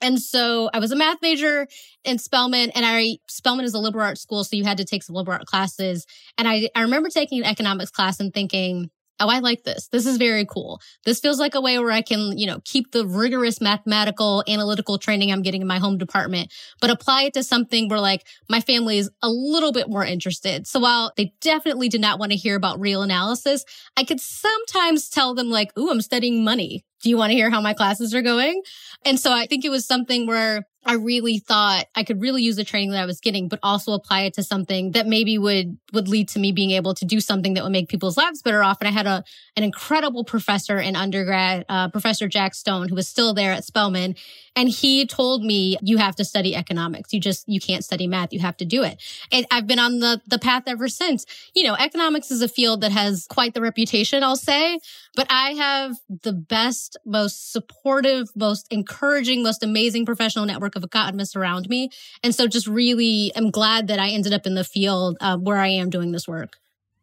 And 0.00 0.20
so 0.20 0.70
I 0.72 0.78
was 0.78 0.92
a 0.92 0.96
math 0.96 1.18
major 1.22 1.66
in 2.04 2.18
Spelman 2.18 2.70
and 2.70 2.84
I, 2.86 3.18
Spelman 3.28 3.64
is 3.64 3.74
a 3.74 3.78
liberal 3.78 4.06
arts 4.06 4.20
school. 4.20 4.44
So 4.44 4.56
you 4.56 4.64
had 4.64 4.78
to 4.78 4.84
take 4.84 5.02
some 5.02 5.14
liberal 5.14 5.38
arts 5.38 5.50
classes. 5.50 6.06
And 6.38 6.48
I, 6.48 6.68
I 6.74 6.82
remember 6.82 7.08
taking 7.08 7.40
an 7.40 7.46
economics 7.46 7.90
class 7.90 8.20
and 8.20 8.32
thinking, 8.32 8.90
oh, 9.20 9.28
I 9.28 9.38
like 9.38 9.62
this. 9.64 9.88
This 9.88 10.06
is 10.06 10.16
very 10.16 10.44
cool. 10.44 10.80
This 11.04 11.20
feels 11.20 11.38
like 11.38 11.54
a 11.54 11.60
way 11.60 11.78
where 11.78 11.92
I 11.92 12.02
can, 12.02 12.36
you 12.36 12.46
know, 12.46 12.60
keep 12.64 12.92
the 12.92 13.06
rigorous 13.06 13.60
mathematical 13.60 14.42
analytical 14.48 14.98
training 14.98 15.30
I'm 15.30 15.42
getting 15.42 15.60
in 15.60 15.68
my 15.68 15.78
home 15.78 15.98
department, 15.98 16.52
but 16.80 16.90
apply 16.90 17.24
it 17.24 17.34
to 17.34 17.42
something 17.42 17.88
where 17.88 18.00
like 18.00 18.26
my 18.48 18.60
family 18.60 18.98
is 18.98 19.10
a 19.22 19.28
little 19.28 19.72
bit 19.72 19.88
more 19.88 20.04
interested. 20.04 20.66
So 20.66 20.80
while 20.80 21.12
they 21.16 21.32
definitely 21.40 21.88
did 21.88 22.00
not 22.00 22.18
want 22.18 22.32
to 22.32 22.36
hear 22.36 22.56
about 22.56 22.80
real 22.80 23.02
analysis, 23.02 23.64
I 23.96 24.04
could 24.04 24.20
sometimes 24.20 25.08
tell 25.08 25.34
them 25.34 25.50
like, 25.50 25.76
ooh, 25.78 25.90
I'm 25.90 26.00
studying 26.00 26.42
money. 26.42 26.84
Do 27.02 27.08
you 27.08 27.16
want 27.16 27.30
to 27.30 27.36
hear 27.36 27.50
how 27.50 27.60
my 27.60 27.74
classes 27.74 28.14
are 28.14 28.22
going? 28.22 28.62
And 29.04 29.18
so 29.18 29.32
I 29.32 29.46
think 29.46 29.64
it 29.64 29.70
was 29.70 29.86
something 29.86 30.26
where 30.26 30.66
I 30.86 30.94
really 30.94 31.38
thought 31.38 31.86
I 31.94 32.04
could 32.04 32.22
really 32.22 32.42
use 32.42 32.56
the 32.56 32.64
training 32.64 32.92
that 32.92 33.02
I 33.02 33.06
was 33.06 33.20
getting, 33.20 33.48
but 33.48 33.58
also 33.62 33.92
apply 33.92 34.22
it 34.22 34.34
to 34.34 34.42
something 34.42 34.92
that 34.92 35.06
maybe 35.06 35.36
would, 35.36 35.78
would 35.92 36.08
lead 36.08 36.28
to 36.30 36.38
me 36.38 36.52
being 36.52 36.70
able 36.70 36.94
to 36.94 37.04
do 37.04 37.20
something 37.20 37.52
that 37.54 37.62
would 37.62 37.72
make 37.72 37.88
people's 37.90 38.16
lives 38.16 38.40
better 38.40 38.64
off. 38.64 38.78
And 38.80 38.88
I 38.88 38.90
had 38.90 39.06
a, 39.06 39.22
an 39.56 39.62
incredible 39.62 40.24
professor 40.24 40.78
in 40.78 40.96
undergrad, 40.96 41.66
uh, 41.68 41.88
Professor 41.90 42.28
Jack 42.28 42.54
Stone, 42.54 42.88
who 42.88 42.94
was 42.94 43.06
still 43.06 43.34
there 43.34 43.52
at 43.52 43.64
Spelman. 43.64 44.16
And 44.56 44.68
he 44.68 45.06
told 45.06 45.44
me, 45.44 45.76
you 45.82 45.98
have 45.98 46.16
to 46.16 46.24
study 46.24 46.56
economics. 46.56 47.12
You 47.12 47.20
just, 47.20 47.46
you 47.46 47.60
can't 47.60 47.84
study 47.84 48.06
math. 48.06 48.32
You 48.32 48.40
have 48.40 48.56
to 48.56 48.64
do 48.64 48.82
it. 48.82 49.02
And 49.30 49.46
I've 49.50 49.66
been 49.66 49.78
on 49.78 49.98
the, 49.98 50.22
the 50.26 50.38
path 50.38 50.64
ever 50.66 50.88
since. 50.88 51.26
You 51.54 51.64
know, 51.64 51.74
economics 51.74 52.30
is 52.30 52.40
a 52.40 52.48
field 52.48 52.80
that 52.80 52.90
has 52.90 53.26
quite 53.28 53.52
the 53.52 53.60
reputation, 53.60 54.22
I'll 54.22 54.34
say, 54.34 54.80
but 55.14 55.26
I 55.30 55.50
have 55.50 55.98
the 56.22 56.32
best, 56.32 56.96
most 57.04 57.52
supportive, 57.52 58.30
most 58.34 58.66
encouraging, 58.70 59.42
most 59.42 59.62
amazing 59.62 60.06
professional 60.06 60.46
network 60.46 60.69
of 60.76 60.84
economists 60.84 61.36
around 61.36 61.68
me. 61.68 61.90
And 62.22 62.34
so 62.34 62.46
just 62.46 62.66
really 62.66 63.32
am 63.34 63.50
glad 63.50 63.88
that 63.88 63.98
I 63.98 64.10
ended 64.10 64.32
up 64.32 64.46
in 64.46 64.54
the 64.54 64.64
field 64.64 65.16
uh, 65.20 65.36
where 65.36 65.58
I 65.58 65.68
am 65.68 65.90
doing 65.90 66.12
this 66.12 66.26
work. 66.26 66.58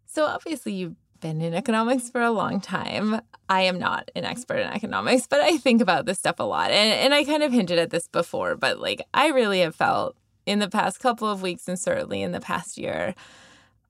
So 0.05 0.25
obviously 0.25 0.73
you've 0.73 0.95
been 1.19 1.41
in 1.41 1.53
economics 1.53 2.09
for 2.09 2.21
a 2.21 2.31
long 2.31 2.61
time. 2.61 3.21
I 3.49 3.61
am 3.61 3.79
not 3.79 4.11
an 4.15 4.25
expert 4.25 4.57
in 4.57 4.69
economics, 4.69 5.27
but 5.27 5.41
I 5.41 5.57
think 5.57 5.81
about 5.81 6.05
this 6.05 6.19
stuff 6.19 6.39
a 6.39 6.43
lot. 6.43 6.71
And 6.71 6.93
and 6.93 7.13
I 7.13 7.23
kind 7.23 7.43
of 7.43 7.51
hinted 7.51 7.79
at 7.79 7.89
this 7.89 8.07
before, 8.07 8.55
but 8.55 8.79
like 8.79 9.01
I 9.13 9.29
really 9.29 9.61
have 9.61 9.75
felt 9.75 10.15
in 10.45 10.59
the 10.59 10.69
past 10.69 10.99
couple 10.99 11.29
of 11.29 11.41
weeks 11.41 11.67
and 11.67 11.79
certainly 11.79 12.21
in 12.21 12.31
the 12.31 12.39
past 12.39 12.77
year 12.77 13.15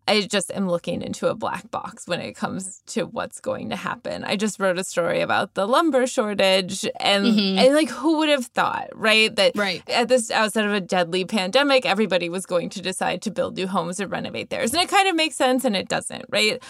I 0.08 0.22
just 0.22 0.52
am 0.52 0.70
looking 0.70 1.02
into 1.02 1.28
a 1.28 1.36
black 1.36 1.70
box 1.70 2.08
when 2.08 2.22
it 2.22 2.34
comes 2.34 2.82
to 2.88 3.04
what's 3.04 3.40
going 3.42 3.70
to 3.70 3.76
happen. 3.76 4.24
I 4.24 4.36
just 4.36 4.60
wrote 4.60 4.80
a 4.80 4.84
story 4.84 5.22
about 5.22 5.54
the 5.54 5.68
lumber 5.68 6.08
shortage 6.08 6.86
and 7.00 7.26
mm-hmm. 7.26 7.60
and 7.60 7.76
like 7.76 7.90
who 7.90 8.18
would 8.20 8.30
have 8.30 8.46
thought, 8.46 8.90
right? 8.94 9.36
That 9.36 9.56
right. 9.56 9.88
at 9.90 10.08
this 10.08 10.32
outside 10.32 10.66
of 10.66 10.74
a 10.74 10.82
deadly 10.82 11.26
pandemic, 11.26 11.86
everybody 11.86 12.30
was 12.30 12.46
going 12.46 12.70
to 12.72 12.82
decide 12.82 13.22
to 13.24 13.32
build 13.32 13.58
new 13.58 13.68
homes 13.68 14.00
or 14.00 14.08
renovate 14.08 14.50
theirs. 14.50 14.74
And 14.74 14.82
it 14.82 14.90
kind 14.90 15.10
of 15.10 15.16
makes 15.16 15.36
sense 15.36 15.66
and 15.66 15.76
it 15.76 15.90
doesn't, 15.90 16.26
right? 16.30 16.64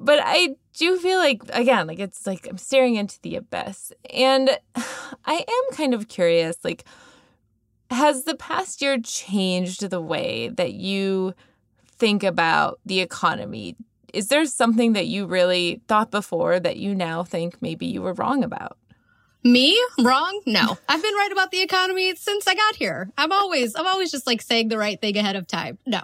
But 0.00 0.20
I 0.22 0.56
do 0.74 0.98
feel 0.98 1.18
like 1.18 1.42
again, 1.52 1.86
like 1.86 2.00
it's 2.00 2.26
like 2.26 2.46
I'm 2.48 2.58
staring 2.58 2.96
into 2.96 3.20
the 3.22 3.36
abyss. 3.36 3.92
And 4.12 4.50
I 5.24 5.44
am 5.48 5.76
kind 5.76 5.94
of 5.94 6.08
curious, 6.08 6.58
like 6.64 6.84
has 7.90 8.24
the 8.24 8.34
past 8.34 8.82
year 8.82 8.98
changed 8.98 9.88
the 9.88 10.00
way 10.00 10.48
that 10.48 10.74
you 10.74 11.34
think 12.04 12.22
about 12.22 12.80
the 12.84 13.00
economy, 13.00 13.76
is 14.12 14.28
there 14.28 14.44
something 14.44 14.92
that 14.92 15.06
you 15.06 15.24
really 15.24 15.80
thought 15.88 16.10
before 16.10 16.60
that 16.60 16.76
you 16.76 16.94
now 16.94 17.22
think 17.22 17.62
maybe 17.62 17.86
you 17.86 18.02
were 18.02 18.12
wrong 18.12 18.44
about? 18.44 18.76
Me? 19.42 19.82
Wrong? 19.98 20.38
No. 20.44 20.76
I've 20.90 21.02
been 21.02 21.14
right 21.14 21.32
about 21.32 21.50
the 21.50 21.62
economy 21.62 22.14
since 22.16 22.46
I 22.46 22.54
got 22.54 22.76
here. 22.76 23.10
I'm 23.16 23.32
always, 23.32 23.74
I'm 23.74 23.86
always 23.86 24.10
just 24.10 24.26
like 24.26 24.42
saying 24.42 24.68
the 24.68 24.76
right 24.76 25.00
thing 25.00 25.16
ahead 25.16 25.34
of 25.34 25.46
time. 25.46 25.78
No. 25.86 26.02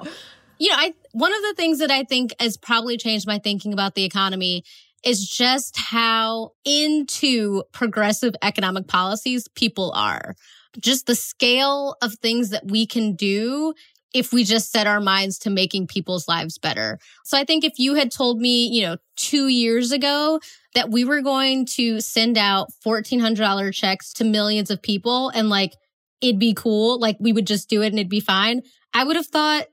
You 0.58 0.70
know, 0.70 0.76
I, 0.78 0.94
one 1.12 1.34
of 1.34 1.42
the 1.42 1.52
things 1.54 1.80
that 1.80 1.90
I 1.90 2.04
think 2.04 2.34
has 2.40 2.56
probably 2.56 2.96
changed 2.96 3.26
my 3.26 3.38
thinking 3.38 3.74
about 3.74 3.94
the 3.94 4.04
economy 4.04 4.64
is 5.04 5.28
just 5.28 5.76
how 5.76 6.52
into 6.64 7.62
progressive 7.72 8.34
economic 8.40 8.88
policies 8.88 9.48
people 9.48 9.92
are. 9.94 10.34
Just 10.78 11.06
the 11.06 11.14
scale 11.14 11.96
of 12.00 12.14
things 12.14 12.50
that 12.50 12.66
we 12.66 12.86
can 12.86 13.16
do 13.16 13.74
if 14.12 14.32
we 14.32 14.44
just 14.44 14.72
set 14.72 14.86
our 14.86 15.00
minds 15.00 15.38
to 15.38 15.50
making 15.50 15.86
people's 15.86 16.26
lives 16.26 16.58
better. 16.58 16.98
So 17.24 17.38
I 17.38 17.44
think 17.44 17.64
if 17.64 17.78
you 17.78 17.94
had 17.94 18.10
told 18.10 18.40
me, 18.40 18.66
you 18.66 18.82
know, 18.82 18.96
two 19.16 19.48
years 19.48 19.92
ago 19.92 20.40
that 20.74 20.90
we 20.90 21.04
were 21.04 21.20
going 21.20 21.66
to 21.66 22.00
send 22.00 22.36
out 22.36 22.68
$1,400 22.84 23.74
checks 23.74 24.12
to 24.14 24.24
millions 24.24 24.70
of 24.70 24.82
people 24.82 25.28
and 25.30 25.48
like, 25.48 25.74
it'd 26.20 26.40
be 26.40 26.54
cool. 26.54 26.98
Like 26.98 27.16
we 27.20 27.32
would 27.32 27.46
just 27.46 27.68
do 27.68 27.82
it 27.82 27.88
and 27.88 27.98
it'd 27.98 28.08
be 28.08 28.20
fine. 28.20 28.62
I 28.92 29.04
would 29.04 29.16
have 29.16 29.26
thought, 29.26 29.66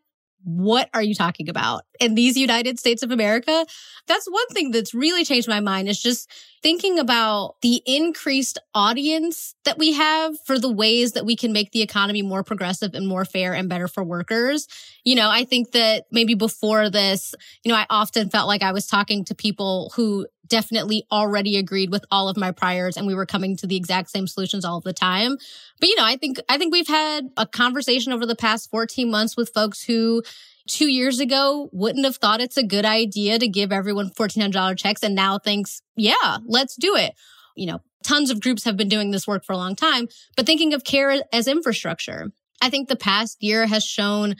what 0.43 0.89
are 0.93 1.01
you 1.01 1.15
talking 1.15 1.49
about? 1.49 1.83
In 1.99 2.15
these 2.15 2.37
United 2.37 2.79
States 2.79 3.03
of 3.03 3.11
America, 3.11 3.65
that's 4.07 4.27
one 4.27 4.47
thing 4.49 4.71
that's 4.71 4.93
really 4.93 5.25
changed 5.25 5.47
my 5.47 5.59
mind 5.59 5.89
is 5.89 6.01
just 6.01 6.31
thinking 6.63 6.99
about 6.99 7.55
the 7.61 7.81
increased 7.85 8.57
audience 8.73 9.55
that 9.65 9.77
we 9.77 9.93
have 9.93 10.35
for 10.45 10.57
the 10.57 10.71
ways 10.71 11.13
that 11.13 11.25
we 11.25 11.35
can 11.35 11.51
make 11.53 11.71
the 11.71 11.81
economy 11.81 12.21
more 12.21 12.43
progressive 12.43 12.93
and 12.93 13.07
more 13.07 13.25
fair 13.25 13.53
and 13.53 13.69
better 13.69 13.87
for 13.87 14.03
workers. 14.03 14.67
You 15.03 15.15
know, 15.15 15.29
I 15.29 15.43
think 15.43 15.71
that 15.71 16.05
maybe 16.11 16.33
before 16.33 16.89
this, 16.89 17.35
you 17.63 17.71
know, 17.71 17.77
I 17.77 17.85
often 17.89 18.29
felt 18.29 18.47
like 18.47 18.63
I 18.63 18.71
was 18.71 18.87
talking 18.87 19.25
to 19.25 19.35
people 19.35 19.91
who 19.95 20.27
definitely 20.47 21.05
already 21.11 21.57
agreed 21.57 21.91
with 21.91 22.05
all 22.11 22.29
of 22.29 22.37
my 22.37 22.51
priors 22.51 22.97
and 22.97 23.07
we 23.07 23.15
were 23.15 23.25
coming 23.25 23.55
to 23.57 23.67
the 23.67 23.75
exact 23.75 24.09
same 24.09 24.27
solutions 24.27 24.65
all 24.65 24.81
the 24.81 24.93
time. 24.93 25.37
But 25.79 25.89
you 25.89 25.95
know, 25.95 26.05
I 26.05 26.17
think 26.17 26.37
I 26.49 26.57
think 26.57 26.71
we've 26.71 26.87
had 26.87 27.29
a 27.37 27.45
conversation 27.45 28.13
over 28.13 28.25
the 28.25 28.35
past 28.35 28.69
14 28.69 29.09
months 29.09 29.37
with 29.37 29.53
folks 29.53 29.83
who 29.83 30.23
two 30.67 30.87
years 30.87 31.19
ago 31.19 31.69
wouldn't 31.71 32.05
have 32.05 32.17
thought 32.17 32.41
it's 32.41 32.57
a 32.57 32.63
good 32.63 32.85
idea 32.85 33.39
to 33.39 33.47
give 33.47 33.71
everyone 33.71 34.09
$1,400 34.09 34.77
checks 34.77 35.01
and 35.01 35.15
now 35.15 35.39
thinks, 35.39 35.81
yeah, 35.95 36.37
let's 36.45 36.75
do 36.75 36.95
it. 36.95 37.13
You 37.55 37.67
know, 37.67 37.81
tons 38.03 38.29
of 38.29 38.41
groups 38.41 38.65
have 38.65 38.77
been 38.77 38.89
doing 38.89 39.11
this 39.11 39.27
work 39.27 39.45
for 39.45 39.53
a 39.53 39.57
long 39.57 39.75
time, 39.75 40.07
but 40.35 40.45
thinking 40.45 40.73
of 40.73 40.83
care 40.83 41.21
as 41.31 41.47
infrastructure. 41.47 42.31
I 42.61 42.69
think 42.69 42.87
the 42.87 42.95
past 42.95 43.41
year 43.41 43.67
has 43.67 43.83
shown 43.83 44.35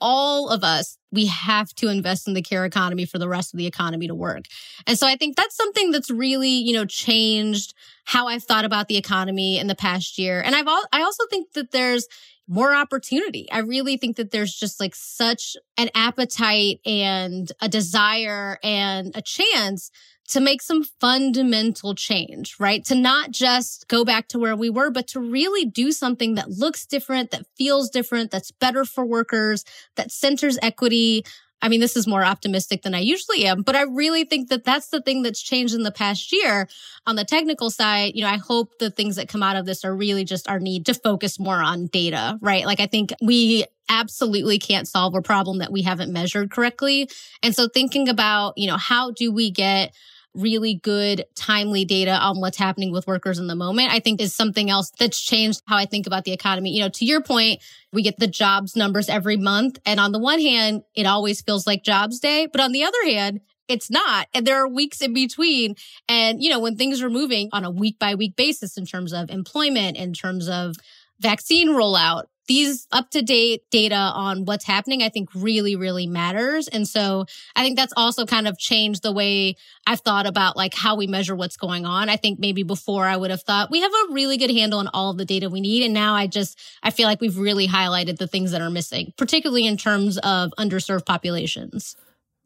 all 0.00 0.48
of 0.48 0.62
us, 0.62 0.98
we 1.10 1.26
have 1.26 1.74
to 1.76 1.88
invest 1.88 2.28
in 2.28 2.34
the 2.34 2.42
care 2.42 2.64
economy 2.64 3.04
for 3.04 3.18
the 3.18 3.28
rest 3.28 3.54
of 3.54 3.58
the 3.58 3.66
economy 3.66 4.06
to 4.08 4.14
work. 4.14 4.44
And 4.86 4.98
so 4.98 5.06
I 5.06 5.16
think 5.16 5.36
that's 5.36 5.56
something 5.56 5.90
that's 5.90 6.10
really, 6.10 6.50
you 6.50 6.74
know, 6.74 6.84
changed 6.84 7.74
how 8.04 8.28
I've 8.28 8.44
thought 8.44 8.64
about 8.64 8.88
the 8.88 8.96
economy 8.96 9.58
in 9.58 9.66
the 9.66 9.74
past 9.74 10.18
year. 10.18 10.40
And 10.40 10.54
I've, 10.54 10.66
al- 10.66 10.88
I 10.92 11.02
also 11.02 11.24
think 11.30 11.52
that 11.54 11.70
there's, 11.70 12.06
more 12.48 12.74
opportunity. 12.74 13.46
I 13.52 13.58
really 13.58 13.98
think 13.98 14.16
that 14.16 14.30
there's 14.30 14.54
just 14.54 14.80
like 14.80 14.94
such 14.94 15.54
an 15.76 15.90
appetite 15.94 16.80
and 16.86 17.52
a 17.60 17.68
desire 17.68 18.58
and 18.62 19.14
a 19.14 19.20
chance 19.20 19.90
to 20.28 20.40
make 20.40 20.60
some 20.60 20.84
fundamental 21.00 21.94
change, 21.94 22.56
right? 22.60 22.84
To 22.84 22.94
not 22.94 23.30
just 23.30 23.88
go 23.88 24.04
back 24.04 24.28
to 24.28 24.38
where 24.38 24.56
we 24.56 24.68
were, 24.70 24.90
but 24.90 25.08
to 25.08 25.20
really 25.20 25.64
do 25.64 25.90
something 25.90 26.34
that 26.34 26.50
looks 26.50 26.86
different, 26.86 27.30
that 27.30 27.46
feels 27.56 27.88
different, 27.88 28.30
that's 28.30 28.50
better 28.50 28.84
for 28.84 29.06
workers, 29.06 29.64
that 29.96 30.10
centers 30.10 30.58
equity. 30.62 31.24
I 31.62 31.68
mean, 31.68 31.80
this 31.80 31.96
is 31.96 32.06
more 32.06 32.24
optimistic 32.24 32.82
than 32.82 32.94
I 32.94 33.00
usually 33.00 33.46
am, 33.46 33.62
but 33.62 33.74
I 33.74 33.82
really 33.82 34.24
think 34.24 34.50
that 34.50 34.64
that's 34.64 34.88
the 34.88 35.00
thing 35.00 35.22
that's 35.22 35.42
changed 35.42 35.74
in 35.74 35.82
the 35.82 35.90
past 35.90 36.30
year. 36.30 36.68
On 37.06 37.16
the 37.16 37.24
technical 37.24 37.70
side, 37.70 38.12
you 38.14 38.22
know, 38.22 38.28
I 38.28 38.36
hope 38.36 38.78
the 38.78 38.90
things 38.90 39.16
that 39.16 39.28
come 39.28 39.42
out 39.42 39.56
of 39.56 39.66
this 39.66 39.84
are 39.84 39.96
really 39.96 40.24
just 40.24 40.48
our 40.48 40.60
need 40.60 40.86
to 40.86 40.94
focus 40.94 41.40
more 41.40 41.60
on 41.60 41.86
data, 41.86 42.38
right? 42.42 42.66
Like 42.66 42.80
I 42.80 42.86
think 42.86 43.12
we 43.22 43.64
absolutely 43.88 44.58
can't 44.58 44.86
solve 44.86 45.14
a 45.14 45.22
problem 45.22 45.58
that 45.58 45.72
we 45.72 45.82
haven't 45.82 46.12
measured 46.12 46.50
correctly. 46.50 47.08
And 47.42 47.56
so 47.56 47.66
thinking 47.66 48.08
about, 48.08 48.52
you 48.58 48.66
know, 48.66 48.76
how 48.76 49.10
do 49.12 49.32
we 49.32 49.50
get 49.50 49.94
really 50.38 50.74
good, 50.74 51.24
timely 51.34 51.84
data 51.84 52.12
on 52.12 52.40
what's 52.40 52.56
happening 52.56 52.92
with 52.92 53.06
workers 53.06 53.38
in 53.38 53.48
the 53.48 53.56
moment, 53.56 53.92
I 53.92 54.00
think 54.00 54.20
is 54.20 54.34
something 54.34 54.70
else 54.70 54.90
that's 54.98 55.20
changed 55.20 55.62
how 55.66 55.76
I 55.76 55.84
think 55.84 56.06
about 56.06 56.24
the 56.24 56.32
economy. 56.32 56.70
You 56.70 56.82
know, 56.82 56.88
to 56.90 57.04
your 57.04 57.22
point, 57.22 57.60
we 57.92 58.02
get 58.02 58.18
the 58.18 58.26
jobs 58.26 58.76
numbers 58.76 59.08
every 59.08 59.36
month. 59.36 59.78
And 59.84 59.98
on 59.98 60.12
the 60.12 60.18
one 60.18 60.40
hand, 60.40 60.82
it 60.94 61.06
always 61.06 61.40
feels 61.40 61.66
like 61.66 61.82
jobs 61.82 62.20
day. 62.20 62.46
But 62.50 62.60
on 62.60 62.72
the 62.72 62.84
other 62.84 63.04
hand, 63.04 63.40
it's 63.68 63.90
not. 63.90 64.28
And 64.32 64.46
there 64.46 64.62
are 64.62 64.68
weeks 64.68 65.02
in 65.02 65.12
between. 65.12 65.74
And, 66.08 66.42
you 66.42 66.50
know, 66.50 66.60
when 66.60 66.76
things 66.76 67.02
are 67.02 67.10
moving 67.10 67.50
on 67.52 67.64
a 67.64 67.70
week 67.70 67.98
by 67.98 68.14
week 68.14 68.36
basis 68.36 68.78
in 68.78 68.86
terms 68.86 69.12
of 69.12 69.30
employment, 69.30 69.96
in 69.96 70.14
terms 70.14 70.48
of 70.48 70.76
vaccine 71.20 71.68
rollout, 71.68 72.24
these 72.48 72.86
up 72.90 73.10
to 73.10 73.22
date 73.22 73.62
data 73.70 73.94
on 73.94 74.44
what's 74.44 74.64
happening, 74.64 75.02
I 75.02 75.10
think 75.10 75.28
really, 75.34 75.76
really 75.76 76.06
matters. 76.06 76.66
And 76.66 76.88
so 76.88 77.26
I 77.54 77.62
think 77.62 77.76
that's 77.76 77.92
also 77.96 78.26
kind 78.26 78.48
of 78.48 78.58
changed 78.58 79.02
the 79.02 79.12
way 79.12 79.56
I've 79.86 80.00
thought 80.00 80.26
about 80.26 80.56
like 80.56 80.74
how 80.74 80.96
we 80.96 81.06
measure 81.06 81.36
what's 81.36 81.56
going 81.56 81.86
on. 81.86 82.08
I 82.08 82.16
think 82.16 82.40
maybe 82.40 82.62
before 82.62 83.04
I 83.04 83.16
would 83.16 83.30
have 83.30 83.42
thought 83.42 83.70
we 83.70 83.80
have 83.82 83.92
a 83.92 84.12
really 84.12 84.36
good 84.36 84.50
handle 84.50 84.80
on 84.80 84.88
all 84.88 85.10
of 85.10 85.18
the 85.18 85.24
data 85.24 85.48
we 85.48 85.60
need. 85.60 85.84
And 85.84 85.94
now 85.94 86.14
I 86.14 86.26
just, 86.26 86.58
I 86.82 86.90
feel 86.90 87.06
like 87.06 87.20
we've 87.20 87.38
really 87.38 87.68
highlighted 87.68 88.18
the 88.18 88.26
things 88.26 88.50
that 88.50 88.60
are 88.60 88.70
missing, 88.70 89.12
particularly 89.16 89.66
in 89.66 89.76
terms 89.76 90.18
of 90.18 90.52
underserved 90.58 91.06
populations. 91.06 91.94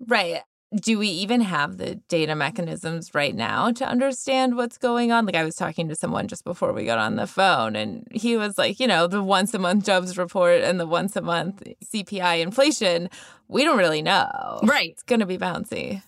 Right 0.07 0.43
do 0.75 0.99
we 0.99 1.09
even 1.09 1.41
have 1.43 1.77
the 1.77 1.97
data 2.09 2.35
mechanisms 2.35 3.15
right 3.15 3.35
now 3.35 3.71
to 3.73 3.87
understand 3.87 4.57
what's 4.57 4.79
going 4.79 5.13
on? 5.13 5.27
Like, 5.27 5.37
I 5.37 5.45
was 5.45 5.55
talking 5.55 5.89
to 5.89 5.97
someone 5.97 6.29
just 6.29 6.45
before 6.45 6.73
we 6.73 6.85
got 6.85 6.99
on 6.99 7.17
the 7.17 7.27
phone, 7.27 7.77
and 7.77 8.07
he 8.11 8.37
was 8.37 8.57
like, 8.57 8.81
you 8.81 8.87
know, 8.87 9.07
the 9.07 9.23
once 9.23 9.53
a 9.55 9.59
month 9.59 9.85
jobs 9.85 10.17
report 10.17 10.63
and 10.63 10.81
the 10.81 10.87
once 10.87 11.17
a 11.17 11.21
month 11.21 11.63
CPI 11.85 12.41
inflation, 12.41 13.11
we 13.49 13.65
don't 13.65 13.79
really 13.79 14.03
know. 14.03 14.61
Right. 14.63 14.91
It's 14.91 15.03
going 15.03 15.21
to 15.21 15.27
be 15.27 15.39
bouncy. 15.39 16.03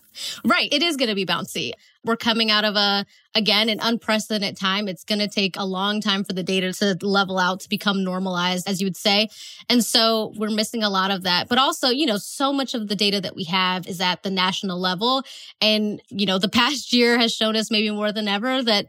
Right. 0.44 0.72
It 0.72 0.82
is 0.82 0.96
going 0.96 1.08
to 1.08 1.14
be 1.14 1.26
bouncy. 1.26 1.72
We're 2.04 2.16
coming 2.16 2.50
out 2.50 2.64
of 2.64 2.76
a, 2.76 3.06
again, 3.34 3.68
an 3.68 3.78
unprecedented 3.80 4.56
time. 4.56 4.88
It's 4.88 5.04
going 5.04 5.20
to 5.20 5.28
take 5.28 5.56
a 5.56 5.64
long 5.64 6.00
time 6.00 6.22
for 6.22 6.32
the 6.32 6.42
data 6.42 6.72
to 6.74 6.98
level 7.06 7.38
out, 7.38 7.60
to 7.60 7.68
become 7.68 8.04
normalized, 8.04 8.68
as 8.68 8.80
you 8.80 8.86
would 8.86 8.96
say. 8.96 9.28
And 9.68 9.84
so 9.84 10.32
we're 10.36 10.50
missing 10.50 10.82
a 10.82 10.90
lot 10.90 11.10
of 11.10 11.22
that. 11.22 11.48
But 11.48 11.58
also, 11.58 11.88
you 11.88 12.06
know, 12.06 12.18
so 12.18 12.52
much 12.52 12.74
of 12.74 12.88
the 12.88 12.96
data 12.96 13.20
that 13.22 13.34
we 13.34 13.44
have 13.44 13.86
is 13.86 14.00
at 14.00 14.22
the 14.22 14.30
national 14.30 14.78
level. 14.78 15.22
And, 15.60 16.02
you 16.10 16.26
know, 16.26 16.38
the 16.38 16.48
past 16.64 16.92
year 16.92 17.18
has 17.18 17.34
shown 17.34 17.56
us 17.56 17.70
maybe 17.70 17.90
more 17.90 18.12
than 18.12 18.28
ever 18.28 18.62
that 18.62 18.86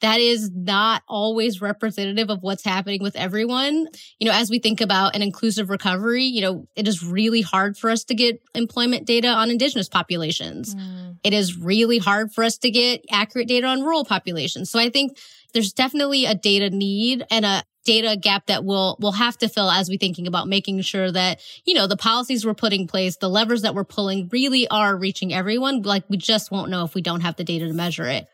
that 0.00 0.20
is 0.20 0.50
not 0.50 1.02
always 1.08 1.60
representative 1.60 2.30
of 2.30 2.42
what's 2.42 2.64
happening 2.64 3.02
with 3.02 3.16
everyone. 3.16 3.88
You 4.18 4.28
know, 4.28 4.34
as 4.34 4.50
we 4.50 4.58
think 4.58 4.80
about 4.80 5.16
an 5.16 5.22
inclusive 5.22 5.70
recovery, 5.70 6.24
you 6.24 6.40
know, 6.40 6.66
it 6.76 6.86
is 6.86 7.02
really 7.02 7.42
hard 7.42 7.76
for 7.76 7.90
us 7.90 8.04
to 8.04 8.14
get 8.14 8.40
employment 8.54 9.06
data 9.06 9.28
on 9.28 9.50
indigenous 9.50 9.88
populations. 9.88 10.74
Mm. 10.74 11.18
It 11.24 11.32
is 11.32 11.58
really 11.58 11.98
hard 11.98 12.32
for 12.32 12.44
us 12.44 12.58
to 12.58 12.70
get 12.70 13.04
accurate 13.10 13.48
data 13.48 13.66
on 13.66 13.82
rural 13.82 14.04
populations. 14.04 14.70
So 14.70 14.78
I 14.78 14.90
think 14.90 15.18
there's 15.52 15.72
definitely 15.72 16.26
a 16.26 16.34
data 16.34 16.70
need 16.70 17.24
and 17.30 17.44
a 17.44 17.64
data 17.84 18.16
gap 18.16 18.46
that 18.46 18.64
we'll 18.64 18.98
we'll 19.00 19.12
have 19.12 19.38
to 19.38 19.48
fill 19.48 19.70
as 19.70 19.88
we 19.88 19.96
thinking 19.96 20.26
about 20.26 20.46
making 20.46 20.78
sure 20.82 21.10
that 21.10 21.40
you 21.64 21.72
know 21.72 21.86
the 21.86 21.96
policies 21.96 22.44
we're 22.44 22.52
putting 22.52 22.82
in 22.82 22.86
place 22.86 23.16
the 23.16 23.30
levers 23.30 23.62
that 23.62 23.74
we're 23.74 23.82
pulling 23.82 24.28
really 24.30 24.68
are 24.68 24.94
reaching 24.94 25.32
everyone 25.32 25.80
like 25.80 26.04
we 26.10 26.18
just 26.18 26.50
won't 26.50 26.70
know 26.70 26.84
if 26.84 26.94
we 26.94 27.00
don't 27.00 27.22
have 27.22 27.36
the 27.36 27.44
data 27.44 27.66
to 27.66 27.72
measure 27.72 28.04
it 28.04 28.28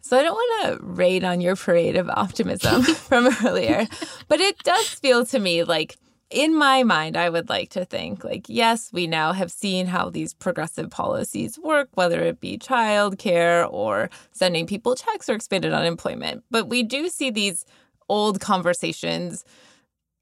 so 0.00 0.18
I 0.18 0.22
don't 0.22 0.34
want 0.34 0.80
to 0.80 0.84
rain 0.84 1.24
on 1.24 1.40
your 1.40 1.56
parade 1.56 1.96
of 1.96 2.08
optimism 2.08 2.82
from 2.82 3.28
earlier, 3.44 3.86
but 4.28 4.40
it 4.40 4.58
does 4.58 4.88
feel 4.88 5.24
to 5.26 5.38
me 5.38 5.64
like 5.64 5.96
in 6.30 6.56
my 6.56 6.84
mind, 6.84 7.16
I 7.16 7.28
would 7.28 7.48
like 7.48 7.70
to 7.70 7.84
think 7.84 8.22
like, 8.22 8.46
yes, 8.48 8.92
we 8.92 9.08
now 9.08 9.32
have 9.32 9.50
seen 9.50 9.86
how 9.86 10.10
these 10.10 10.32
progressive 10.32 10.88
policies 10.88 11.58
work, 11.58 11.88
whether 11.94 12.20
it 12.20 12.40
be 12.40 12.56
childcare 12.56 13.68
or 13.70 14.10
sending 14.30 14.66
people 14.66 14.94
checks 14.94 15.28
or 15.28 15.34
expanded 15.34 15.72
unemployment. 15.72 16.44
But 16.50 16.68
we 16.68 16.84
do 16.84 17.08
see 17.08 17.30
these 17.30 17.66
old 18.08 18.40
conversations 18.40 19.44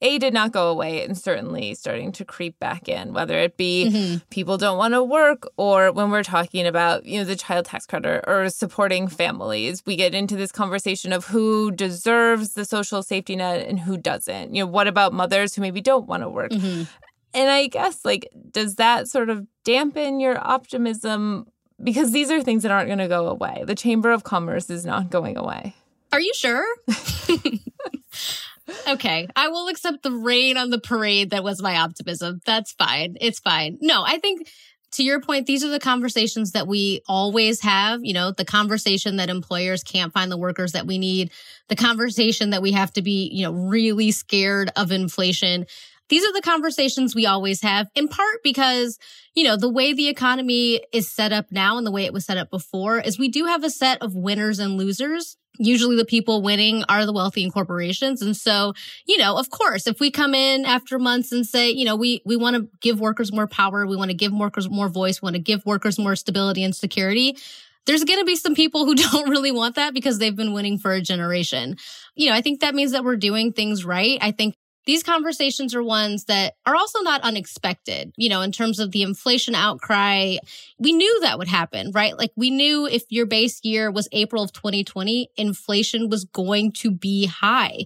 a 0.01 0.19
did 0.19 0.33
not 0.33 0.53
go 0.53 0.71
away 0.71 1.05
and 1.05 1.19
certainly 1.19 1.75
starting 1.75 2.13
to 2.13 2.25
creep 2.25 2.59
back 2.59 2.89
in 2.89 3.13
whether 3.13 3.37
it 3.39 3.57
be 3.57 3.91
mm-hmm. 3.91 4.17
people 4.31 4.57
don't 4.57 4.79
want 4.79 4.95
to 4.95 5.03
work 5.03 5.49
or 5.57 5.91
when 5.93 6.11
we're 6.11 6.23
talking 6.23 6.67
about 6.67 7.05
you 7.05 7.19
know 7.19 7.25
the 7.25 7.37
child 7.37 7.65
tax 7.67 7.87
credit 7.87 8.25
or 8.27 8.49
supporting 8.49 9.09
families 9.09 9.85
we 9.87 9.97
get 9.97 10.15
into 10.15 10.37
this 10.37 10.53
conversation 10.53 11.13
of 11.13 11.27
who 11.27 11.71
deserves 11.71 12.55
the 12.55 12.65
social 12.65 13.03
safety 13.03 13.37
net 13.37 13.67
and 13.67 13.81
who 13.81 13.97
doesn't. 13.97 14.55
You 14.55 14.63
know 14.63 14.71
what 14.71 14.87
about 14.87 15.13
mothers 15.13 15.55
who 15.55 15.63
maybe 15.63 15.81
don't 15.81 16.07
want 16.07 16.23
to 16.23 16.29
work? 16.29 16.53
Mm-hmm. 16.53 16.85
and 17.35 17.51
i 17.51 17.67
guess 17.67 18.05
like 18.05 18.29
does 18.51 18.77
that 18.77 19.09
sort 19.09 19.31
of 19.31 19.47
dampen 19.65 20.19
your 20.21 20.39
optimism? 20.41 21.47
Because 21.83 22.11
these 22.11 22.31
are 22.31 22.43
things 22.43 22.63
that 22.63 22.73
aren't 22.73 22.89
going 22.89 22.99
to 22.99 23.07
go 23.07 23.29
away. 23.29 23.63
The 23.67 23.75
chamber 23.75 24.11
of 24.11 24.25
commerce 24.25 24.69
is 24.71 24.85
not 24.85 25.11
going 25.11 25.37
away. 25.37 25.77
Are 26.11 26.21
you 26.21 26.33
sure 26.35 26.67
okay, 28.89 29.29
I 29.35 29.49
will 29.49 29.69
accept 29.69 30.03
the 30.03 30.13
rain 30.13 30.57
on 30.57 30.71
the 30.71 30.81
parade 30.81 31.31
that 31.31 31.45
was 31.45 31.63
my 31.63 31.77
optimism. 31.77 32.41
That's 32.45 32.73
fine. 32.73 33.17
It's 33.21 33.41
fine. 33.41 33.79
No, 33.81 34.03
I 34.05 34.19
think 34.19 34.49
to 34.93 35.05
your 35.05 35.21
point, 35.21 35.47
these 35.47 35.65
are 35.65 35.69
the 35.69 35.79
conversations 35.79 36.53
that 36.53 36.67
we 36.67 37.03
always 37.07 37.61
have. 37.61 38.01
You 38.03 38.15
know, 38.15 38.33
the 38.33 38.45
conversation 38.45 39.17
that 39.17 39.29
employers 39.29 39.83
can't 39.83 40.13
find 40.13 40.31
the 40.31 40.39
workers 40.39 40.73
that 40.73 40.87
we 40.87 40.99
need, 40.99 41.31
the 41.69 41.77
conversation 41.77 42.51
that 42.51 42.63
we 42.63 42.73
have 42.73 42.93
to 42.95 43.03
be, 43.03 43.31
you 43.33 43.45
know, 43.45 43.53
really 43.53 44.11
scared 44.13 44.71
of 44.77 44.91
inflation. 44.91 45.67
These 46.09 46.25
are 46.25 46.33
the 46.33 46.43
conversations 46.43 47.15
we 47.15 47.27
always 47.27 47.63
have 47.63 47.89
in 47.95 48.09
part 48.09 48.43
because, 48.43 48.99
you 49.35 49.45
know, 49.45 49.57
the 49.57 49.69
way 49.69 49.93
the 49.93 50.09
economy 50.09 50.83
is 50.93 51.11
set 51.11 51.33
up 51.33 51.47
now 51.51 51.79
and 51.79 51.87
the 51.87 51.93
way 51.93 52.05
it 52.05 52.13
was 52.13 52.25
set 52.25 52.39
up 52.39 52.51
before 52.51 52.99
is 52.99 53.19
we 53.19 53.29
do 53.29 53.45
have 53.45 53.65
a 53.65 53.71
set 53.71 54.01
of 54.03 54.15
winners 54.15 54.59
and 54.59 54.77
losers 54.77 55.37
usually 55.59 55.97
the 55.97 56.05
people 56.05 56.43
winning 56.43 56.85
are 56.89 57.05
the 57.05 57.13
wealthy 57.13 57.43
and 57.43 57.53
corporations. 57.53 58.23
And 58.23 58.37
so, 58.37 58.75
you 59.07 59.19
know, 59.19 59.37
of 59.37 59.51
course, 59.51 59.87
if 59.87 60.01
we 60.01 60.11
come 60.11 60.35
in 60.35 60.65
after 60.65 60.99
months 60.99 61.33
and 61.33 61.47
say, 61.47 61.71
you 61.71 61.85
know, 61.85 61.97
we, 61.97 62.23
we 62.25 62.37
want 62.37 62.57
to 62.57 62.69
give 62.81 63.01
workers 63.01 63.33
more 63.33 63.47
power. 63.47 63.87
We 63.87 63.97
want 63.97 64.11
to 64.11 64.17
give 64.17 64.33
workers 64.33 64.71
more 64.71 64.89
voice. 64.89 65.21
We 65.21 65.27
want 65.27 65.37
to 65.37 65.43
give 65.43 65.67
workers 65.67 65.99
more 65.99 66.17
stability 66.17 66.63
and 66.63 66.75
security. 66.75 67.37
There's 67.87 68.05
going 68.05 68.19
to 68.19 68.25
be 68.25 68.37
some 68.37 68.55
people 68.55 68.85
who 68.85 68.95
don't 68.95 69.29
really 69.29 69.53
want 69.53 69.77
that 69.77 69.95
because 69.95 70.19
they've 70.19 70.37
been 70.37 70.53
winning 70.53 70.79
for 70.79 70.93
a 70.93 71.01
generation. 71.01 71.77
You 72.15 72.29
know, 72.29 72.35
I 72.35 72.41
think 72.41 72.61
that 72.61 72.75
means 72.75 72.93
that 72.93 73.05
we're 73.05 73.17
doing 73.17 73.53
things 73.53 73.85
right. 73.85 74.19
I 74.21 74.31
think 74.31 74.55
these 74.89 75.03
conversations 75.03 75.75
are 75.75 75.83
ones 75.83 76.25
that 76.25 76.55
are 76.65 76.75
also 76.75 77.03
not 77.03 77.21
unexpected, 77.21 78.11
you 78.17 78.31
know, 78.31 78.41
in 78.41 78.51
terms 78.51 78.79
of 78.79 78.91
the 78.91 79.03
inflation 79.03 79.55
outcry. 79.55 80.37
We 80.79 80.95
knew 80.95 81.21
that 81.21 81.37
would 81.37 81.47
happen, 81.47 81.93
right? 81.93 82.17
Like 82.17 82.33
we 82.37 82.49
knew 82.49 82.87
if 82.87 83.03
your 83.11 83.27
base 83.27 83.61
year 83.63 83.91
was 83.91 84.09
April 84.13 84.43
of 84.43 84.51
2020, 84.55 85.29
inflation 85.37 86.09
was 86.09 86.25
going 86.25 86.73
to 86.73 86.91
be 86.91 87.27
high. 87.27 87.85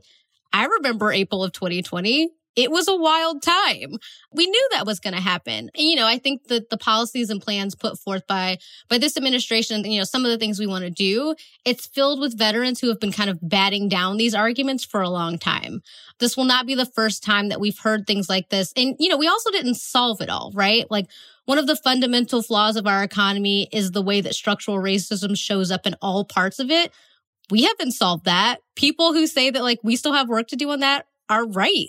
I 0.52 0.66
remember 0.66 1.10
April 1.10 1.42
of 1.42 1.50
2020 1.50 2.30
it 2.54 2.70
was 2.70 2.86
a 2.88 2.96
wild 2.96 3.42
time. 3.42 3.96
We 4.32 4.46
knew 4.46 4.68
that 4.72 4.86
was 4.86 5.00
going 5.00 5.14
to 5.14 5.20
happen. 5.20 5.70
And, 5.74 5.86
you 5.86 5.96
know, 5.96 6.06
I 6.06 6.18
think 6.18 6.48
that 6.48 6.70
the 6.70 6.76
policies 6.76 7.30
and 7.30 7.40
plans 7.40 7.74
put 7.74 7.98
forth 7.98 8.26
by, 8.26 8.58
by 8.88 8.98
this 8.98 9.16
administration, 9.16 9.84
you 9.84 9.98
know, 9.98 10.04
some 10.04 10.24
of 10.24 10.30
the 10.30 10.38
things 10.38 10.58
we 10.58 10.66
want 10.66 10.84
to 10.84 10.90
do, 10.90 11.34
it's 11.64 11.86
filled 11.86 12.20
with 12.20 12.38
veterans 12.38 12.80
who 12.80 12.88
have 12.88 13.00
been 13.00 13.12
kind 13.12 13.30
of 13.30 13.38
batting 13.40 13.88
down 13.88 14.16
these 14.16 14.34
arguments 14.34 14.84
for 14.84 15.00
a 15.00 15.08
long 15.08 15.38
time. 15.38 15.82
This 16.18 16.36
will 16.36 16.44
not 16.44 16.66
be 16.66 16.74
the 16.74 16.86
first 16.86 17.22
time 17.22 17.48
that 17.48 17.60
we've 17.60 17.78
heard 17.78 18.06
things 18.06 18.28
like 18.28 18.50
this. 18.50 18.72
And, 18.76 18.96
you 18.98 19.08
know, 19.08 19.16
we 19.16 19.28
also 19.28 19.50
didn't 19.50 19.76
solve 19.76 20.20
it 20.20 20.28
all, 20.28 20.52
right? 20.54 20.90
Like 20.90 21.06
one 21.46 21.58
of 21.58 21.66
the 21.66 21.76
fundamental 21.76 22.42
flaws 22.42 22.76
of 22.76 22.86
our 22.86 23.02
economy 23.02 23.68
is 23.72 23.90
the 23.90 24.02
way 24.02 24.20
that 24.20 24.34
structural 24.34 24.76
racism 24.76 25.36
shows 25.36 25.70
up 25.70 25.86
in 25.86 25.96
all 26.02 26.24
parts 26.24 26.58
of 26.58 26.70
it. 26.70 26.92
We 27.50 27.64
haven't 27.64 27.92
solved 27.92 28.26
that. 28.26 28.60
People 28.76 29.12
who 29.12 29.26
say 29.26 29.50
that 29.50 29.62
like 29.62 29.80
we 29.82 29.96
still 29.96 30.12
have 30.12 30.28
work 30.28 30.48
to 30.48 30.56
do 30.56 30.70
on 30.70 30.80
that 30.80 31.06
are 31.28 31.46
right. 31.46 31.88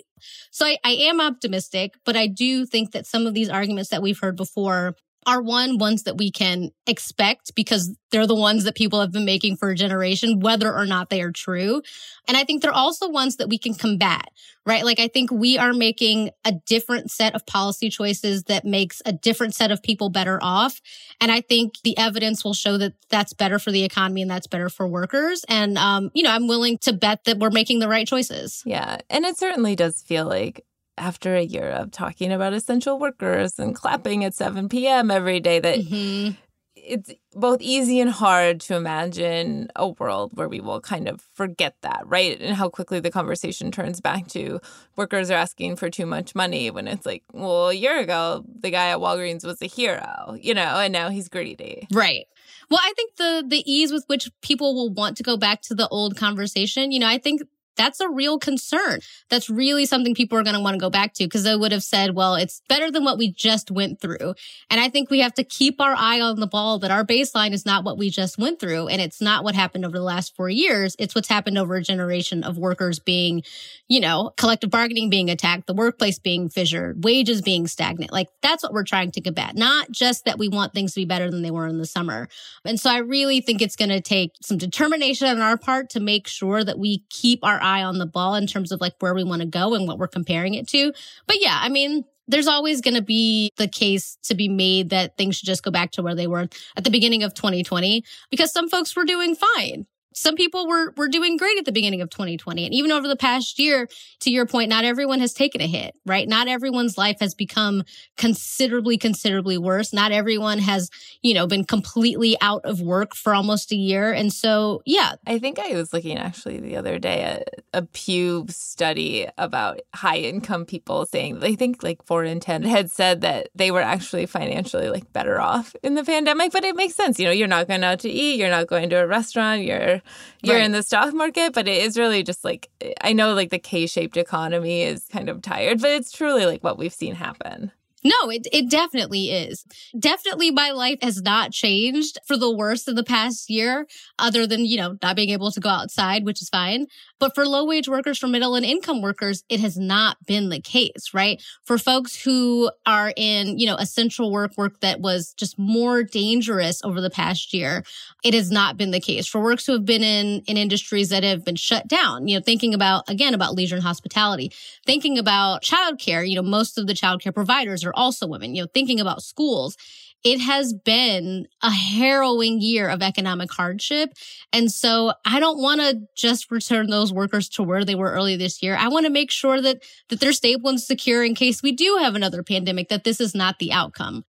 So 0.50 0.66
I, 0.66 0.78
I 0.84 0.90
am 0.92 1.20
optimistic, 1.20 1.94
but 2.04 2.16
I 2.16 2.26
do 2.26 2.66
think 2.66 2.92
that 2.92 3.06
some 3.06 3.26
of 3.26 3.34
these 3.34 3.48
arguments 3.48 3.90
that 3.90 4.02
we've 4.02 4.18
heard 4.18 4.36
before 4.36 4.94
are 5.26 5.42
one 5.42 5.78
ones 5.78 6.04
that 6.04 6.18
we 6.18 6.30
can 6.30 6.70
expect 6.86 7.54
because 7.54 7.96
they're 8.10 8.26
the 8.26 8.34
ones 8.34 8.64
that 8.64 8.74
people 8.74 9.00
have 9.00 9.12
been 9.12 9.24
making 9.24 9.56
for 9.56 9.70
a 9.70 9.74
generation, 9.74 10.40
whether 10.40 10.72
or 10.72 10.86
not 10.86 11.10
they 11.10 11.20
are 11.20 11.32
true. 11.32 11.82
And 12.28 12.36
I 12.36 12.44
think 12.44 12.62
they're 12.62 12.72
also 12.72 13.08
ones 13.08 13.36
that 13.36 13.48
we 13.48 13.58
can 13.58 13.74
combat, 13.74 14.28
right? 14.64 14.84
Like 14.84 15.00
I 15.00 15.08
think 15.08 15.30
we 15.30 15.58
are 15.58 15.72
making 15.72 16.30
a 16.44 16.52
different 16.52 17.10
set 17.10 17.34
of 17.34 17.44
policy 17.46 17.90
choices 17.90 18.44
that 18.44 18.64
makes 18.64 19.02
a 19.04 19.12
different 19.12 19.54
set 19.54 19.70
of 19.70 19.82
people 19.82 20.10
better 20.10 20.38
off. 20.42 20.80
And 21.20 21.32
I 21.32 21.40
think 21.40 21.74
the 21.82 21.98
evidence 21.98 22.44
will 22.44 22.54
show 22.54 22.78
that 22.78 22.94
that's 23.10 23.32
better 23.32 23.58
for 23.58 23.72
the 23.72 23.84
economy 23.84 24.22
and 24.22 24.30
that's 24.30 24.46
better 24.46 24.68
for 24.68 24.86
workers. 24.86 25.44
And, 25.48 25.76
um, 25.76 26.10
you 26.14 26.22
know, 26.22 26.30
I'm 26.30 26.46
willing 26.46 26.78
to 26.78 26.92
bet 26.92 27.24
that 27.24 27.38
we're 27.38 27.50
making 27.50 27.80
the 27.80 27.88
right 27.88 28.06
choices. 28.06 28.62
Yeah. 28.64 28.98
And 29.10 29.24
it 29.24 29.38
certainly 29.38 29.74
does 29.74 30.02
feel 30.02 30.26
like 30.26 30.64
after 30.98 31.34
a 31.34 31.42
year 31.42 31.70
of 31.70 31.90
talking 31.90 32.32
about 32.32 32.52
essential 32.52 32.98
workers 32.98 33.58
and 33.58 33.74
clapping 33.74 34.24
at 34.24 34.34
7 34.34 34.68
p.m. 34.68 35.10
every 35.10 35.40
day 35.40 35.58
that 35.58 35.78
mm-hmm. 35.78 36.34
it's 36.74 37.12
both 37.32 37.60
easy 37.60 38.00
and 38.00 38.10
hard 38.10 38.60
to 38.60 38.76
imagine 38.76 39.68
a 39.74 39.88
world 39.88 40.32
where 40.34 40.48
we 40.48 40.60
will 40.60 40.80
kind 40.80 41.08
of 41.08 41.20
forget 41.32 41.76
that, 41.82 42.02
right? 42.06 42.40
And 42.40 42.54
how 42.54 42.68
quickly 42.68 43.00
the 43.00 43.10
conversation 43.10 43.72
turns 43.72 44.00
back 44.00 44.28
to 44.28 44.60
workers 44.96 45.30
are 45.30 45.34
asking 45.34 45.76
for 45.76 45.90
too 45.90 46.06
much 46.06 46.34
money 46.34 46.70
when 46.70 46.86
it's 46.86 47.06
like, 47.06 47.24
well, 47.32 47.70
a 47.70 47.74
year 47.74 47.98
ago, 47.98 48.44
the 48.60 48.70
guy 48.70 48.90
at 48.90 48.98
Walgreens 48.98 49.44
was 49.44 49.60
a 49.62 49.66
hero, 49.66 50.36
you 50.40 50.54
know, 50.54 50.78
and 50.78 50.92
now 50.92 51.08
he's 51.08 51.28
greedy. 51.28 51.88
Right. 51.92 52.26
Well, 52.70 52.80
I 52.82 52.92
think 52.94 53.16
the 53.16 53.44
the 53.46 53.62
ease 53.70 53.92
with 53.92 54.04
which 54.06 54.30
people 54.42 54.74
will 54.74 54.90
want 54.90 55.16
to 55.18 55.22
go 55.22 55.36
back 55.36 55.60
to 55.62 55.74
the 55.74 55.88
old 55.88 56.16
conversation, 56.16 56.92
you 56.92 56.98
know, 56.98 57.08
I 57.08 57.18
think 57.18 57.42
that's 57.76 58.00
a 58.00 58.08
real 58.08 58.38
concern. 58.38 59.00
That's 59.30 59.50
really 59.50 59.86
something 59.86 60.14
people 60.14 60.38
are 60.38 60.42
going 60.42 60.56
to 60.56 60.62
want 60.62 60.74
to 60.74 60.80
go 60.80 60.90
back 60.90 61.14
to 61.14 61.24
because 61.24 61.44
they 61.44 61.56
would 61.56 61.72
have 61.72 61.82
said, 61.82 62.14
well, 62.14 62.34
it's 62.34 62.62
better 62.68 62.90
than 62.90 63.04
what 63.04 63.18
we 63.18 63.32
just 63.32 63.70
went 63.70 64.00
through. 64.00 64.34
And 64.70 64.80
I 64.80 64.88
think 64.88 65.10
we 65.10 65.20
have 65.20 65.34
to 65.34 65.44
keep 65.44 65.80
our 65.80 65.94
eye 65.96 66.20
on 66.20 66.40
the 66.40 66.46
ball 66.46 66.78
that 66.80 66.90
our 66.90 67.04
baseline 67.04 67.52
is 67.52 67.66
not 67.66 67.84
what 67.84 67.98
we 67.98 68.10
just 68.10 68.38
went 68.38 68.60
through. 68.60 68.88
And 68.88 69.00
it's 69.00 69.20
not 69.20 69.44
what 69.44 69.54
happened 69.54 69.84
over 69.84 69.96
the 69.96 70.04
last 70.04 70.34
four 70.36 70.48
years. 70.48 70.96
It's 70.98 71.14
what's 71.14 71.28
happened 71.28 71.58
over 71.58 71.76
a 71.76 71.82
generation 71.82 72.44
of 72.44 72.58
workers 72.58 72.98
being, 72.98 73.42
you 73.88 74.00
know, 74.00 74.32
collective 74.36 74.70
bargaining 74.70 75.10
being 75.10 75.30
attacked, 75.30 75.66
the 75.66 75.74
workplace 75.74 76.18
being 76.18 76.48
fissured, 76.48 77.04
wages 77.04 77.42
being 77.42 77.66
stagnant. 77.66 78.12
Like 78.12 78.28
that's 78.42 78.62
what 78.62 78.72
we're 78.72 78.84
trying 78.84 79.10
to 79.12 79.20
combat, 79.20 79.56
not 79.56 79.90
just 79.90 80.24
that 80.24 80.38
we 80.38 80.48
want 80.48 80.72
things 80.72 80.94
to 80.94 81.00
be 81.00 81.04
better 81.04 81.30
than 81.30 81.42
they 81.42 81.50
were 81.50 81.66
in 81.66 81.78
the 81.78 81.86
summer. 81.86 82.28
And 82.64 82.78
so 82.78 82.90
I 82.90 82.98
really 82.98 83.40
think 83.40 83.60
it's 83.60 83.76
going 83.76 83.90
to 83.90 84.00
take 84.00 84.32
some 84.42 84.58
determination 84.58 85.28
on 85.28 85.40
our 85.40 85.56
part 85.56 85.90
to 85.90 86.00
make 86.00 86.26
sure 86.26 86.62
that 86.64 86.78
we 86.78 87.04
keep 87.10 87.40
our 87.42 87.62
eye 87.64 87.82
on 87.82 87.98
the 87.98 88.06
ball 88.06 88.34
in 88.34 88.46
terms 88.46 88.70
of 88.70 88.80
like 88.80 88.94
where 89.00 89.14
we 89.14 89.24
want 89.24 89.42
to 89.42 89.48
go 89.48 89.74
and 89.74 89.88
what 89.88 89.98
we're 89.98 90.06
comparing 90.06 90.54
it 90.54 90.68
to. 90.68 90.92
But 91.26 91.40
yeah, 91.40 91.58
I 91.60 91.68
mean, 91.68 92.04
there's 92.28 92.46
always 92.46 92.80
going 92.80 92.94
to 92.94 93.02
be 93.02 93.50
the 93.56 93.68
case 93.68 94.16
to 94.24 94.34
be 94.34 94.48
made 94.48 94.90
that 94.90 95.16
things 95.16 95.36
should 95.36 95.46
just 95.46 95.62
go 95.62 95.70
back 95.70 95.90
to 95.92 96.02
where 96.02 96.14
they 96.14 96.26
were 96.26 96.48
at 96.76 96.84
the 96.84 96.90
beginning 96.90 97.22
of 97.22 97.34
2020 97.34 98.04
because 98.30 98.52
some 98.52 98.68
folks 98.68 98.94
were 98.96 99.04
doing 99.04 99.34
fine 99.34 99.86
some 100.14 100.36
people 100.36 100.66
were 100.66 100.92
were 100.96 101.08
doing 101.08 101.36
great 101.36 101.58
at 101.58 101.64
the 101.64 101.72
beginning 101.72 102.00
of 102.00 102.10
2020 102.10 102.64
and 102.64 102.74
even 102.74 102.90
over 102.90 103.06
the 103.06 103.16
past 103.16 103.58
year 103.58 103.88
to 104.20 104.30
your 104.30 104.46
point 104.46 104.68
not 104.68 104.84
everyone 104.84 105.20
has 105.20 105.32
taken 105.32 105.60
a 105.60 105.66
hit 105.66 105.94
right? 106.06 106.28
Not 106.28 106.48
everyone's 106.48 106.98
life 106.98 107.18
has 107.20 107.34
become 107.34 107.82
considerably 108.16 108.98
considerably 108.98 109.58
worse. 109.58 109.92
Not 109.92 110.12
everyone 110.12 110.58
has 110.58 110.90
you 111.22 111.34
know 111.34 111.46
been 111.46 111.64
completely 111.64 112.36
out 112.40 112.64
of 112.64 112.80
work 112.80 113.14
for 113.14 113.34
almost 113.34 113.72
a 113.72 113.76
year. 113.76 114.12
And 114.12 114.32
so 114.32 114.82
yeah. 114.84 115.14
I 115.26 115.38
think 115.38 115.58
i 115.58 115.74
was 115.74 115.92
looking 115.92 116.18
actually 116.18 116.60
the 116.60 116.76
other 116.76 116.98
day 116.98 117.22
at 117.22 117.48
a 117.72 117.82
pew 117.82 118.46
study 118.48 119.26
about 119.38 119.80
high 119.94 120.18
income 120.18 120.64
people 120.64 121.06
saying 121.06 121.40
they 121.40 121.54
think 121.54 121.82
like 121.82 122.04
4 122.04 122.24
in 122.24 122.40
10 122.40 122.62
had 122.62 122.90
said 122.90 123.22
that 123.22 123.48
they 123.54 123.70
were 123.70 123.80
actually 123.80 124.26
financially 124.26 124.88
like 124.88 125.12
better 125.12 125.40
off 125.40 125.74
in 125.82 125.94
the 125.94 126.04
pandemic 126.04 126.52
but 126.52 126.64
it 126.64 126.76
makes 126.76 126.94
sense. 126.94 127.18
You 127.18 127.26
know 127.26 127.32
you're 127.32 127.48
not 127.48 127.68
going 127.68 127.84
out 127.84 128.00
to 128.00 128.10
eat 128.10 128.38
you're 128.38 128.50
not 128.50 128.66
going 128.66 128.90
to 128.90 128.96
a 128.96 129.06
restaurant 129.06 129.62
you're 129.62 130.02
you're 130.42 130.56
right. 130.56 130.64
in 130.64 130.72
the 130.72 130.82
stock 130.82 131.14
market, 131.14 131.52
but 131.52 131.68
it 131.68 131.82
is 131.82 131.98
really 131.98 132.22
just 132.22 132.44
like 132.44 132.70
I 133.00 133.12
know 133.12 133.34
like 133.34 133.50
the 133.50 133.58
K-shaped 133.58 134.16
economy 134.16 134.82
is 134.82 135.06
kind 135.10 135.28
of 135.28 135.42
tired, 135.42 135.80
but 135.80 135.90
it's 135.90 136.12
truly 136.12 136.46
like 136.46 136.62
what 136.62 136.78
we've 136.78 136.92
seen 136.92 137.14
happen. 137.14 137.72
No, 138.04 138.28
it, 138.28 138.46
it 138.52 138.68
definitely 138.68 139.30
is. 139.30 139.64
Definitely 139.98 140.50
my 140.50 140.72
life 140.72 140.98
has 141.00 141.22
not 141.22 141.52
changed 141.52 142.18
for 142.26 142.36
the 142.36 142.54
worse 142.54 142.86
in 142.86 142.96
the 142.96 143.02
past 143.02 143.48
year, 143.48 143.86
other 144.18 144.46
than, 144.46 144.66
you 144.66 144.76
know, 144.76 144.98
not 145.02 145.16
being 145.16 145.30
able 145.30 145.50
to 145.50 145.60
go 145.60 145.70
outside, 145.70 146.26
which 146.26 146.42
is 146.42 146.50
fine. 146.50 146.86
But 147.20 147.34
for 147.34 147.46
low 147.46 147.64
wage 147.64 147.88
workers, 147.88 148.18
for 148.18 148.26
middle 148.26 148.54
and 148.54 148.64
income 148.64 149.00
workers, 149.00 149.44
it 149.48 149.60
has 149.60 149.76
not 149.76 150.16
been 150.26 150.48
the 150.48 150.60
case, 150.60 151.14
right? 151.14 151.42
For 151.64 151.78
folks 151.78 152.20
who 152.22 152.70
are 152.86 153.12
in, 153.16 153.58
you 153.58 153.66
know, 153.66 153.76
essential 153.76 154.32
work, 154.32 154.52
work 154.56 154.80
that 154.80 155.00
was 155.00 155.32
just 155.34 155.58
more 155.58 156.02
dangerous 156.02 156.82
over 156.82 157.00
the 157.00 157.10
past 157.10 157.54
year, 157.54 157.84
it 158.24 158.34
has 158.34 158.50
not 158.50 158.76
been 158.76 158.90
the 158.90 159.00
case. 159.00 159.26
For 159.26 159.40
works 159.40 159.64
who 159.66 159.72
have 159.72 159.84
been 159.84 160.02
in, 160.02 160.42
in 160.46 160.56
industries 160.56 161.10
that 161.10 161.22
have 161.22 161.44
been 161.44 161.56
shut 161.56 161.86
down, 161.86 162.26
you 162.26 162.36
know, 162.36 162.42
thinking 162.42 162.74
about, 162.74 163.08
again, 163.08 163.34
about 163.34 163.54
leisure 163.54 163.76
and 163.76 163.84
hospitality, 163.84 164.52
thinking 164.84 165.16
about 165.16 165.62
childcare, 165.62 166.28
you 166.28 166.34
know, 166.34 166.42
most 166.42 166.78
of 166.78 166.86
the 166.86 166.94
childcare 166.94 167.34
providers 167.34 167.84
are 167.84 167.94
also 167.94 168.26
women, 168.26 168.54
you 168.54 168.62
know, 168.62 168.68
thinking 168.74 169.00
about 169.00 169.22
schools 169.22 169.76
it 170.24 170.40
has 170.40 170.72
been 170.72 171.46
a 171.62 171.70
harrowing 171.70 172.60
year 172.60 172.88
of 172.88 173.02
economic 173.02 173.52
hardship. 173.52 174.14
And 174.54 174.72
so 174.72 175.12
I 175.26 175.38
don't 175.38 175.60
want 175.60 175.82
to 175.82 176.00
just 176.16 176.50
return 176.50 176.88
those 176.88 177.12
workers 177.12 177.50
to 177.50 177.62
where 177.62 177.84
they 177.84 177.94
were 177.94 178.10
early 178.10 178.34
this 178.34 178.62
year. 178.62 178.74
I 178.74 178.88
want 178.88 179.04
to 179.04 179.12
make 179.12 179.30
sure 179.30 179.60
that, 179.60 179.82
that 180.08 180.20
they're 180.20 180.32
stable 180.32 180.70
and 180.70 180.80
secure 180.80 181.22
in 181.22 181.34
case 181.34 181.62
we 181.62 181.72
do 181.72 181.98
have 182.00 182.14
another 182.14 182.42
pandemic, 182.42 182.88
that 182.88 183.04
this 183.04 183.20
is 183.20 183.34
not 183.34 183.58
the 183.58 183.72
outcome. 183.72 184.24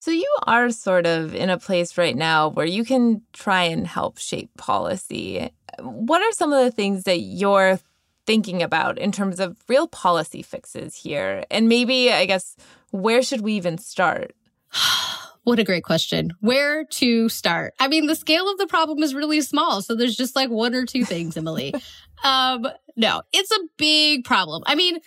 So 0.00 0.10
you 0.10 0.30
are 0.46 0.70
sort 0.70 1.06
of 1.06 1.34
in 1.34 1.48
a 1.48 1.58
place 1.58 1.96
right 1.96 2.14
now 2.14 2.48
where 2.48 2.66
you 2.66 2.84
can 2.84 3.22
try 3.32 3.64
and 3.64 3.86
help 3.86 4.18
shape 4.18 4.50
policy. 4.58 5.50
What 5.80 6.22
are 6.22 6.32
some 6.32 6.52
of 6.52 6.62
the 6.62 6.70
things 6.70 7.04
that 7.04 7.20
you're 7.20 7.80
thinking 8.26 8.62
about 8.62 8.98
in 8.98 9.12
terms 9.12 9.40
of 9.40 9.56
real 9.66 9.88
policy 9.88 10.42
fixes 10.42 10.94
here? 10.94 11.44
And 11.50 11.70
maybe, 11.70 12.12
I 12.12 12.26
guess, 12.26 12.54
where 12.90 13.22
should 13.22 13.40
we 13.40 13.54
even 13.54 13.78
start? 13.78 14.34
What 15.48 15.58
a 15.58 15.64
great 15.64 15.82
question. 15.82 16.32
Where 16.40 16.84
to 16.84 17.30
start? 17.30 17.72
I 17.80 17.88
mean, 17.88 18.06
the 18.06 18.14
scale 18.14 18.50
of 18.50 18.58
the 18.58 18.66
problem 18.66 19.02
is 19.02 19.14
really 19.14 19.40
small. 19.40 19.80
So 19.80 19.94
there's 19.94 20.14
just 20.14 20.36
like 20.36 20.50
one 20.50 20.74
or 20.74 20.84
two 20.84 21.06
things, 21.06 21.38
Emily. 21.38 21.72
um, 22.22 22.68
no, 22.96 23.22
it's 23.32 23.50
a 23.50 23.60
big 23.78 24.24
problem. 24.24 24.62
I 24.66 24.74
mean, 24.74 24.98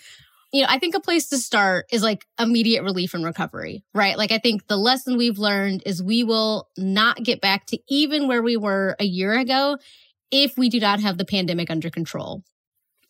you 0.52 0.62
know, 0.62 0.66
I 0.68 0.80
think 0.80 0.96
a 0.96 1.00
place 1.00 1.28
to 1.28 1.38
start 1.38 1.86
is 1.92 2.02
like 2.02 2.26
immediate 2.40 2.82
relief 2.82 3.14
and 3.14 3.24
recovery, 3.24 3.84
right? 3.94 4.18
Like 4.18 4.32
I 4.32 4.38
think 4.38 4.66
the 4.66 4.76
lesson 4.76 5.16
we've 5.16 5.38
learned 5.38 5.84
is 5.86 6.02
we 6.02 6.24
will 6.24 6.68
not 6.76 7.22
get 7.22 7.40
back 7.40 7.66
to 7.66 7.78
even 7.88 8.26
where 8.26 8.42
we 8.42 8.56
were 8.56 8.96
a 8.98 9.04
year 9.04 9.38
ago 9.38 9.78
if 10.32 10.58
we 10.58 10.68
do 10.68 10.80
not 10.80 10.98
have 10.98 11.18
the 11.18 11.24
pandemic 11.24 11.70
under 11.70 11.88
control 11.88 12.42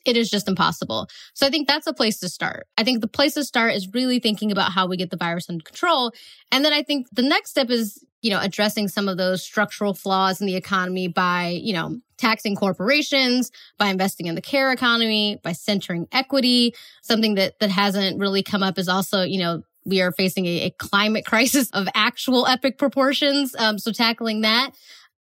it 0.04 0.16
is 0.16 0.30
just 0.30 0.48
impossible. 0.48 1.08
So 1.34 1.46
I 1.46 1.50
think 1.50 1.68
that's 1.68 1.86
a 1.86 1.92
place 1.92 2.18
to 2.20 2.28
start. 2.28 2.66
I 2.76 2.84
think 2.84 3.00
the 3.00 3.08
place 3.08 3.34
to 3.34 3.44
start 3.44 3.74
is 3.74 3.92
really 3.92 4.18
thinking 4.18 4.50
about 4.50 4.72
how 4.72 4.86
we 4.86 4.96
get 4.96 5.10
the 5.10 5.16
virus 5.16 5.48
under 5.48 5.62
control. 5.62 6.12
And 6.50 6.64
then 6.64 6.72
I 6.72 6.82
think 6.82 7.08
the 7.12 7.22
next 7.22 7.50
step 7.50 7.70
is, 7.70 8.04
you 8.20 8.30
know, 8.30 8.40
addressing 8.40 8.88
some 8.88 9.08
of 9.08 9.16
those 9.16 9.42
structural 9.42 9.94
flaws 9.94 10.40
in 10.40 10.46
the 10.46 10.56
economy 10.56 11.08
by, 11.08 11.48
you 11.48 11.72
know, 11.72 12.00
taxing 12.18 12.54
corporations, 12.54 13.50
by 13.78 13.88
investing 13.88 14.26
in 14.26 14.34
the 14.34 14.42
care 14.42 14.72
economy, 14.72 15.40
by 15.42 15.52
centering 15.52 16.06
equity. 16.12 16.74
Something 17.02 17.34
that 17.34 17.58
that 17.58 17.70
hasn't 17.70 18.20
really 18.20 18.42
come 18.42 18.62
up 18.62 18.78
is 18.78 18.88
also, 18.88 19.22
you 19.22 19.38
know, 19.38 19.62
we 19.84 20.00
are 20.00 20.12
facing 20.12 20.46
a, 20.46 20.62
a 20.62 20.70
climate 20.70 21.24
crisis 21.26 21.70
of 21.70 21.88
actual 21.94 22.46
epic 22.46 22.78
proportions. 22.78 23.54
Um, 23.58 23.78
so 23.78 23.92
tackling 23.92 24.42
that. 24.42 24.72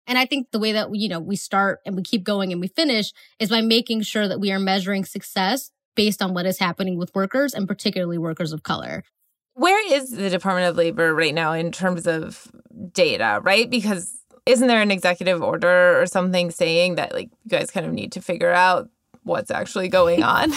And 0.09 0.19
I 0.19 0.25
think 0.25 0.51
the 0.51 0.59
way 0.59 0.73
that, 0.73 0.89
you 0.95 1.09
know, 1.09 1.21
we 1.21 1.37
start 1.37 1.81
and 1.85 1.95
we 1.95 2.03
keep 2.03 2.25
going 2.25 2.51
and 2.51 2.61
we 2.61 2.69
finish 2.69 3.13
is 3.39 3.51
by 3.51 3.61
making 3.61 4.03
sure 4.03 4.27
that 4.27 4.41
we 4.41 4.51
are 4.51 4.59
measuring 4.59 5.05
success 5.05 5.71
based 5.95 6.23
on 6.23 6.33
what 6.33 6.47
is 6.47 6.59
happening 6.59 6.97
with 6.97 7.15
workers 7.15 7.53
and 7.53 7.69
particularly 7.69 8.17
workers 8.17 8.53
of 8.53 8.63
color. 8.63 9.05
Where 9.53 9.95
is 9.95 10.11
the 10.11 10.31
Department 10.31 10.69
of 10.71 10.77
Labor 10.77 11.15
right 11.15 11.35
now 11.35 11.53
in 11.53 11.73
terms 11.73 12.07
of 12.07 12.51
data, 12.93 13.41
right? 13.43 13.69
Because 13.69 14.19
isn't 14.47 14.67
there 14.67 14.81
an 14.81 14.91
executive 14.91 15.43
order 15.43 16.01
or 16.01 16.07
something 16.07 16.51
saying 16.51 16.95
that 16.95 17.13
like 17.13 17.29
you 17.45 17.51
guys 17.51 17.71
kind 17.71 17.85
of 17.85 17.93
need 17.93 18.13
to 18.13 18.23
figure 18.23 18.53
out 18.53 18.89
what's 19.25 19.51
actually 19.51 19.89
going 19.89 20.23
on? 20.23 20.53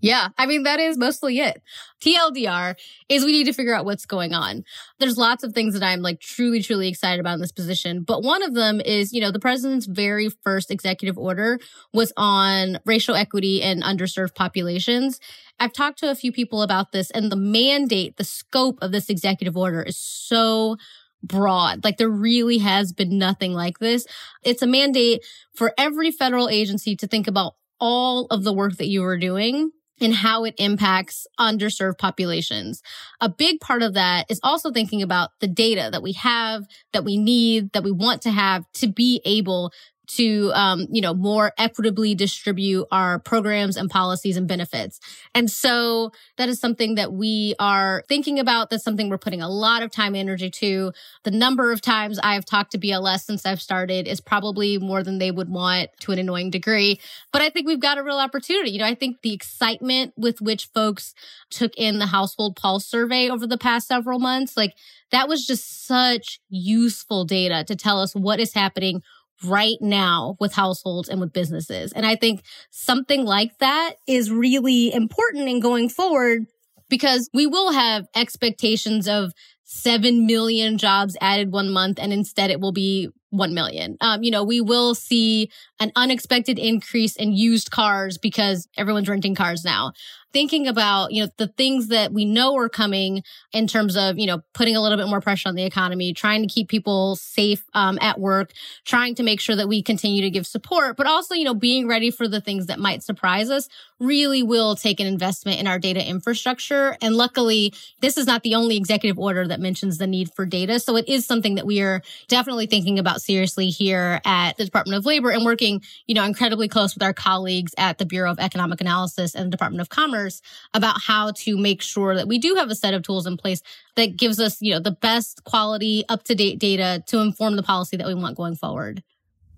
Yeah, 0.00 0.28
I 0.36 0.46
mean, 0.46 0.64
that 0.64 0.78
is 0.78 0.98
mostly 0.98 1.38
it. 1.38 1.62
TLDR 2.02 2.74
is 3.08 3.24
we 3.24 3.32
need 3.32 3.46
to 3.46 3.52
figure 3.54 3.74
out 3.74 3.86
what's 3.86 4.04
going 4.04 4.34
on. 4.34 4.62
There's 4.98 5.16
lots 5.16 5.42
of 5.42 5.54
things 5.54 5.72
that 5.74 5.82
I'm 5.82 6.00
like 6.00 6.20
truly, 6.20 6.62
truly 6.62 6.88
excited 6.88 7.18
about 7.18 7.34
in 7.34 7.40
this 7.40 7.52
position. 7.52 8.02
But 8.02 8.22
one 8.22 8.42
of 8.42 8.54
them 8.54 8.80
is, 8.80 9.12
you 9.12 9.20
know, 9.22 9.30
the 9.30 9.40
president's 9.40 9.86
very 9.86 10.28
first 10.44 10.70
executive 10.70 11.16
order 11.16 11.58
was 11.94 12.12
on 12.16 12.78
racial 12.84 13.14
equity 13.14 13.62
and 13.62 13.82
underserved 13.82 14.34
populations. 14.34 15.18
I've 15.58 15.72
talked 15.72 15.98
to 16.00 16.10
a 16.10 16.14
few 16.14 16.30
people 16.30 16.60
about 16.62 16.92
this 16.92 17.10
and 17.10 17.32
the 17.32 17.36
mandate, 17.36 18.18
the 18.18 18.24
scope 18.24 18.78
of 18.82 18.92
this 18.92 19.08
executive 19.08 19.56
order 19.56 19.82
is 19.82 19.96
so 19.96 20.76
broad. 21.22 21.82
Like 21.84 21.96
there 21.96 22.10
really 22.10 22.58
has 22.58 22.92
been 22.92 23.18
nothing 23.18 23.54
like 23.54 23.78
this. 23.78 24.06
It's 24.44 24.62
a 24.62 24.66
mandate 24.66 25.24
for 25.54 25.72
every 25.78 26.10
federal 26.10 26.50
agency 26.50 26.94
to 26.96 27.06
think 27.06 27.26
about 27.26 27.54
all 27.80 28.26
of 28.26 28.44
the 28.44 28.52
work 28.52 28.76
that 28.76 28.88
you 28.88 29.02
are 29.04 29.18
doing 29.18 29.70
and 30.00 30.14
how 30.14 30.44
it 30.44 30.54
impacts 30.58 31.26
underserved 31.38 31.98
populations. 31.98 32.82
A 33.20 33.28
big 33.28 33.60
part 33.60 33.82
of 33.82 33.94
that 33.94 34.30
is 34.30 34.40
also 34.42 34.70
thinking 34.70 35.02
about 35.02 35.30
the 35.40 35.46
data 35.46 35.88
that 35.90 36.02
we 36.02 36.12
have, 36.12 36.66
that 36.92 37.04
we 37.04 37.16
need, 37.16 37.72
that 37.72 37.84
we 37.84 37.92
want 37.92 38.22
to 38.22 38.30
have 38.30 38.64
to 38.74 38.88
be 38.88 39.20
able 39.24 39.72
to, 40.06 40.52
um, 40.54 40.86
you 40.90 41.00
know, 41.00 41.14
more 41.14 41.52
equitably 41.58 42.14
distribute 42.14 42.86
our 42.90 43.18
programs 43.18 43.76
and 43.76 43.90
policies 43.90 44.36
and 44.36 44.46
benefits. 44.46 45.00
And 45.34 45.50
so 45.50 46.12
that 46.36 46.48
is 46.48 46.60
something 46.60 46.94
that 46.94 47.12
we 47.12 47.54
are 47.58 48.04
thinking 48.08 48.38
about. 48.38 48.70
That's 48.70 48.84
something 48.84 49.08
we're 49.08 49.18
putting 49.18 49.42
a 49.42 49.48
lot 49.48 49.82
of 49.82 49.90
time 49.90 50.14
and 50.14 50.28
energy 50.28 50.50
to. 50.50 50.92
The 51.24 51.30
number 51.30 51.72
of 51.72 51.80
times 51.80 52.18
I've 52.22 52.44
talked 52.44 52.72
to 52.72 52.78
BLS 52.78 53.24
since 53.24 53.44
I've 53.44 53.60
started 53.60 54.06
is 54.06 54.20
probably 54.20 54.78
more 54.78 55.02
than 55.02 55.18
they 55.18 55.30
would 55.30 55.48
want 55.48 55.90
to 56.00 56.12
an 56.12 56.18
annoying 56.18 56.50
degree. 56.50 57.00
But 57.32 57.42
I 57.42 57.50
think 57.50 57.66
we've 57.66 57.80
got 57.80 57.98
a 57.98 58.02
real 58.02 58.18
opportunity. 58.18 58.70
You 58.70 58.78
know, 58.78 58.86
I 58.86 58.94
think 58.94 59.22
the 59.22 59.32
excitement 59.32 60.12
with 60.16 60.40
which 60.40 60.66
folks 60.74 61.14
took 61.50 61.74
in 61.76 61.98
the 61.98 62.06
household 62.06 62.56
pulse 62.56 62.86
survey 62.86 63.28
over 63.28 63.46
the 63.46 63.58
past 63.58 63.88
several 63.88 64.18
months, 64.18 64.56
like 64.56 64.74
that 65.10 65.28
was 65.28 65.46
just 65.46 65.86
such 65.86 66.40
useful 66.48 67.24
data 67.24 67.64
to 67.64 67.76
tell 67.76 68.00
us 68.00 68.14
what 68.14 68.40
is 68.40 68.52
happening 68.54 69.02
right 69.44 69.76
now 69.80 70.36
with 70.40 70.54
households 70.54 71.08
and 71.08 71.20
with 71.20 71.32
businesses. 71.32 71.92
And 71.92 72.06
I 72.06 72.16
think 72.16 72.42
something 72.70 73.24
like 73.24 73.58
that 73.58 73.94
is 74.06 74.30
really 74.30 74.92
important 74.92 75.48
in 75.48 75.60
going 75.60 75.88
forward 75.88 76.46
because 76.88 77.28
we 77.34 77.46
will 77.46 77.72
have 77.72 78.06
expectations 78.14 79.08
of 79.08 79.32
7 79.64 80.26
million 80.26 80.78
jobs 80.78 81.16
added 81.20 81.52
one 81.52 81.70
month 81.70 81.98
and 81.98 82.12
instead 82.12 82.50
it 82.50 82.60
will 82.60 82.72
be 82.72 83.08
1 83.30 83.52
million. 83.52 83.96
Um, 84.00 84.22
you 84.22 84.30
know, 84.30 84.44
we 84.44 84.60
will 84.60 84.94
see 84.94 85.50
an 85.80 85.90
unexpected 85.96 86.58
increase 86.58 87.16
in 87.16 87.32
used 87.32 87.70
cars 87.70 88.16
because 88.16 88.68
everyone's 88.76 89.08
renting 89.08 89.34
cars 89.34 89.64
now 89.64 89.92
thinking 90.32 90.66
about, 90.66 91.12
you 91.12 91.22
know, 91.22 91.30
the 91.38 91.48
things 91.48 91.88
that 91.88 92.12
we 92.12 92.24
know 92.24 92.56
are 92.56 92.68
coming 92.68 93.22
in 93.52 93.66
terms 93.66 93.96
of, 93.96 94.18
you 94.18 94.26
know, 94.26 94.42
putting 94.52 94.76
a 94.76 94.82
little 94.82 94.98
bit 94.98 95.08
more 95.08 95.20
pressure 95.20 95.48
on 95.48 95.54
the 95.54 95.64
economy, 95.64 96.12
trying 96.12 96.42
to 96.42 96.48
keep 96.48 96.68
people 96.68 97.16
safe 97.16 97.64
um, 97.74 97.98
at 98.02 98.20
work, 98.20 98.52
trying 98.84 99.14
to 99.14 99.22
make 99.22 99.40
sure 99.40 99.56
that 99.56 99.68
we 99.68 99.82
continue 99.82 100.22
to 100.22 100.30
give 100.30 100.46
support, 100.46 100.96
but 100.96 101.06
also, 101.06 101.34
you 101.34 101.44
know, 101.44 101.54
being 101.54 101.88
ready 101.88 102.10
for 102.10 102.28
the 102.28 102.40
things 102.40 102.66
that 102.66 102.78
might 102.78 103.02
surprise 103.02 103.50
us 103.50 103.68
really 103.98 104.42
will 104.42 104.76
take 104.76 105.00
an 105.00 105.06
investment 105.06 105.58
in 105.58 105.66
our 105.66 105.78
data 105.78 106.06
infrastructure. 106.06 106.98
And 107.00 107.14
luckily, 107.14 107.72
this 108.02 108.18
is 108.18 108.26
not 108.26 108.42
the 108.42 108.54
only 108.54 108.76
executive 108.76 109.18
order 109.18 109.48
that 109.48 109.58
mentions 109.58 109.96
the 109.96 110.06
need 110.06 110.30
for 110.34 110.44
data. 110.44 110.78
So 110.80 110.96
it 110.96 111.08
is 111.08 111.24
something 111.24 111.54
that 111.54 111.64
we 111.64 111.80
are 111.80 112.02
definitely 112.28 112.66
thinking 112.66 112.98
about 112.98 113.22
seriously 113.22 113.70
here 113.70 114.20
at 114.26 114.58
the 114.58 114.66
Department 114.66 114.98
of 114.98 115.06
Labor 115.06 115.30
and 115.30 115.46
working, 115.46 115.80
you 116.06 116.14
know, 116.14 116.24
incredibly 116.24 116.68
close 116.68 116.94
with 116.94 117.02
our 117.02 117.14
colleagues 117.14 117.74
at 117.78 117.96
the 117.96 118.04
Bureau 118.04 118.30
of 118.30 118.38
Economic 118.38 118.82
Analysis 118.82 119.34
and 119.34 119.46
the 119.46 119.50
Department 119.50 119.80
of 119.80 119.88
Commerce 119.88 120.25
about 120.74 121.00
how 121.02 121.32
to 121.32 121.56
make 121.56 121.82
sure 121.82 122.14
that 122.14 122.28
we 122.28 122.38
do 122.38 122.54
have 122.56 122.70
a 122.70 122.74
set 122.74 122.94
of 122.94 123.02
tools 123.02 123.26
in 123.26 123.36
place 123.36 123.62
that 123.96 124.16
gives 124.16 124.38
us, 124.40 124.60
you 124.60 124.72
know, 124.72 124.80
the 124.80 124.90
best 124.90 125.44
quality, 125.44 126.04
up 126.08 126.24
to 126.24 126.34
date 126.34 126.58
data 126.58 127.02
to 127.06 127.18
inform 127.18 127.56
the 127.56 127.62
policy 127.62 127.96
that 127.96 128.06
we 128.06 128.14
want 128.14 128.36
going 128.36 128.54
forward. 128.54 129.02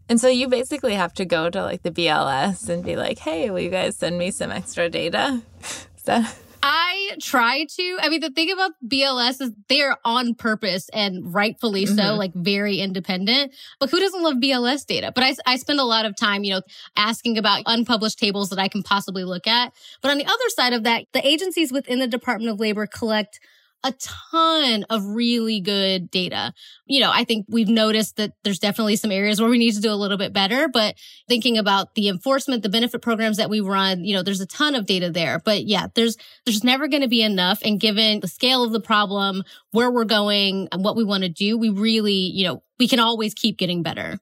And 0.08 0.20
so 0.20 0.28
you 0.28 0.48
basically 0.48 0.94
have 0.94 1.12
to 1.14 1.24
go 1.24 1.50
to 1.50 1.62
like 1.62 1.82
the 1.82 1.90
BLS 1.90 2.68
and 2.68 2.82
be 2.82 2.96
like, 2.96 3.18
hey, 3.18 3.50
will 3.50 3.60
you 3.60 3.70
guys 3.70 3.96
send 3.96 4.16
me 4.16 4.30
some 4.30 4.50
extra 4.50 4.88
data? 4.88 5.42
Is 5.60 6.02
that 6.04 6.34
I 6.62 7.16
try 7.20 7.66
to. 7.76 7.98
I 8.00 8.08
mean, 8.08 8.20
the 8.20 8.30
thing 8.30 8.50
about 8.50 8.72
BLS 8.86 9.40
is 9.40 9.52
they're 9.68 9.96
on 10.04 10.34
purpose 10.34 10.88
and 10.90 11.32
rightfully 11.32 11.86
so, 11.86 11.94
mm-hmm. 11.94 12.18
like 12.18 12.34
very 12.34 12.78
independent. 12.78 13.52
But 13.78 13.90
who 13.90 14.00
doesn't 14.00 14.22
love 14.22 14.36
BLS 14.36 14.86
data? 14.86 15.12
But 15.14 15.24
I, 15.24 15.34
I 15.46 15.56
spend 15.56 15.80
a 15.80 15.84
lot 15.84 16.04
of 16.04 16.16
time, 16.16 16.44
you 16.44 16.54
know, 16.54 16.62
asking 16.96 17.38
about 17.38 17.62
unpublished 17.66 18.18
tables 18.18 18.50
that 18.50 18.58
I 18.58 18.68
can 18.68 18.82
possibly 18.82 19.24
look 19.24 19.46
at. 19.46 19.72
But 20.02 20.10
on 20.10 20.18
the 20.18 20.26
other 20.26 20.48
side 20.48 20.72
of 20.72 20.82
that, 20.84 21.04
the 21.12 21.26
agencies 21.26 21.72
within 21.72 21.98
the 21.98 22.06
Department 22.06 22.52
of 22.52 22.60
Labor 22.60 22.86
collect 22.86 23.40
a 23.84 23.92
ton 23.92 24.84
of 24.90 25.04
really 25.04 25.60
good 25.60 26.10
data. 26.10 26.52
You 26.86 27.00
know, 27.00 27.10
I 27.12 27.24
think 27.24 27.46
we've 27.48 27.68
noticed 27.68 28.16
that 28.16 28.32
there's 28.42 28.58
definitely 28.58 28.96
some 28.96 29.12
areas 29.12 29.40
where 29.40 29.50
we 29.50 29.58
need 29.58 29.74
to 29.74 29.80
do 29.80 29.92
a 29.92 29.94
little 29.94 30.18
bit 30.18 30.32
better, 30.32 30.68
but 30.68 30.96
thinking 31.28 31.56
about 31.56 31.94
the 31.94 32.08
enforcement, 32.08 32.62
the 32.62 32.68
benefit 32.68 33.02
programs 33.02 33.36
that 33.36 33.50
we 33.50 33.60
run, 33.60 34.04
you 34.04 34.14
know, 34.14 34.22
there's 34.22 34.40
a 34.40 34.46
ton 34.46 34.74
of 34.74 34.86
data 34.86 35.10
there. 35.10 35.40
But 35.44 35.64
yeah, 35.64 35.86
there's, 35.94 36.16
there's 36.44 36.64
never 36.64 36.88
going 36.88 37.02
to 37.02 37.08
be 37.08 37.22
enough. 37.22 37.60
And 37.62 37.78
given 37.78 38.20
the 38.20 38.28
scale 38.28 38.64
of 38.64 38.72
the 38.72 38.80
problem, 38.80 39.44
where 39.70 39.90
we're 39.90 40.04
going 40.04 40.68
and 40.72 40.82
what 40.82 40.96
we 40.96 41.04
want 41.04 41.22
to 41.22 41.28
do, 41.28 41.56
we 41.56 41.70
really, 41.70 42.12
you 42.12 42.44
know, 42.44 42.62
we 42.78 42.88
can 42.88 42.98
always 42.98 43.34
keep 43.34 43.58
getting 43.58 43.82
better. 43.82 44.18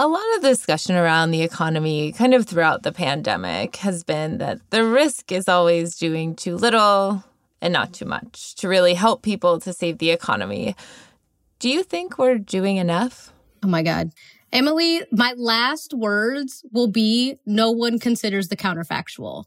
A 0.00 0.06
lot 0.06 0.22
of 0.36 0.42
the 0.42 0.50
discussion 0.50 0.94
around 0.94 1.32
the 1.32 1.42
economy, 1.42 2.12
kind 2.12 2.32
of 2.32 2.46
throughout 2.46 2.84
the 2.84 2.92
pandemic, 2.92 3.76
has 3.76 4.04
been 4.04 4.38
that 4.38 4.60
the 4.70 4.84
risk 4.84 5.32
is 5.32 5.48
always 5.48 5.96
doing 5.96 6.36
too 6.36 6.56
little 6.56 7.24
and 7.60 7.72
not 7.72 7.92
too 7.92 8.04
much 8.04 8.54
to 8.56 8.68
really 8.68 8.94
help 8.94 9.22
people 9.22 9.60
to 9.60 9.72
save 9.72 9.98
the 9.98 10.10
economy. 10.10 10.76
Do 11.58 11.68
you 11.68 11.82
think 11.82 12.18
we're 12.18 12.38
doing 12.38 12.76
enough? 12.76 13.32
Oh 13.62 13.68
my 13.68 13.82
God. 13.82 14.12
Emily, 14.52 15.02
my 15.12 15.34
last 15.36 15.92
words 15.92 16.64
will 16.72 16.86
be 16.86 17.36
no 17.44 17.70
one 17.70 17.98
considers 17.98 18.48
the 18.48 18.56
counterfactual. 18.56 19.44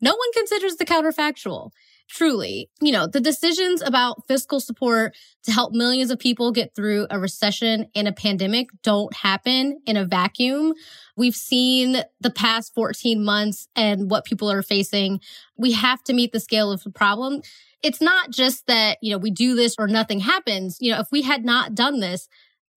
No 0.00 0.10
one 0.10 0.32
considers 0.32 0.76
the 0.76 0.86
counterfactual. 0.86 1.70
Truly, 2.10 2.68
you 2.80 2.90
know, 2.90 3.06
the 3.06 3.20
decisions 3.20 3.82
about 3.82 4.26
fiscal 4.26 4.58
support 4.58 5.14
to 5.44 5.52
help 5.52 5.72
millions 5.72 6.10
of 6.10 6.18
people 6.18 6.50
get 6.50 6.74
through 6.74 7.06
a 7.08 7.20
recession 7.20 7.86
and 7.94 8.08
a 8.08 8.12
pandemic 8.12 8.66
don't 8.82 9.14
happen 9.14 9.78
in 9.86 9.96
a 9.96 10.04
vacuum. 10.04 10.74
We've 11.16 11.36
seen 11.36 12.02
the 12.20 12.30
past 12.30 12.74
14 12.74 13.24
months 13.24 13.68
and 13.76 14.10
what 14.10 14.24
people 14.24 14.50
are 14.50 14.62
facing. 14.62 15.20
We 15.56 15.70
have 15.72 16.02
to 16.04 16.12
meet 16.12 16.32
the 16.32 16.40
scale 16.40 16.72
of 16.72 16.82
the 16.82 16.90
problem. 16.90 17.42
It's 17.80 18.00
not 18.00 18.30
just 18.30 18.66
that, 18.66 18.98
you 19.00 19.12
know, 19.12 19.18
we 19.18 19.30
do 19.30 19.54
this 19.54 19.76
or 19.78 19.86
nothing 19.86 20.18
happens. 20.18 20.78
You 20.80 20.90
know, 20.90 20.98
if 20.98 21.06
we 21.12 21.22
had 21.22 21.44
not 21.44 21.76
done 21.76 22.00
this, 22.00 22.28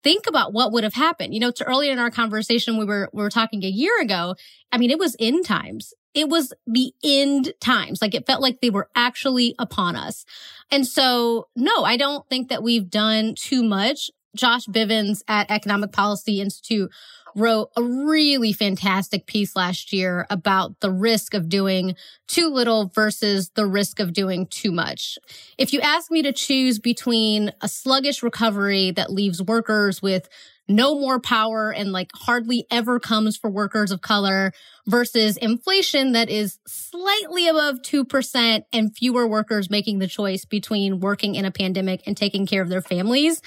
think 0.03 0.27
about 0.27 0.53
what 0.53 0.71
would 0.71 0.83
have 0.83 0.93
happened. 0.93 1.33
You 1.33 1.39
know, 1.39 1.51
to 1.51 1.63
earlier 1.65 1.91
in 1.91 1.99
our 1.99 2.11
conversation, 2.11 2.77
we 2.77 2.85
were, 2.85 3.09
we 3.13 3.23
were 3.23 3.29
talking 3.29 3.63
a 3.63 3.67
year 3.67 3.99
ago. 4.01 4.35
I 4.71 4.77
mean, 4.77 4.91
it 4.91 4.99
was 4.99 5.15
end 5.19 5.45
times. 5.45 5.93
It 6.13 6.29
was 6.29 6.53
the 6.67 6.93
end 7.03 7.53
times. 7.59 8.01
Like 8.01 8.13
it 8.13 8.27
felt 8.27 8.41
like 8.41 8.61
they 8.61 8.69
were 8.69 8.89
actually 8.95 9.55
upon 9.57 9.95
us. 9.95 10.25
And 10.69 10.85
so, 10.85 11.47
no, 11.55 11.83
I 11.83 11.97
don't 11.97 12.27
think 12.29 12.49
that 12.49 12.61
we've 12.63 12.89
done 12.89 13.35
too 13.35 13.63
much. 13.63 14.11
Josh 14.35 14.65
Bivens 14.65 15.21
at 15.27 15.51
Economic 15.51 15.91
Policy 15.91 16.41
Institute 16.41 16.91
wrote 17.36 17.69
a 17.75 17.84
really 17.84 18.53
fantastic 18.53 19.25
piece 19.25 19.55
last 19.55 19.93
year 19.93 20.25
about 20.29 20.79
the 20.79 20.91
risk 20.91 21.34
of 21.34 21.49
doing 21.49 21.95
too 22.27 22.49
little 22.49 22.91
versus 22.93 23.51
the 23.55 23.65
risk 23.65 23.99
of 23.99 24.13
doing 24.13 24.47
too 24.47 24.71
much. 24.71 25.17
If 25.57 25.73
you 25.73 25.81
ask 25.81 26.11
me 26.11 26.21
to 26.23 26.34
choose 26.34 26.79
between 26.79 27.51
a 27.61 27.67
sluggish 27.67 28.23
recovery 28.23 28.91
that 28.91 29.11
leaves 29.11 29.41
workers 29.41 30.01
with 30.01 30.29
no 30.67 30.97
more 30.97 31.19
power 31.19 31.71
and 31.71 31.91
like 31.91 32.09
hardly 32.15 32.65
ever 32.71 32.99
comes 32.99 33.36
for 33.36 33.49
workers 33.49 33.91
of 33.91 34.01
color 34.01 34.53
versus 34.88 35.36
inflation 35.38 36.13
that 36.13 36.29
is 36.29 36.59
slightly 36.65 37.47
above 37.47 37.81
2% 37.81 38.63
and 38.71 38.95
fewer 38.95 39.27
workers 39.27 39.69
making 39.69 39.99
the 39.99 40.07
choice 40.07 40.45
between 40.45 40.99
working 40.99 41.36
in 41.36 41.45
a 41.45 41.51
pandemic 41.51 42.01
and 42.05 42.15
taking 42.15 42.45
care 42.45 42.61
of 42.61 42.69
their 42.69 42.81
families. 42.81 43.41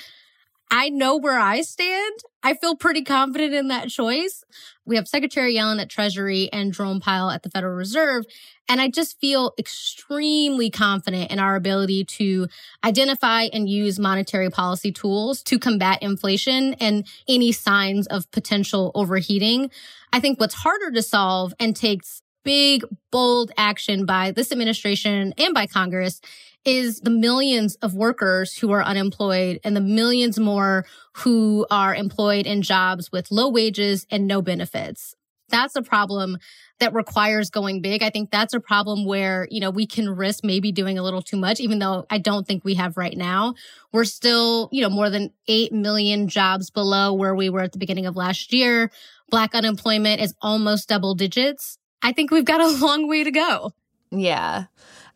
I 0.71 0.89
know 0.89 1.17
where 1.17 1.39
I 1.39 1.63
stand. 1.63 2.21
I 2.43 2.55
feel 2.55 2.77
pretty 2.77 3.03
confident 3.03 3.55
in 3.55 3.69
that 3.69 3.89
choice. 3.89 4.45
We 4.85 4.97
have 4.97 5.09
Secretary 5.09 5.55
Yellen 5.55 5.81
at 5.81 5.89
Treasury 5.89 6.49
and 6.53 6.73
Jerome 6.73 7.01
Powell 7.01 7.31
at 7.31 7.43
the 7.43 7.51
Federal 7.51 7.75
Reserve. 7.75 8.25
And 8.69 8.81
I 8.81 8.89
just 8.89 9.21
feel 9.21 9.53
extremely 9.59 10.71
confident 10.71 11.31
in 11.31 11.39
our 11.39 11.55
ability 11.55 12.05
to 12.05 12.49
identify 12.85 13.45
and 13.53 13.69
use 13.69 13.99
monetary 13.99 14.51
policy 14.51 14.91
tools 14.91 15.43
to 15.45 15.59
combat 15.59 16.03
inflation 16.03 16.75
and 16.75 17.07
any 17.29 17.53
signs 17.53 18.07
of 18.09 18.31
potential 18.33 18.91
overheating. 18.95 19.71
I 20.13 20.21
think 20.21 20.41
what's 20.41 20.55
harder 20.55 20.91
to 20.91 21.03
solve 21.03 21.55
and 21.61 21.77
takes 21.77 22.23
big, 22.45 22.85
bold 23.11 23.51
action 23.57 24.07
by 24.07 24.31
this 24.31 24.53
administration 24.53 25.35
and 25.37 25.53
by 25.53 25.67
Congress 25.67 26.21
is 26.67 27.01
the 27.01 27.11
millions 27.11 27.77
of 27.77 27.95
workers 27.95 28.59
who 28.59 28.73
are 28.73 28.83
unemployed 28.83 29.61
and 29.65 29.77
the 29.77 29.81
millions 29.81 30.39
more 30.39 30.85
who 31.13 31.67
are 31.71 31.95
employed 31.95 32.45
in 32.47 32.61
jobs 32.61 33.11
with 33.13 33.31
low 33.31 33.49
wages 33.49 34.07
and 34.11 34.27
no 34.27 34.43
benefits. 34.43 35.15
That's 35.49 35.77
a 35.77 35.83
problem 35.83 36.39
that 36.81 36.93
requires 36.93 37.51
going 37.51 37.81
big. 37.81 38.03
I 38.03 38.11
think 38.11 38.31
that's 38.33 38.53
a 38.53 38.59
problem 38.59 39.07
where, 39.07 39.47
you 39.49 39.61
know, 39.61 39.71
we 39.71 39.87
can 39.87 40.11
risk 40.11 40.43
maybe 40.43 40.73
doing 40.73 40.99
a 40.99 41.05
little 41.05 41.23
too 41.23 41.37
much, 41.37 41.61
even 41.61 41.79
though 41.79 42.05
I 42.11 42.19
don't 42.19 42.47
think 42.47 42.65
we 42.65 42.75
have 42.75 42.97
right 42.97 43.17
now. 43.17 43.55
We're 43.93 44.05
still, 44.05 44.69
you 44.73 44.83
know, 44.83 44.91
more 44.91 45.09
than 45.09 45.33
8 45.47 45.73
million 45.73 46.27
jobs 46.27 46.71
below 46.71 47.15
where 47.15 47.35
we 47.35 47.49
were 47.49 47.61
at 47.61 47.73
the 47.73 47.79
beginning 47.79 48.07
of 48.07 48.17
last 48.17 48.53
year. 48.53 48.91
Black 49.31 49.55
unemployment 49.55 50.21
is 50.21 50.35
almost 50.43 50.89
double 50.89 51.15
digits. 51.15 51.79
I 52.03 52.13
think 52.13 52.33
we've 52.33 52.45
got 52.45 52.61
a 52.61 52.67
long 52.85 53.09
way 53.09 53.23
to 53.23 53.31
go. 53.31 53.73
Yeah. 54.11 54.65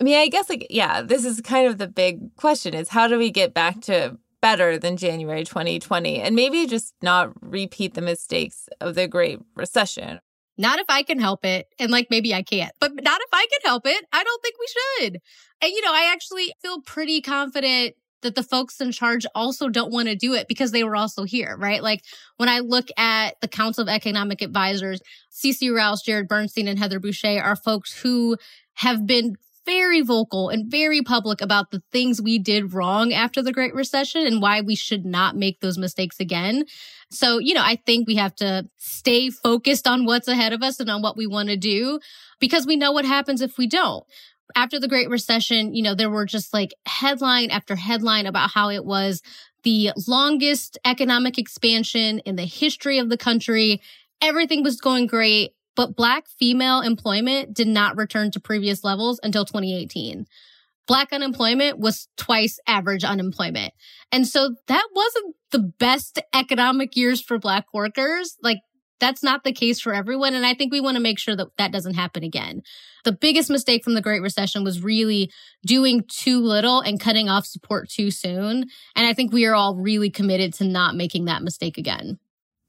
I 0.01 0.05
mean, 0.05 0.19
I 0.19 0.29
guess 0.29 0.49
like 0.49 0.67
yeah, 0.71 1.03
this 1.03 1.25
is 1.25 1.41
kind 1.41 1.67
of 1.69 1.79
the 1.79 1.87
big 1.89 2.35
question 2.37 2.75
is 2.75 2.89
how 2.89 3.07
do 3.09 3.19
we 3.19 3.31
get 3.31 3.55
back 3.55 3.81
to 3.83 4.19
better 4.41 4.79
than 4.79 4.97
January 4.97 5.45
2020 5.45 6.21
and 6.21 6.35
maybe 6.35 6.67
just 6.67 6.95
not 7.03 7.31
repeat 7.43 7.95
the 7.95 8.01
mistakes 8.01 8.69
of 8.81 8.95
the 8.95 9.07
Great 9.07 9.39
Recession. 9.55 10.19
not 10.57 10.79
if 10.79 10.87
I 10.89 11.03
can 11.03 11.19
help 11.19 11.45
it. 11.45 11.69
And 11.79 11.91
like, 11.91 12.09
maybe 12.11 12.35
I 12.35 12.43
can't, 12.43 12.73
but 12.81 12.93
not 12.95 13.21
if 13.21 13.29
I 13.33 13.47
can 13.51 13.61
help 13.69 13.87
it. 13.87 14.05
I 14.13 14.23
don't 14.25 14.43
think 14.43 14.57
we 14.59 14.67
should. 15.07 15.21
And, 15.63 15.71
you 15.73 15.81
know, 15.83 15.93
I 15.93 16.11
actually 16.13 16.53
feel 16.61 16.81
pretty 16.83 17.21
confident 17.21 17.95
that 18.23 18.35
the 18.35 18.43
folks 18.43 18.81
in 18.81 18.93
charge 18.93 19.25
also 19.35 19.71
don't 19.71 19.91
want 19.93 20.09
to 20.09 20.15
do 20.15 20.35
it 20.35 20.49
because 20.49 20.73
they 20.73 20.85
were 20.85 20.97
also 20.97 21.25
here, 21.25 21.57
right? 21.59 21.83
Like 21.83 22.03
when 22.37 22.51
I 22.51 22.59
look 22.59 22.89
at 22.99 23.41
the 23.41 23.49
Council 23.49 23.83
of 23.83 23.89
Economic 23.89 24.43
Advisors, 24.43 25.01
Cece 25.33 25.75
Rouse, 25.75 26.03
Jared 26.03 26.29
Bernstein, 26.29 26.69
and 26.69 26.79
Heather 26.79 27.01
Boushey 27.01 27.43
are 27.43 27.57
folks 27.57 27.99
who 28.03 28.37
have 28.81 29.07
been 29.07 29.37
very 29.67 30.01
vocal 30.01 30.49
and 30.49 30.71
very 30.71 31.03
public 31.03 31.41
about 31.41 31.71
the 31.71 31.83
things 31.93 32.21
we 32.21 32.39
did 32.39 32.73
wrong 32.73 33.13
after 33.13 33.43
the 33.43 33.53
Great 33.53 33.75
Recession 33.75 34.27
and 34.27 34.43
why 34.43 34.61
we 34.63 34.75
should 34.75 35.05
not 35.05 35.37
make 35.37 35.61
those 35.61 35.79
mistakes 35.79 36.19
again. 36.19 36.65
So, 37.11 37.39
you 37.39 37.55
know, 37.55 37.63
I 37.63 37.77
think 37.77 38.09
we 38.09 38.17
have 38.17 38.35
to 38.37 38.69
stay 38.79 39.31
focused 39.31 39.87
on 39.87 40.07
what's 40.07 40.29
ahead 40.29 40.53
of 40.53 40.63
us 40.63 40.81
and 40.81 40.91
on 40.91 41.03
what 41.03 41.17
we 41.17 41.27
want 41.27 41.51
to 41.51 41.57
do 41.57 42.01
because 42.41 42.67
we 42.67 42.77
know 42.77 42.93
what 42.93 43.05
happens 43.05 43.43
if 43.43 43.59
we 43.59 43.67
don't 43.67 44.05
after 44.57 44.79
the 44.81 44.89
Great 44.89 45.09
Recession, 45.09 45.75
you 45.75 45.83
know, 45.83 45.95
there 45.95 46.11
were 46.11 46.27
just 46.27 46.53
like 46.53 46.75
headline 46.87 47.51
after 47.51 47.77
headline 47.77 48.27
about 48.27 48.51
how 48.51 48.71
it 48.71 48.85
was 48.85 49.23
the 49.63 49.93
longest 50.07 50.79
economic 50.85 51.39
expansion 51.39 52.21
in 52.21 52.37
the 52.37 52.45
history 52.45 52.99
of 52.99 53.09
the 53.09 53.19
country. 53.19 53.81
Everything 54.23 54.63
was 54.63 54.81
going 54.81 55.07
great, 55.07 55.53
but 55.77 55.97
Black 55.97 56.29
female 56.29 56.81
employment 56.81 57.55
did 57.55 57.69
not 57.69 57.97
return 57.97 58.31
to 58.33 58.41
previous 58.41 58.85
levels 58.85 59.21
until 59.23 59.45
2018. 59.45 60.27
Black 60.87 61.13
unemployment 61.13 61.79
was 61.79 62.09
twice 62.17 62.59
average 62.67 63.05
unemployment. 63.05 63.73
And 64.11 64.27
so 64.27 64.57
that 64.67 64.89
wasn't 64.93 65.37
the 65.53 65.73
best 65.79 66.21
economic 66.35 66.97
years 66.97 67.23
for 67.23 67.39
Black 67.39 67.67
workers. 67.73 68.37
Like 68.43 68.59
that's 69.01 69.23
not 69.23 69.45
the 69.45 69.53
case 69.53 69.81
for 69.81 69.95
everyone. 69.95 70.35
And 70.35 70.45
I 70.45 70.55
think 70.55 70.73
we 70.73 70.81
want 70.81 70.97
to 70.97 71.03
make 71.03 71.19
sure 71.19 71.35
that 71.35 71.57
that 71.59 71.73
doesn't 71.73 71.95
happen 71.95 72.23
again. 72.23 72.63
The 73.05 73.13
biggest 73.13 73.51
mistake 73.51 73.83
from 73.83 73.95
the 73.95 74.03
Great 74.03 74.21
Recession 74.21 74.63
was 74.63 74.83
really 74.83 75.33
doing 75.65 76.05
too 76.07 76.41
little 76.41 76.81
and 76.81 77.01
cutting 77.01 77.29
off 77.29 77.47
support 77.47 77.89
too 77.89 78.11
soon. 78.11 78.67
And 78.95 79.07
I 79.07 79.15
think 79.15 79.33
we 79.33 79.47
are 79.47 79.55
all 79.55 79.75
really 79.75 80.11
committed 80.11 80.53
to 80.55 80.65
not 80.65 80.95
making 80.95 81.25
that 81.25 81.43
mistake 81.43 81.79
again. 81.79 82.19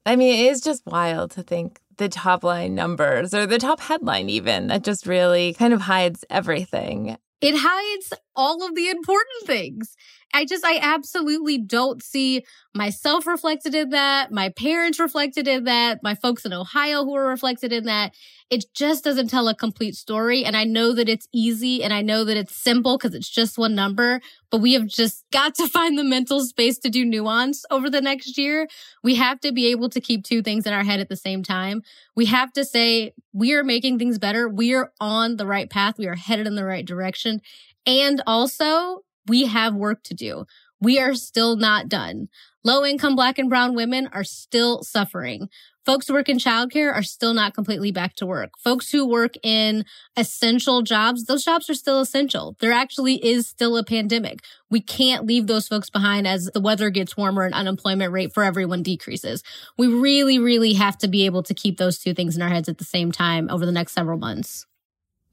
I 0.06 0.16
mean, 0.16 0.46
it 0.46 0.50
is 0.50 0.60
just 0.60 0.86
wild 0.86 1.32
to 1.32 1.42
think 1.42 1.80
the 1.96 2.08
top 2.08 2.44
line 2.44 2.74
numbers 2.74 3.34
or 3.34 3.46
the 3.46 3.58
top 3.58 3.80
headline, 3.80 4.28
even 4.28 4.68
that 4.68 4.84
just 4.84 5.06
really 5.06 5.54
kind 5.54 5.72
of 5.72 5.82
hides 5.82 6.24
everything. 6.30 7.16
It 7.40 7.54
hides 7.56 8.12
all 8.36 8.64
of 8.64 8.74
the 8.76 8.88
important 8.88 9.46
things. 9.46 9.96
I 10.32 10.44
just, 10.44 10.64
I 10.64 10.78
absolutely 10.80 11.58
don't 11.58 12.02
see 12.02 12.44
myself 12.74 13.26
reflected 13.26 13.74
in 13.74 13.90
that, 13.90 14.32
my 14.32 14.48
parents 14.48 14.98
reflected 14.98 15.46
in 15.46 15.64
that, 15.64 16.02
my 16.02 16.14
folks 16.14 16.44
in 16.44 16.52
Ohio 16.52 17.04
who 17.04 17.14
are 17.14 17.26
reflected 17.26 17.72
in 17.72 17.84
that. 17.84 18.14
It 18.48 18.64
just 18.74 19.04
doesn't 19.04 19.28
tell 19.28 19.48
a 19.48 19.54
complete 19.54 19.94
story. 19.94 20.44
And 20.44 20.56
I 20.56 20.64
know 20.64 20.92
that 20.92 21.08
it's 21.08 21.26
easy 21.32 21.82
and 21.82 21.92
I 21.92 22.02
know 22.02 22.24
that 22.24 22.36
it's 22.36 22.54
simple 22.54 22.98
because 22.98 23.14
it's 23.14 23.28
just 23.28 23.56
one 23.56 23.74
number, 23.74 24.20
but 24.50 24.58
we 24.58 24.74
have 24.74 24.86
just 24.86 25.24
got 25.32 25.54
to 25.56 25.68
find 25.68 25.98
the 25.98 26.04
mental 26.04 26.40
space 26.40 26.78
to 26.78 26.90
do 26.90 27.04
nuance 27.04 27.64
over 27.70 27.90
the 27.90 28.00
next 28.00 28.38
year. 28.38 28.68
We 29.02 29.14
have 29.16 29.40
to 29.40 29.52
be 29.52 29.68
able 29.68 29.88
to 29.90 30.00
keep 30.00 30.24
two 30.24 30.42
things 30.42 30.66
in 30.66 30.72
our 30.72 30.84
head 30.84 31.00
at 31.00 31.08
the 31.08 31.16
same 31.16 31.42
time. 31.42 31.82
We 32.14 32.26
have 32.26 32.52
to 32.54 32.64
say, 32.64 33.12
we 33.32 33.54
are 33.54 33.64
making 33.64 33.98
things 33.98 34.18
better. 34.18 34.48
We 34.48 34.74
are 34.74 34.92
on 35.00 35.36
the 35.36 35.46
right 35.46 35.68
path. 35.68 35.98
We 35.98 36.06
are 36.06 36.14
headed 36.14 36.46
in 36.46 36.54
the 36.54 36.64
right 36.64 36.84
direction. 36.84 37.40
And 37.86 38.22
also 38.26 39.02
we 39.26 39.46
have 39.46 39.74
work 39.74 40.02
to 40.04 40.14
do. 40.14 40.44
We 40.80 40.98
are 40.98 41.14
still 41.14 41.56
not 41.56 41.88
done. 41.88 42.28
Low 42.64 42.84
income 42.84 43.16
black 43.16 43.38
and 43.38 43.48
brown 43.48 43.74
women 43.74 44.08
are 44.12 44.24
still 44.24 44.82
suffering. 44.82 45.48
Folks 45.84 46.06
who 46.06 46.14
work 46.14 46.28
in 46.28 46.38
childcare 46.38 46.94
are 46.94 47.02
still 47.02 47.34
not 47.34 47.54
completely 47.54 47.90
back 47.90 48.14
to 48.14 48.26
work. 48.26 48.52
Folks 48.62 48.90
who 48.90 49.04
work 49.04 49.34
in 49.42 49.84
essential 50.16 50.82
jobs, 50.82 51.24
those 51.24 51.44
jobs 51.44 51.68
are 51.68 51.74
still 51.74 52.00
essential. 52.00 52.56
There 52.60 52.70
actually 52.70 53.24
is 53.24 53.48
still 53.48 53.76
a 53.76 53.84
pandemic. 53.84 54.44
We 54.70 54.80
can't 54.80 55.26
leave 55.26 55.48
those 55.48 55.66
folks 55.66 55.90
behind 55.90 56.28
as 56.28 56.50
the 56.54 56.60
weather 56.60 56.88
gets 56.90 57.16
warmer 57.16 57.44
and 57.44 57.54
unemployment 57.54 58.12
rate 58.12 58.32
for 58.32 58.44
everyone 58.44 58.84
decreases. 58.84 59.42
We 59.76 59.88
really, 59.88 60.38
really 60.38 60.74
have 60.74 60.98
to 60.98 61.08
be 61.08 61.26
able 61.26 61.42
to 61.42 61.54
keep 61.54 61.78
those 61.78 61.98
two 61.98 62.14
things 62.14 62.36
in 62.36 62.42
our 62.42 62.48
heads 62.48 62.68
at 62.68 62.78
the 62.78 62.84
same 62.84 63.10
time 63.10 63.50
over 63.50 63.66
the 63.66 63.72
next 63.72 63.92
several 63.92 64.18
months. 64.18 64.66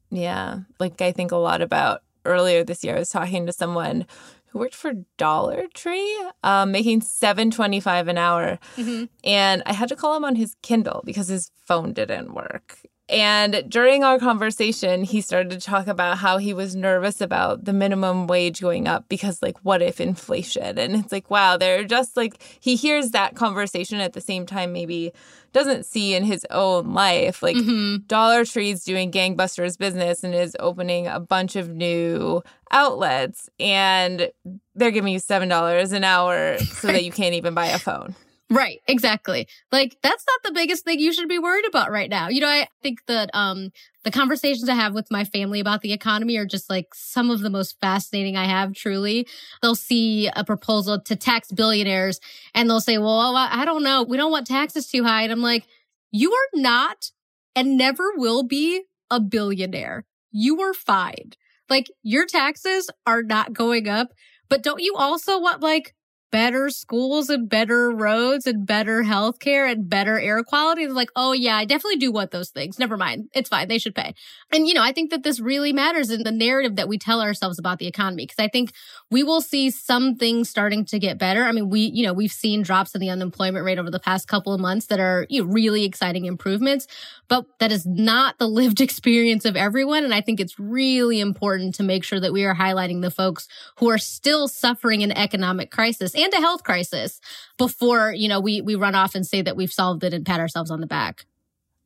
Yeah. 0.10 0.62
Like 0.80 1.00
I 1.02 1.12
think 1.12 1.32
a 1.32 1.38
lot 1.38 1.62
about 1.62 2.02
earlier 2.26 2.64
this 2.64 2.84
year, 2.84 2.96
I 2.96 3.00
was 3.00 3.10
talking 3.10 3.46
to 3.46 3.54
someone 3.54 4.06
who 4.48 4.60
worked 4.60 4.76
for 4.76 4.94
Dollar 5.18 5.68
Tree, 5.74 6.18
um, 6.44 6.72
making 6.72 7.02
seven 7.02 7.52
twenty 7.52 7.80
five 7.80 8.08
an 8.08 8.18
hour, 8.18 8.60
mm-hmm. 8.78 9.06
and 9.24 9.64
I 9.66 9.74
had 9.74 9.90
to 9.90 9.96
call 9.96 10.16
him 10.16 10.26
on 10.26 10.36
his 10.36 10.56
Kindle 10.62 11.02
because 11.06 11.28
his 11.28 11.52
phone 11.66 11.94
didn't 11.94 12.34
work. 12.34 12.80
And 13.10 13.64
during 13.68 14.04
our 14.04 14.20
conversation, 14.20 15.04
he 15.04 15.22
started 15.22 15.50
to 15.50 15.60
talk 15.60 15.88
about 15.88 16.20
how 16.20 16.38
he 16.38 16.54
was 16.54 16.76
nervous 16.76 17.22
about 17.22 17.66
the 17.66 17.74
minimum 17.74 18.28
wage 18.28 18.62
going 18.62 18.88
up 18.88 19.10
because, 19.10 19.42
like, 19.42 19.58
what 19.64 19.82
if 19.82 20.00
inflation? 20.00 20.78
And 20.78 20.96
it's 20.96 21.12
like, 21.12 21.32
wow, 21.32 21.58
they're 21.58 21.84
just 21.84 22.16
like, 22.16 22.40
he 22.60 22.76
hears 22.76 23.10
that 23.12 23.36
conversation 23.36 24.00
at 24.00 24.14
the 24.14 24.22
same 24.22 24.46
time, 24.46 24.74
maybe 24.74 25.12
doesn't 25.54 25.88
see 25.88 26.14
in 26.14 26.24
his 26.24 26.46
own 26.52 26.94
life. 26.94 27.42
Like, 27.42 27.56
mm-hmm. 27.56 28.04
Dollar 28.06 28.46
Tree's 28.46 28.84
doing 28.84 29.12
gangbusters 29.12 29.76
business 29.76 30.24
and 30.24 30.36
is 30.36 30.56
opening 30.60 31.08
a 31.08 31.20
bunch 31.20 31.56
of 31.56 31.70
new 31.70 32.44
outlets, 32.70 33.50
and 33.60 34.30
they're 34.76 34.92
giving 34.92 35.12
you 35.12 35.20
$7 35.20 35.94
an 35.94 36.04
hour 36.04 36.60
so 36.60 36.88
that 36.90 37.04
you 37.04 37.12
can't 37.20 37.34
even 37.34 37.56
buy 37.56 37.68
a 37.68 37.80
phone. 37.80 38.14
Right, 38.52 38.80
exactly. 38.88 39.48
Like 39.72 39.98
that's 40.02 40.26
not 40.28 40.40
the 40.44 40.52
biggest 40.60 40.84
thing 40.84 41.00
you 41.00 41.14
should 41.14 41.30
be 41.30 41.38
worried 41.38 41.66
about 41.68 41.92
right 41.92 42.10
now. 42.10 42.30
You 42.30 42.42
know, 42.42 42.48
I 42.48 42.68
think 42.82 43.06
that 43.06 43.30
um 43.36 43.72
the 44.04 44.10
conversations 44.10 44.68
I 44.70 44.74
have 44.74 44.94
with 44.96 45.12
my 45.12 45.24
family 45.24 45.60
about 45.60 45.82
the 45.82 45.94
economy 45.94 46.36
are 46.38 46.48
just 46.48 46.68
like 46.68 46.88
some 46.96 47.30
of 47.30 47.42
the 47.42 47.50
most 47.52 47.80
fascinating 47.80 48.38
I 48.38 48.46
have 48.46 48.74
truly. 48.74 49.28
They'll 49.62 49.76
see 49.76 50.30
a 50.36 50.44
proposal 50.44 51.00
to 51.00 51.16
tax 51.16 51.52
billionaires 51.52 52.20
and 52.56 52.68
they'll 52.68 52.82
say, 52.82 52.98
"Well, 52.98 53.36
I 53.36 53.66
don't 53.66 53.84
know. 53.84 54.02
We 54.02 54.18
don't 54.18 54.32
want 54.32 54.48
taxes 54.48 54.88
too 54.88 55.04
high." 55.04 55.22
And 55.24 55.32
I'm 55.32 55.42
like, 55.44 55.66
"You 56.12 56.34
are 56.34 56.50
not 56.60 57.12
and 57.56 57.78
never 57.78 58.14
will 58.16 58.42
be 58.44 58.84
a 59.12 59.20
billionaire. 59.20 60.06
You 60.32 60.60
are 60.62 60.74
fine. 60.74 61.34
Like 61.70 61.88
your 62.02 62.26
taxes 62.26 62.90
are 63.06 63.22
not 63.22 63.54
going 63.54 63.88
up, 63.88 64.10
but 64.50 64.64
don't 64.64 64.82
you 64.82 64.96
also 64.96 65.40
want 65.40 65.62
like 65.62 65.94
better 66.32 66.70
schools 66.70 67.30
and 67.30 67.50
better 67.50 67.92
roads 67.92 68.46
and 68.46 68.66
better 68.66 69.04
healthcare 69.04 69.72
and 69.72 69.90
better 69.90 70.20
air 70.20 70.44
quality. 70.44 70.84
It's 70.84 70.94
like, 70.94 71.10
oh 71.16 71.34
yeah, 71.34 71.56
I 71.56 71.66
definitely 71.66 71.98
do 71.98 72.12
want 72.12 72.32
those 72.32 72.50
things. 72.50 72.78
Never 72.78 72.98
mind. 72.98 73.30
It's 73.34 73.50
fine. 73.50 73.68
They 73.68 73.78
should 73.80 73.96
pay. 73.96 74.14
And 74.52 74.68
you 74.68 74.74
know, 74.74 74.84
I 74.84 74.92
think 74.92 75.10
that 75.12 75.24
this 75.24 75.40
really 75.40 75.74
matters 75.74 76.10
in 76.12 76.24
the 76.24 76.32
narrative 76.32 76.76
that 76.76 76.88
we 76.88 76.98
tell 76.98 77.22
ourselves 77.22 77.58
about 77.58 77.80
the 77.80 77.88
economy. 77.88 78.28
Cause 78.28 78.36
I 78.40 78.48
think 78.48 78.74
we 79.10 79.24
will 79.24 79.42
see 79.42 79.72
some 79.72 80.16
things 80.16 80.50
starting 80.50 80.86
to 80.86 81.00
get 81.00 81.18
better. 81.18 81.44
I 81.44 81.52
mean, 81.52 81.70
we, 81.70 81.82
you 81.82 82.06
know, 82.06 82.14
we've 82.14 82.32
seen 82.32 82.62
drops 82.62 82.94
in 82.94 83.02
the 83.02 83.10
unemployment 83.10 83.66
rate 83.66 83.80
over 83.80 83.90
the 83.90 84.00
past 84.00 84.28
couple 84.28 84.54
of 84.54 84.60
months 84.60 84.88
that 84.88 85.00
are 85.00 85.26
you 85.30 85.44
know, 85.44 85.52
really 85.52 85.84
exciting 85.84 86.26
improvements, 86.26 86.88
but 87.28 87.46
that 87.60 87.72
is 87.72 87.86
not 87.86 88.38
the 88.38 88.48
lived 88.60 88.82
experience 88.82 89.46
of 89.46 89.56
everyone. 89.56 90.04
And 90.04 90.14
I 90.14 90.22
think 90.22 90.40
it's 90.40 90.60
really 90.60 91.20
important 91.20 91.76
to 91.76 91.84
make 91.84 92.04
sure 92.04 92.20
that 92.20 92.34
we 92.34 92.46
are 92.46 92.56
highlighting 92.56 93.02
the 93.02 93.12
folks 93.12 93.48
who 93.78 93.90
are 93.90 93.98
still 93.98 94.48
suffering 94.48 95.02
an 95.02 95.12
economic 95.12 95.72
crisis 95.72 96.14
and 96.24 96.34
a 96.34 96.38
health 96.38 96.64
crisis 96.64 97.20
before, 97.58 98.14
you 98.14 98.28
know, 98.28 98.40
we, 98.40 98.62
we 98.62 98.76
run 98.76 98.96
off 98.96 99.16
and 99.16 99.26
say 99.26 99.42
that 99.42 99.56
we've 99.56 99.72
solved 99.72 100.04
it 100.04 100.14
and 100.14 100.26
pat 100.26 100.40
ourselves 100.40 100.72
on 100.72 100.82
the 100.82 100.88
back. 100.88 101.26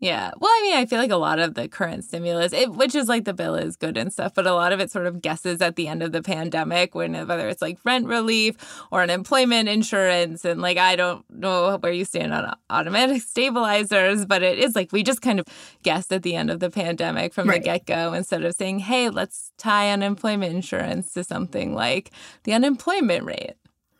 Yeah. 0.03 0.31
Well, 0.37 0.51
I 0.51 0.61
mean, 0.63 0.73
I 0.75 0.85
feel 0.85 0.99
like 0.99 1.11
a 1.11 1.15
lot 1.15 1.39
of 1.39 1.53
the 1.53 1.69
current 1.69 2.03
stimulus, 2.03 2.51
it, 2.51 2.73
which 2.73 2.93
is 2.93 3.07
like 3.07 3.23
the 3.23 3.33
bill 3.33 3.55
is 3.55 3.77
good 3.77 3.95
and 3.95 4.11
stuff, 4.11 4.33
but 4.33 4.45
a 4.45 4.53
lot 4.53 4.73
of 4.73 4.81
it 4.81 4.91
sort 4.91 5.05
of 5.05 5.21
guesses 5.21 5.61
at 5.61 5.77
the 5.77 5.87
end 5.87 6.03
of 6.03 6.11
the 6.11 6.21
pandemic 6.21 6.93
when 6.93 7.13
whether 7.25 7.47
it's 7.47 7.61
like 7.61 7.77
rent 7.85 8.05
relief 8.07 8.57
or 8.91 9.01
unemployment 9.01 9.69
insurance. 9.69 10.43
And 10.43 10.61
like, 10.61 10.77
I 10.77 10.97
don't 10.97 11.23
know 11.29 11.77
where 11.77 11.93
you 11.93 12.03
stand 12.03 12.33
on 12.33 12.53
automatic 12.69 13.21
stabilizers, 13.21 14.25
but 14.25 14.43
it 14.43 14.59
is 14.59 14.75
like 14.75 14.91
we 14.91 15.03
just 15.03 15.21
kind 15.21 15.39
of 15.39 15.45
guessed 15.83 16.11
at 16.11 16.23
the 16.23 16.35
end 16.35 16.51
of 16.51 16.59
the 16.59 16.69
pandemic 16.69 17.33
from 17.33 17.47
right. 17.47 17.61
the 17.61 17.65
get 17.65 17.85
go 17.85 18.11
instead 18.11 18.43
of 18.43 18.55
saying, 18.55 18.79
hey, 18.79 19.07
let's 19.09 19.53
tie 19.57 19.89
unemployment 19.89 20.53
insurance 20.53 21.13
to 21.13 21.23
something 21.23 21.73
like 21.73 22.11
the 22.43 22.51
unemployment 22.51 23.23
rate. 23.23 23.55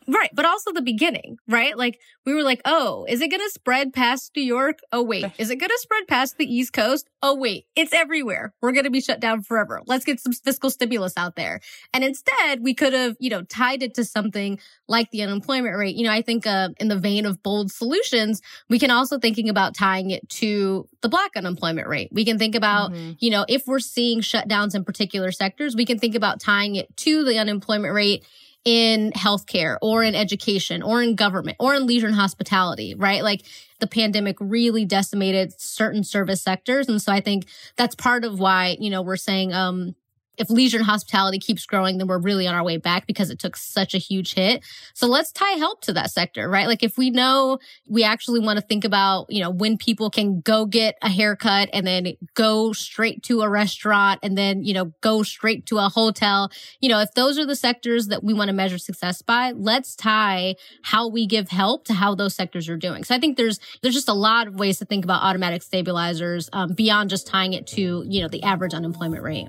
Right. 0.06 0.30
But 0.34 0.44
also 0.44 0.72
the 0.72 0.82
beginning, 0.82 1.38
right? 1.48 1.76
Like 1.76 2.00
we 2.26 2.34
were 2.34 2.42
like, 2.42 2.60
oh, 2.64 3.06
is 3.08 3.20
it 3.20 3.30
going 3.30 3.42
to 3.42 3.50
spread 3.50 3.92
past 3.92 4.32
New 4.36 4.42
York? 4.42 4.80
Oh, 4.92 5.02
wait. 5.02 5.24
Is 5.38 5.50
it 5.50 5.56
going 5.56 5.70
to 5.70 5.78
spread 5.78 6.06
past 6.06 6.36
the 6.38 6.44
East 6.44 6.72
Coast? 6.72 7.08
Oh, 7.22 7.34
wait. 7.34 7.66
It's 7.74 7.92
everywhere. 7.92 8.54
We're 8.60 8.72
going 8.72 8.84
to 8.84 8.90
be 8.90 9.00
shut 9.00 9.20
down 9.20 9.42
forever. 9.42 9.80
Let's 9.86 10.04
get 10.04 10.20
some 10.20 10.32
fiscal 10.32 10.70
stimulus 10.70 11.14
out 11.16 11.36
there. 11.36 11.60
And 11.92 12.04
instead, 12.04 12.62
we 12.62 12.74
could 12.74 12.92
have, 12.92 13.16
you 13.18 13.30
know, 13.30 13.42
tied 13.42 13.82
it 13.82 13.94
to 13.94 14.04
something 14.04 14.58
like 14.88 15.10
the 15.10 15.22
unemployment 15.22 15.76
rate. 15.76 15.96
You 15.96 16.04
know, 16.04 16.12
I 16.12 16.22
think 16.22 16.46
uh, 16.46 16.70
in 16.78 16.88
the 16.88 16.98
vein 16.98 17.26
of 17.26 17.42
bold 17.42 17.72
solutions, 17.72 18.42
we 18.68 18.78
can 18.78 18.90
also 18.90 19.18
thinking 19.18 19.48
about 19.48 19.74
tying 19.74 20.10
it 20.10 20.28
to 20.30 20.88
the 21.00 21.08
black 21.08 21.32
unemployment 21.36 21.88
rate. 21.88 22.10
We 22.12 22.24
can 22.24 22.38
think 22.38 22.54
about, 22.54 22.92
mm-hmm. 22.92 23.12
you 23.18 23.30
know, 23.30 23.44
if 23.48 23.66
we're 23.66 23.78
seeing 23.78 24.20
shutdowns 24.20 24.74
in 24.74 24.84
particular 24.84 25.32
sectors, 25.32 25.74
we 25.74 25.86
can 25.86 25.98
think 25.98 26.14
about 26.14 26.40
tying 26.40 26.76
it 26.76 26.94
to 26.98 27.24
the 27.24 27.38
unemployment 27.38 27.94
rate 27.94 28.24
in 28.64 29.12
healthcare 29.12 29.76
or 29.82 30.02
in 30.02 30.14
education 30.14 30.82
or 30.82 31.02
in 31.02 31.14
government 31.14 31.56
or 31.60 31.74
in 31.74 31.86
leisure 31.86 32.06
and 32.06 32.16
hospitality, 32.16 32.94
right? 32.94 33.22
Like 33.22 33.42
the 33.80 33.86
pandemic 33.86 34.36
really 34.40 34.84
decimated 34.84 35.52
certain 35.60 36.02
service 36.02 36.42
sectors. 36.42 36.88
And 36.88 37.00
so 37.00 37.12
I 37.12 37.20
think 37.20 37.46
that's 37.76 37.94
part 37.94 38.24
of 38.24 38.40
why, 38.40 38.76
you 38.80 38.90
know, 38.90 39.02
we're 39.02 39.16
saying, 39.16 39.52
um, 39.52 39.94
if 40.36 40.50
leisure 40.50 40.78
and 40.78 40.86
hospitality 40.86 41.38
keeps 41.38 41.66
growing, 41.66 41.98
then 41.98 42.06
we're 42.06 42.18
really 42.18 42.46
on 42.46 42.54
our 42.54 42.64
way 42.64 42.76
back 42.76 43.06
because 43.06 43.30
it 43.30 43.38
took 43.38 43.56
such 43.56 43.94
a 43.94 43.98
huge 43.98 44.34
hit. 44.34 44.64
So 44.94 45.06
let's 45.06 45.32
tie 45.32 45.52
help 45.52 45.82
to 45.82 45.92
that 45.92 46.10
sector, 46.10 46.48
right? 46.48 46.66
Like 46.66 46.82
if 46.82 46.98
we 46.98 47.10
know 47.10 47.58
we 47.88 48.04
actually 48.04 48.40
want 48.40 48.58
to 48.58 48.64
think 48.64 48.84
about, 48.84 49.26
you 49.30 49.42
know, 49.42 49.50
when 49.50 49.76
people 49.76 50.10
can 50.10 50.40
go 50.40 50.66
get 50.66 50.96
a 51.02 51.08
haircut 51.08 51.68
and 51.72 51.86
then 51.86 52.14
go 52.34 52.72
straight 52.72 53.22
to 53.24 53.42
a 53.42 53.48
restaurant 53.48 54.20
and 54.22 54.36
then, 54.36 54.64
you 54.64 54.74
know, 54.74 54.86
go 55.00 55.22
straight 55.22 55.66
to 55.66 55.78
a 55.78 55.88
hotel, 55.88 56.50
you 56.80 56.88
know, 56.88 57.00
if 57.00 57.12
those 57.14 57.38
are 57.38 57.46
the 57.46 57.56
sectors 57.56 58.08
that 58.08 58.24
we 58.24 58.34
want 58.34 58.48
to 58.48 58.54
measure 58.54 58.78
success 58.78 59.22
by, 59.22 59.52
let's 59.52 59.94
tie 59.94 60.56
how 60.82 61.08
we 61.08 61.26
give 61.26 61.48
help 61.48 61.84
to 61.84 61.94
how 61.94 62.14
those 62.14 62.34
sectors 62.34 62.68
are 62.68 62.76
doing. 62.76 63.04
So 63.04 63.14
I 63.14 63.18
think 63.18 63.36
there's, 63.36 63.60
there's 63.82 63.94
just 63.94 64.08
a 64.08 64.14
lot 64.14 64.48
of 64.48 64.56
ways 64.56 64.78
to 64.78 64.84
think 64.84 65.04
about 65.04 65.22
automatic 65.22 65.62
stabilizers 65.62 66.48
um, 66.52 66.72
beyond 66.72 67.10
just 67.10 67.26
tying 67.26 67.52
it 67.52 67.66
to, 67.68 68.04
you 68.06 68.22
know, 68.22 68.28
the 68.28 68.42
average 68.42 68.74
unemployment 68.74 69.22
rate. 69.22 69.48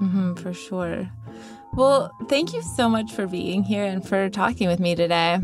Mm-hmm, 0.00 0.34
for 0.34 0.52
sure. 0.52 1.10
Well, 1.74 2.10
thank 2.28 2.52
you 2.52 2.62
so 2.62 2.88
much 2.88 3.12
for 3.12 3.26
being 3.26 3.62
here 3.62 3.84
and 3.84 4.06
for 4.06 4.28
talking 4.28 4.68
with 4.68 4.80
me 4.80 4.94
today. 4.94 5.40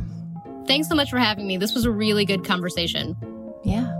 Thanks 0.66 0.88
so 0.88 0.94
much 0.94 1.10
for 1.10 1.18
having 1.18 1.46
me. 1.46 1.56
This 1.56 1.74
was 1.74 1.84
a 1.84 1.90
really 1.90 2.24
good 2.24 2.44
conversation. 2.44 3.16
Yeah. 3.64 3.92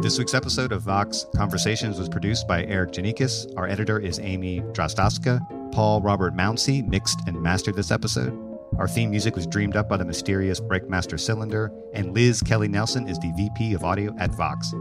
This 0.00 0.18
week's 0.18 0.34
episode 0.34 0.70
of 0.70 0.82
Vox 0.82 1.24
Conversations 1.34 1.98
was 1.98 2.10
produced 2.10 2.46
by 2.46 2.62
Erikk 2.64 2.92
Geannikis. 2.92 3.50
Our 3.56 3.66
editor 3.66 3.98
is 3.98 4.18
Amy 4.18 4.60
Drozdowska. 4.60 5.72
Paul 5.72 6.02
Robert 6.02 6.34
Mounsey 6.34 6.86
mixed 6.86 7.26
and 7.26 7.40
mastered 7.42 7.74
this 7.74 7.90
episode. 7.90 8.53
Our 8.78 8.88
theme 8.88 9.10
music 9.10 9.36
was 9.36 9.46
dreamed 9.46 9.76
up 9.76 9.88
by 9.88 9.96
the 9.96 10.04
mysterious 10.04 10.60
Breakmaster 10.60 11.18
Cylinder, 11.18 11.70
and 11.92 12.12
Liz 12.12 12.42
Kelly 12.42 12.66
Nelson 12.66 13.08
is 13.08 13.18
the 13.20 13.32
VP 13.36 13.72
of 13.74 13.84
Audio 13.84 14.12
at 14.18 14.34
Vox. 14.34 14.74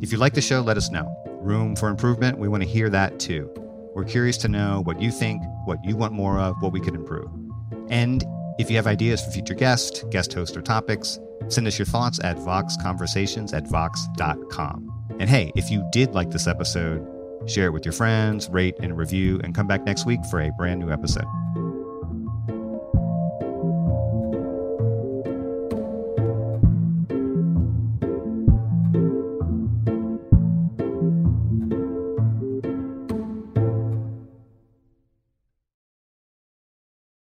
If 0.00 0.12
you 0.12 0.18
like 0.18 0.34
the 0.34 0.40
show, 0.40 0.60
let 0.60 0.76
us 0.76 0.90
know. 0.90 1.12
Room 1.40 1.74
for 1.74 1.88
improvement, 1.88 2.38
we 2.38 2.46
want 2.46 2.62
to 2.62 2.68
hear 2.68 2.88
that 2.90 3.18
too. 3.18 3.50
We're 3.94 4.04
curious 4.04 4.36
to 4.38 4.48
know 4.48 4.82
what 4.84 5.02
you 5.02 5.10
think, 5.10 5.42
what 5.64 5.84
you 5.84 5.96
want 5.96 6.12
more 6.12 6.38
of, 6.38 6.62
what 6.62 6.72
we 6.72 6.80
could 6.80 6.94
improve. 6.94 7.28
And 7.88 8.24
if 8.58 8.70
you 8.70 8.76
have 8.76 8.86
ideas 8.86 9.24
for 9.24 9.32
future 9.32 9.54
guests, 9.54 10.04
guest 10.10 10.32
hosts, 10.32 10.56
or 10.56 10.62
topics, 10.62 11.18
send 11.48 11.66
us 11.66 11.78
your 11.78 11.86
thoughts 11.86 12.20
at 12.22 12.36
voxconversations 12.36 13.52
at 13.52 13.66
vox.com. 13.66 15.16
And 15.18 15.28
hey, 15.28 15.50
if 15.56 15.68
you 15.68 15.86
did 15.90 16.14
like 16.14 16.30
this 16.30 16.46
episode, 16.46 17.04
share 17.46 17.66
it 17.66 17.72
with 17.72 17.84
your 17.84 17.92
friends, 17.92 18.48
rate 18.50 18.76
and 18.80 18.96
review, 18.96 19.40
and 19.42 19.52
come 19.52 19.66
back 19.66 19.84
next 19.84 20.06
week 20.06 20.24
for 20.30 20.40
a 20.40 20.52
brand 20.52 20.78
new 20.78 20.92
episode. 20.92 21.26